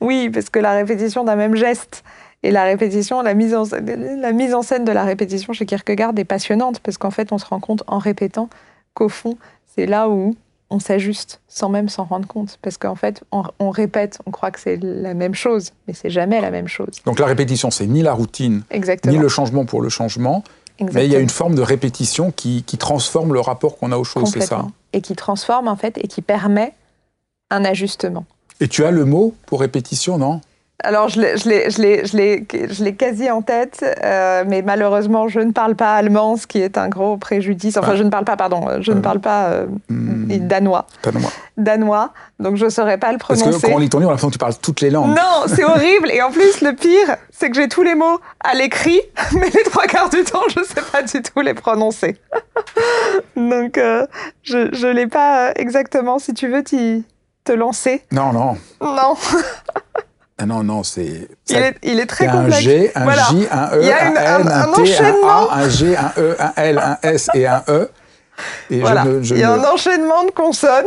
Oui, 0.00 0.30
parce 0.30 0.50
que 0.50 0.58
la 0.58 0.72
répétition 0.72 1.24
d'un 1.24 1.36
même 1.36 1.54
geste 1.54 2.04
et 2.42 2.50
la 2.50 2.64
répétition, 2.64 3.22
la 3.22 3.34
mise, 3.34 3.54
en, 3.54 3.64
la 3.72 4.32
mise 4.32 4.54
en 4.54 4.62
scène 4.62 4.84
de 4.84 4.92
la 4.92 5.04
répétition 5.04 5.52
chez 5.54 5.64
Kierkegaard 5.64 6.12
est 6.16 6.24
passionnante, 6.24 6.80
parce 6.80 6.98
qu'en 6.98 7.10
fait, 7.10 7.32
on 7.32 7.38
se 7.38 7.46
rend 7.46 7.58
compte 7.58 7.82
en 7.86 7.98
répétant 7.98 8.50
qu'au 8.92 9.08
fond, 9.08 9.38
c'est 9.74 9.86
là 9.86 10.10
où 10.10 10.36
on 10.74 10.80
s'ajuste 10.80 11.40
sans 11.46 11.68
même 11.68 11.88
s'en 11.88 12.04
rendre 12.04 12.26
compte. 12.26 12.58
Parce 12.60 12.78
qu'en 12.78 12.96
fait, 12.96 13.22
on, 13.30 13.70
répète, 13.70 14.18
on 14.26 14.32
croit 14.32 14.50
que 14.50 14.58
c'est 14.58 14.76
la 14.82 15.14
même 15.14 15.34
chose, 15.34 15.70
mais 15.86 15.94
c'est 15.94 16.10
jamais 16.10 16.40
la 16.40 16.50
même 16.50 16.66
chose. 16.66 17.00
Donc 17.06 17.20
la 17.20 17.26
répétition, 17.26 17.70
c'est 17.70 17.86
ni 17.86 18.02
la 18.02 18.12
routine, 18.12 18.64
ni 19.06 19.16
le 19.16 19.28
changement 19.28 19.64
pour 19.64 19.80
le 19.80 19.88
changement, 19.88 20.42
mais 20.80 21.06
il 21.06 21.12
y 21.12 21.16
a 21.16 21.20
une 21.20 21.30
forme 21.30 21.54
de 21.54 21.62
répétition 21.62 22.32
qui, 22.32 22.64
transforme 22.78 23.32
le 23.32 23.40
rapport 23.40 23.78
qu'on 23.78 23.92
a 23.92 23.96
aux 23.96 24.04
choses, 24.04 24.32
c'est 24.32 24.40
ça 24.40 24.66
Et 24.92 25.00
qui 25.00 25.14
transforme, 25.14 25.68
en 25.68 25.76
fait, 25.76 25.96
et 25.98 26.08
qui 26.08 26.22
permet 26.22 26.72
un 27.50 27.64
ajustement. 27.64 28.26
Et 28.60 28.66
tu 28.66 28.84
as 28.84 28.90
le 28.90 29.04
mot 29.04 29.34
pour 29.46 29.60
répétition, 29.60 30.18
non? 30.18 30.40
Alors, 30.84 31.08
je 31.08 32.82
l'ai 32.82 32.94
quasi 32.94 33.30
en 33.30 33.42
tête, 33.42 33.84
euh, 34.02 34.44
mais 34.46 34.62
malheureusement, 34.62 35.28
je 35.28 35.40
ne 35.40 35.52
parle 35.52 35.74
pas 35.74 35.94
allemand, 35.94 36.36
ce 36.36 36.46
qui 36.46 36.60
est 36.60 36.78
un 36.78 36.88
gros 36.88 37.16
préjudice. 37.16 37.76
Enfin, 37.76 37.92
ah. 37.92 37.96
je 37.96 38.02
ne 38.02 38.10
parle 38.10 38.24
pas, 38.24 38.36
pardon, 38.36 38.68
je 38.80 38.92
ne 38.92 38.98
euh, 38.98 39.00
parle 39.00 39.20
pas 39.20 39.46
euh, 39.46 39.66
hmm. 39.88 40.46
danois. 40.46 40.86
Danois. 41.02 41.30
Danois, 41.56 42.12
donc 42.38 42.56
je 42.56 42.66
ne 42.66 42.70
saurais 42.70 42.98
pas 42.98 43.12
le 43.12 43.18
prononcer. 43.18 43.44
Parce 43.44 43.62
que 43.62 43.66
quand 43.66 43.74
on 43.74 43.78
lit 43.78 43.88
ton 43.88 43.98
livre, 43.98 44.08
on 44.08 44.12
a 44.12 44.14
l'impression 44.14 44.28
que 44.28 44.34
tu 44.34 44.38
parles 44.38 44.54
toutes 44.60 44.80
les 44.80 44.90
langues. 44.90 45.16
Non, 45.16 45.46
c'est 45.46 45.64
horrible. 45.64 46.10
Et 46.10 46.20
en 46.20 46.30
plus, 46.30 46.60
le 46.60 46.74
pire, 46.74 47.16
c'est 47.30 47.50
que 47.50 47.56
j'ai 47.56 47.68
tous 47.68 47.82
les 47.82 47.94
mots 47.94 48.20
à 48.40 48.54
l'écrit, 48.54 49.00
mais 49.32 49.50
les 49.50 49.62
trois 49.64 49.86
quarts 49.86 50.10
du 50.10 50.22
temps, 50.24 50.42
je 50.54 50.60
ne 50.60 50.64
sais 50.64 50.82
pas 50.92 51.02
du 51.02 51.22
tout 51.22 51.40
les 51.40 51.54
prononcer. 51.54 52.16
donc, 53.36 53.80
je 54.42 54.86
ne 54.86 54.92
l'ai 54.92 55.06
pas 55.06 55.52
exactement. 55.56 56.18
Si 56.18 56.34
tu 56.34 56.48
veux 56.48 56.62
te 56.62 57.52
lancer. 57.52 58.02
Non, 58.12 58.32
non. 58.32 58.56
Non. 58.80 59.14
Ah 60.38 60.46
non, 60.46 60.62
non, 60.64 60.82
c'est. 60.82 61.28
Il 61.48 61.56
est, 61.56 61.76
il 61.84 62.00
est 62.00 62.06
très 62.06 62.26
un 62.26 62.32
complexe. 62.42 62.60
G, 62.62 62.90
un 62.94 63.04
Voilà. 63.04 63.22
J, 63.30 63.46
un 63.50 63.68
E, 63.76 63.82
un 63.82 64.06
N, 64.06 64.16
un- 64.18 64.46
un, 64.46 64.62
un 64.62 64.72
T, 64.72 64.98
un. 64.98 65.28
A, 65.28 65.48
un 65.58 65.68
G, 65.68 65.96
un 65.96 66.12
E, 66.18 66.36
un 66.40 66.52
L, 66.56 66.78
un 66.78 66.98
S 67.02 67.28
et 67.34 67.46
un 67.46 67.62
E. 67.68 67.88
Et 68.68 68.80
Voilà. 68.80 69.04
je 69.04 69.08
ne, 69.10 69.22
je 69.22 69.34
Il 69.36 69.40
y 69.40 69.44
a 69.44 69.52
un 69.52 69.62
enchaînement 69.64 70.24
de 70.24 70.30
consonnes. 70.32 70.86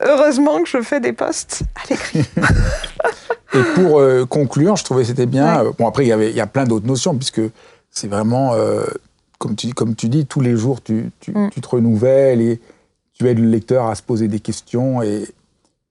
Heureusement 0.00 0.60
que 0.62 0.68
je 0.68 0.82
fais 0.82 1.00
des 1.00 1.12
posts 1.14 1.62
à 1.76 1.80
l'écrit. 1.90 2.24
Et 3.54 3.62
pour 3.74 4.00
euh, 4.00 4.24
conclure, 4.26 4.76
je 4.76 4.84
trouvais 4.84 5.02
que 5.02 5.08
c'était 5.08 5.26
bien. 5.26 5.60
Ouais. 5.62 5.68
euh, 5.68 5.72
bon, 5.78 5.86
après, 5.86 6.04
il 6.04 6.08
y, 6.08 6.12
avait, 6.12 6.30
il 6.30 6.36
y 6.36 6.40
a 6.40 6.46
plein 6.46 6.64
d'autres 6.64 6.86
notions, 6.86 7.14
puisque 7.14 7.42
c'est 7.90 8.08
vraiment, 8.08 8.54
euh, 8.54 8.84
comme, 9.38 9.54
tu, 9.56 9.72
comme 9.74 9.94
tu 9.94 10.08
dis, 10.08 10.24
tous 10.26 10.40
les 10.40 10.56
jours, 10.56 10.82
tu, 10.82 11.10
tu, 11.20 11.32
Mm. 11.32 11.50
tu 11.50 11.60
te 11.60 11.68
renouvelles 11.68 12.40
et 12.40 12.60
tu 13.12 13.28
aides 13.28 13.38
le 13.38 13.48
lecteur 13.48 13.86
à 13.88 13.94
se 13.94 14.02
poser 14.02 14.28
des 14.28 14.40
questions. 14.40 15.02
Et, 15.02 15.26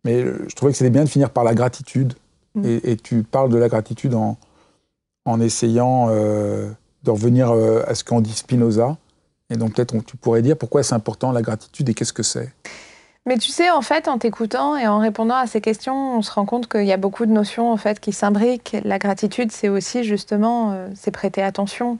mais 0.03 0.23
je 0.47 0.55
trouvais 0.55 0.71
que 0.71 0.77
c'était 0.79 0.89
bien 0.89 1.03
de 1.03 1.09
finir 1.09 1.29
par 1.29 1.43
la 1.43 1.53
gratitude. 1.53 2.13
Mm. 2.55 2.65
Et, 2.65 2.91
et 2.91 2.97
tu 2.97 3.23
parles 3.23 3.49
de 3.49 3.57
la 3.57 3.69
gratitude 3.69 4.13
en, 4.13 4.37
en 5.25 5.39
essayant 5.39 6.07
euh, 6.09 6.69
de 7.03 7.11
revenir 7.11 7.51
euh, 7.51 7.83
à 7.87 7.95
ce 7.95 8.03
qu'en 8.03 8.21
dit 8.21 8.33
Spinoza. 8.33 8.97
Et 9.49 9.57
donc, 9.57 9.73
peut-être, 9.73 9.97
tu 10.05 10.17
pourrais 10.17 10.41
dire 10.41 10.57
pourquoi 10.57 10.83
c'est 10.83 10.95
important 10.95 11.31
la 11.31 11.41
gratitude 11.41 11.89
et 11.89 11.93
qu'est-ce 11.93 12.13
que 12.13 12.23
c'est? 12.23 12.51
Mais 13.25 13.37
tu 13.37 13.51
sais, 13.51 13.69
en 13.69 13.81
fait, 13.81 14.07
en 14.07 14.17
t'écoutant 14.17 14.75
et 14.77 14.87
en 14.87 14.97
répondant 14.97 15.35
à 15.35 15.45
ces 15.45 15.61
questions, 15.61 16.17
on 16.17 16.21
se 16.21 16.31
rend 16.31 16.45
compte 16.45 16.67
qu'il 16.67 16.85
y 16.85 16.91
a 16.91 16.97
beaucoup 16.97 17.25
de 17.25 17.31
notions 17.31 17.71
en 17.71 17.77
fait 17.77 17.99
qui 17.99 18.13
s'imbriquent. 18.13 18.77
La 18.83 18.97
gratitude, 18.97 19.51
c'est 19.51 19.69
aussi 19.69 20.03
justement, 20.03 20.71
euh, 20.71 20.87
c'est 20.95 21.11
prêter 21.11 21.43
attention. 21.43 21.99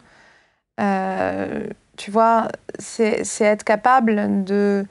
Tu 1.98 2.10
vois, 2.10 2.48
c'est 2.80 3.24
être 3.42 3.64
capable 3.64 4.44
de 4.44 4.84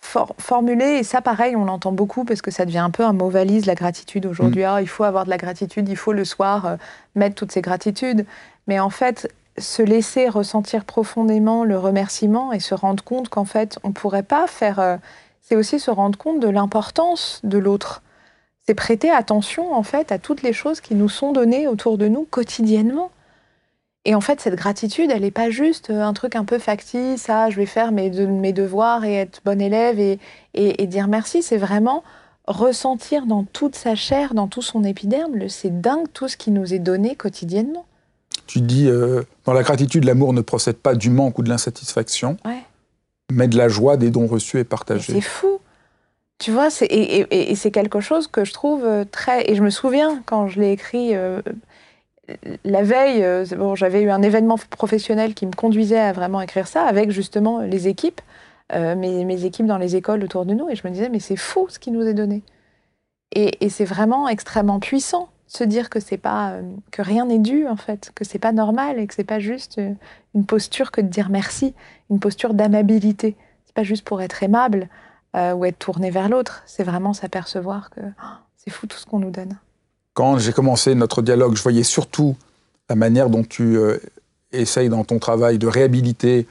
for- 0.00 0.34
formuler, 0.38 0.98
et 0.98 1.02
ça 1.02 1.20
pareil, 1.20 1.56
on 1.56 1.64
l'entend 1.64 1.92
beaucoup 1.92 2.24
parce 2.24 2.42
que 2.42 2.50
ça 2.50 2.64
devient 2.64 2.78
un 2.78 2.90
peu 2.90 3.04
un 3.04 3.12
mot 3.12 3.28
valise, 3.28 3.66
la 3.66 3.74
gratitude 3.74 4.26
aujourd'hui. 4.26 4.64
Ah, 4.64 4.80
il 4.80 4.88
faut 4.88 5.04
avoir 5.04 5.24
de 5.24 5.30
la 5.30 5.36
gratitude, 5.36 5.88
il 5.88 5.96
faut 5.96 6.12
le 6.12 6.24
soir 6.24 6.66
euh, 6.66 6.76
mettre 7.14 7.36
toutes 7.36 7.52
ces 7.52 7.60
gratitudes. 7.60 8.26
Mais 8.66 8.80
en 8.80 8.90
fait, 8.90 9.32
se 9.58 9.82
laisser 9.82 10.28
ressentir 10.28 10.84
profondément 10.84 11.64
le 11.64 11.78
remerciement 11.78 12.52
et 12.52 12.60
se 12.60 12.74
rendre 12.74 13.02
compte 13.04 13.28
qu'en 13.28 13.44
fait, 13.44 13.78
on 13.84 13.88
ne 13.88 13.92
pourrait 13.92 14.22
pas 14.22 14.46
faire... 14.46 14.78
euh, 14.80 14.96
c'est 15.42 15.56
aussi 15.56 15.80
se 15.80 15.90
rendre 15.90 16.16
compte 16.16 16.40
de 16.40 16.48
l'importance 16.48 17.40
de 17.42 17.58
l'autre. 17.58 18.02
C'est 18.66 18.74
prêter 18.74 19.10
attention 19.10 19.74
en 19.74 19.82
fait 19.82 20.12
à 20.12 20.18
toutes 20.18 20.42
les 20.42 20.52
choses 20.52 20.80
qui 20.80 20.94
nous 20.94 21.08
sont 21.08 21.32
données 21.32 21.66
autour 21.66 21.98
de 21.98 22.06
nous 22.06 22.24
quotidiennement. 22.30 23.10
Et 24.06 24.14
en 24.14 24.20
fait, 24.22 24.40
cette 24.40 24.54
gratitude, 24.54 25.10
elle 25.10 25.20
n'est 25.22 25.30
pas 25.30 25.50
juste 25.50 25.90
un 25.90 26.12
truc 26.14 26.34
un 26.34 26.44
peu 26.44 26.58
factice, 26.58 27.26
ah, 27.28 27.50
je 27.50 27.56
vais 27.56 27.66
faire 27.66 27.92
mes, 27.92 28.08
de- 28.08 28.24
mes 28.26 28.52
devoirs 28.54 29.04
et 29.04 29.14
être 29.14 29.40
bon 29.44 29.60
élève 29.60 30.00
et, 30.00 30.18
et- 30.54 30.82
et 30.82 30.86
dire 30.86 31.06
merci. 31.06 31.42
C'est 31.42 31.58
vraiment 31.58 32.02
ressentir 32.46 33.26
dans 33.26 33.44
toute 33.44 33.76
sa 33.76 33.94
chair, 33.94 34.32
dans 34.34 34.48
tout 34.48 34.62
son 34.62 34.84
épiderme, 34.84 35.48
c'est 35.48 35.80
dingue 35.82 36.06
tout 36.14 36.28
ce 36.28 36.36
qui 36.38 36.50
nous 36.50 36.72
est 36.72 36.78
donné 36.78 37.14
quotidiennement. 37.14 37.84
Tu 38.46 38.60
dis, 38.62 38.88
euh, 38.88 39.22
dans 39.44 39.52
la 39.52 39.62
gratitude, 39.62 40.04
l'amour 40.04 40.32
ne 40.32 40.40
procède 40.40 40.76
pas 40.76 40.94
du 40.94 41.10
manque 41.10 41.38
ou 41.38 41.42
de 41.42 41.48
l'insatisfaction, 41.50 42.38
Ouais. 42.46 42.62
mais 43.30 43.46
de 43.48 43.56
la 43.58 43.68
joie 43.68 43.96
des 43.98 44.10
dons 44.10 44.26
reçus 44.26 44.58
et 44.58 44.64
partagés. 44.64 45.12
C'est 45.12 45.20
fou. 45.20 45.58
Tu 46.38 46.50
vois, 46.50 46.68
et, 46.80 47.54
c'est 47.54 47.70
quelque 47.70 48.00
chose 48.00 48.26
que 48.26 48.46
je 48.46 48.54
trouve 48.54 48.82
euh, 48.84 49.04
très. 49.04 49.50
Et 49.50 49.54
je 49.54 49.62
me 49.62 49.68
souviens 49.68 50.22
quand 50.24 50.48
je 50.48 50.58
l'ai 50.58 50.72
écrit 50.72 51.14
euh, 51.14 51.42
la 52.64 52.82
veille, 52.82 53.22
euh, 53.24 53.44
bon, 53.56 53.74
j'avais 53.74 54.02
eu 54.02 54.10
un 54.10 54.22
événement 54.22 54.56
professionnel 54.70 55.34
qui 55.34 55.46
me 55.46 55.52
conduisait 55.52 55.98
à 55.98 56.12
vraiment 56.12 56.40
écrire 56.40 56.66
ça 56.66 56.84
avec 56.84 57.10
justement 57.10 57.60
les 57.60 57.88
équipes, 57.88 58.20
euh, 58.72 58.94
mes, 58.94 59.44
équipes 59.44 59.66
dans 59.66 59.78
les 59.78 59.96
écoles 59.96 60.22
autour 60.24 60.44
de 60.46 60.54
nous. 60.54 60.68
Et 60.68 60.76
je 60.76 60.86
me 60.86 60.92
disais, 60.92 61.08
mais 61.08 61.20
c'est 61.20 61.36
fou 61.36 61.66
ce 61.68 61.78
qui 61.78 61.90
nous 61.90 62.02
est 62.02 62.14
donné. 62.14 62.42
Et, 63.32 63.68
c'est 63.68 63.84
vraiment 63.84 64.28
extrêmement 64.28 64.80
puissant 64.80 65.28
de 65.46 65.56
se 65.56 65.64
dire 65.64 65.90
que 65.90 66.00
c'est 66.00 66.18
pas 66.18 66.52
euh, 66.52 66.62
que 66.90 67.02
rien 67.02 67.26
n'est 67.26 67.38
dû 67.38 67.66
en 67.66 67.76
fait, 67.76 68.12
que 68.14 68.24
c'est 68.24 68.38
pas 68.38 68.52
normal 68.52 68.98
et 68.98 69.06
que 69.06 69.14
c'est 69.14 69.24
pas 69.24 69.38
juste 69.38 69.80
une 70.34 70.46
posture 70.46 70.90
que 70.90 71.00
de 71.00 71.08
dire 71.08 71.28
merci, 71.30 71.74
une 72.10 72.20
posture 72.20 72.54
d'amabilité. 72.54 73.36
C'est 73.66 73.74
pas 73.74 73.84
juste 73.84 74.04
pour 74.04 74.20
être 74.20 74.42
aimable 74.42 74.88
ou 75.32 75.64
être 75.64 75.78
tourné 75.78 76.10
vers 76.10 76.28
l'autre. 76.28 76.64
C'est 76.66 76.82
vraiment 76.82 77.12
s'apercevoir 77.12 77.90
que 77.90 78.00
oh, 78.00 78.26
c'est 78.56 78.70
fou 78.70 78.88
tout 78.88 78.98
ce 78.98 79.06
qu'on 79.06 79.20
nous 79.20 79.30
donne. 79.30 79.56
Quand 80.14 80.38
j'ai 80.38 80.52
commencé 80.52 80.94
notre 80.94 81.22
dialogue, 81.22 81.56
je 81.56 81.62
voyais 81.62 81.82
surtout 81.82 82.36
la 82.88 82.96
manière 82.96 83.30
dont 83.30 83.44
tu 83.44 83.76
euh, 83.76 83.98
essayes 84.52 84.88
dans 84.88 85.04
ton 85.04 85.18
travail 85.18 85.58
de 85.58 85.66
réhabiliter 85.66 86.46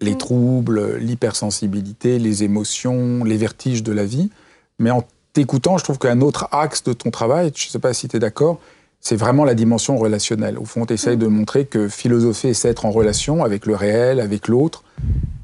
les 0.00 0.14
Mm. 0.14 0.18
troubles, 0.18 0.96
l'hypersensibilité, 0.96 2.18
les 2.18 2.44
émotions, 2.44 3.24
les 3.24 3.36
vertiges 3.36 3.82
de 3.82 3.92
la 3.92 4.04
vie. 4.04 4.30
Mais 4.78 4.90
en 4.90 5.04
t'écoutant, 5.32 5.78
je 5.78 5.84
trouve 5.84 5.98
qu'un 5.98 6.20
autre 6.20 6.48
axe 6.52 6.82
de 6.84 6.92
ton 6.92 7.10
travail, 7.10 7.52
je 7.54 7.66
ne 7.66 7.70
sais 7.70 7.78
pas 7.78 7.94
si 7.94 8.08
tu 8.08 8.16
es 8.16 8.20
d'accord, 8.20 8.60
c'est 9.00 9.16
vraiment 9.16 9.44
la 9.44 9.54
dimension 9.54 9.98
relationnelle. 9.98 10.58
Au 10.58 10.64
fond, 10.64 10.86
tu 10.86 10.94
essayes 10.94 11.16
de 11.16 11.26
montrer 11.26 11.66
que 11.66 11.88
philosopher, 11.88 12.54
c'est 12.54 12.68
être 12.68 12.86
en 12.86 12.90
relation 12.90 13.44
avec 13.44 13.66
le 13.66 13.74
réel, 13.74 14.18
avec 14.18 14.48
l'autre, 14.48 14.82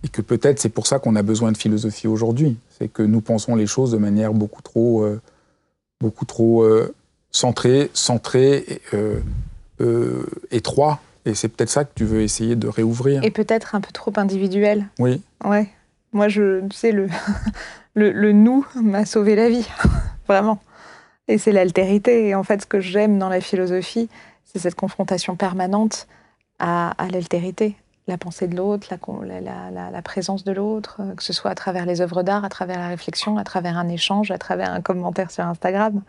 et 0.03 0.09
que 0.09 0.23
peut-être 0.23 0.59
c'est 0.59 0.71
pour 0.71 0.87
ça 0.87 0.99
qu'on 0.99 1.15
a 1.15 1.23
besoin 1.23 1.53
de 1.53 1.59
philosophie 1.59 2.07
aujourd'hui. 2.07 2.57
C'est 2.79 2.89
que 2.89 3.03
nous 3.03 3.21
pensons 3.21 3.55
les 3.55 3.67
choses 3.67 3.93
de 3.93 3.99
manière 3.99 4.33
beaucoup 4.33 4.63
trop, 4.63 5.03
euh, 5.03 5.21
beaucoup 6.01 6.25
trop 6.25 6.63
euh, 6.63 6.95
centrée, 7.33 8.65
et, 8.69 8.83
euh, 8.95 9.21
euh, 9.81 10.27
étroit. 10.51 11.01
Et 11.27 11.35
c'est 11.35 11.49
peut-être 11.49 11.71
ça 11.71 11.85
que 11.85 11.91
tu 11.95 12.05
veux 12.05 12.23
essayer 12.23 12.57
de 12.57 12.67
réouvrir. 12.69 13.23
Et 13.25 13.31
peut-être 13.31 13.75
un 13.75 13.81
peu 13.81 13.93
trop 13.93 14.13
individuel. 14.17 14.87
Oui. 14.99 15.23
Ouais. 15.45 15.69
Moi, 16.13 16.29
je, 16.29 16.67
tu 16.69 16.77
sais, 16.77 16.93
le, 16.93 17.09
le, 17.95 18.11
le 18.13 18.33
nous 18.33 18.67
m'a 18.75 19.05
sauvé 19.05 19.37
la 19.37 19.49
vie, 19.49 19.69
vraiment. 20.29 20.59
Et 21.29 21.39
c'est 21.39 21.53
l'altérité. 21.53 22.29
Et 22.29 22.35
en 22.35 22.43
fait, 22.43 22.63
ce 22.63 22.67
que 22.67 22.81
j'aime 22.81 23.19
dans 23.19 23.29
la 23.29 23.41
philosophie, 23.41 24.09
c'est 24.45 24.59
cette 24.59 24.75
confrontation 24.75 25.37
permanente 25.37 26.09
à, 26.59 26.91
à 26.99 27.09
l'altérité, 27.09 27.77
la 28.09 28.19
pensée 28.19 28.49
de 28.49 28.57
l'autre, 28.57 28.89
la, 28.91 28.97
con- 28.97 29.21
la, 29.23 29.41
la- 29.41 29.71
la- 29.71 29.91
la 29.91 30.03
présence 30.03 30.43
de 30.43 30.51
l'autre, 30.53 30.97
euh, 31.01 31.15
que 31.15 31.23
ce 31.23 31.33
soit 31.33 31.51
à 31.53 31.55
travers 31.55 31.87
les 31.87 32.01
œuvres 32.01 32.23
d'art, 32.25 32.45
à 32.45 32.49
travers 32.49 32.79
la 32.81 32.89
réflexion, 32.89 33.37
à 33.39 33.45
travers 33.45 33.79
un 33.79 33.89
échange, 33.89 34.31
à 34.33 34.39
travers 34.39 34.73
un 34.73 34.81
commentaire 34.81 35.31
sur 35.31 35.45
Instagram. 35.45 36.03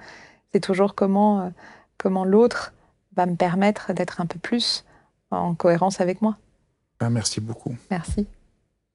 C'est 0.54 0.60
toujours 0.60 0.96
comment, 0.96 1.42
euh, 1.42 1.50
comment 1.98 2.26
l'autre 2.26 2.74
va 3.16 3.26
me 3.26 3.36
permettre 3.36 3.94
d'être 3.94 4.22
un 4.22 4.26
peu 4.26 4.40
plus 4.40 4.84
en 5.32 5.56
cohérence 5.56 6.02
avec 6.02 6.22
moi. 6.22 6.38
Ben, 7.00 7.10
merci 7.10 7.42
beaucoup. 7.42 7.76
Merci. 7.90 8.28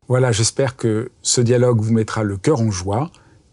Voilà, 0.08 0.32
j'espère 0.32 0.76
que 0.76 1.10
ce 1.22 1.40
dialogue 1.40 1.80
vous 1.80 1.92
mettra 1.92 2.22
le 2.22 2.36
cœur 2.36 2.60
en 2.60 2.70
joie. 2.70 3.10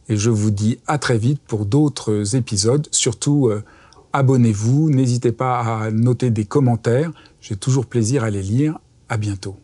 Et 0.09 0.17
je 0.17 0.29
vous 0.29 0.51
dis 0.51 0.79
à 0.85 0.97
très 0.97 1.17
vite 1.17 1.41
pour 1.41 1.65
d'autres 1.65 2.35
épisodes. 2.35 2.87
Surtout, 2.91 3.47
euh, 3.47 3.63
abonnez-vous, 4.11 4.89
n'hésitez 4.89 5.31
pas 5.31 5.59
à 5.59 5.91
noter 5.91 6.29
des 6.29 6.45
commentaires. 6.45 7.11
J'ai 7.39 7.55
toujours 7.55 7.85
plaisir 7.85 8.23
à 8.23 8.29
les 8.29 8.43
lire. 8.43 8.79
À 9.09 9.17
bientôt. 9.17 9.57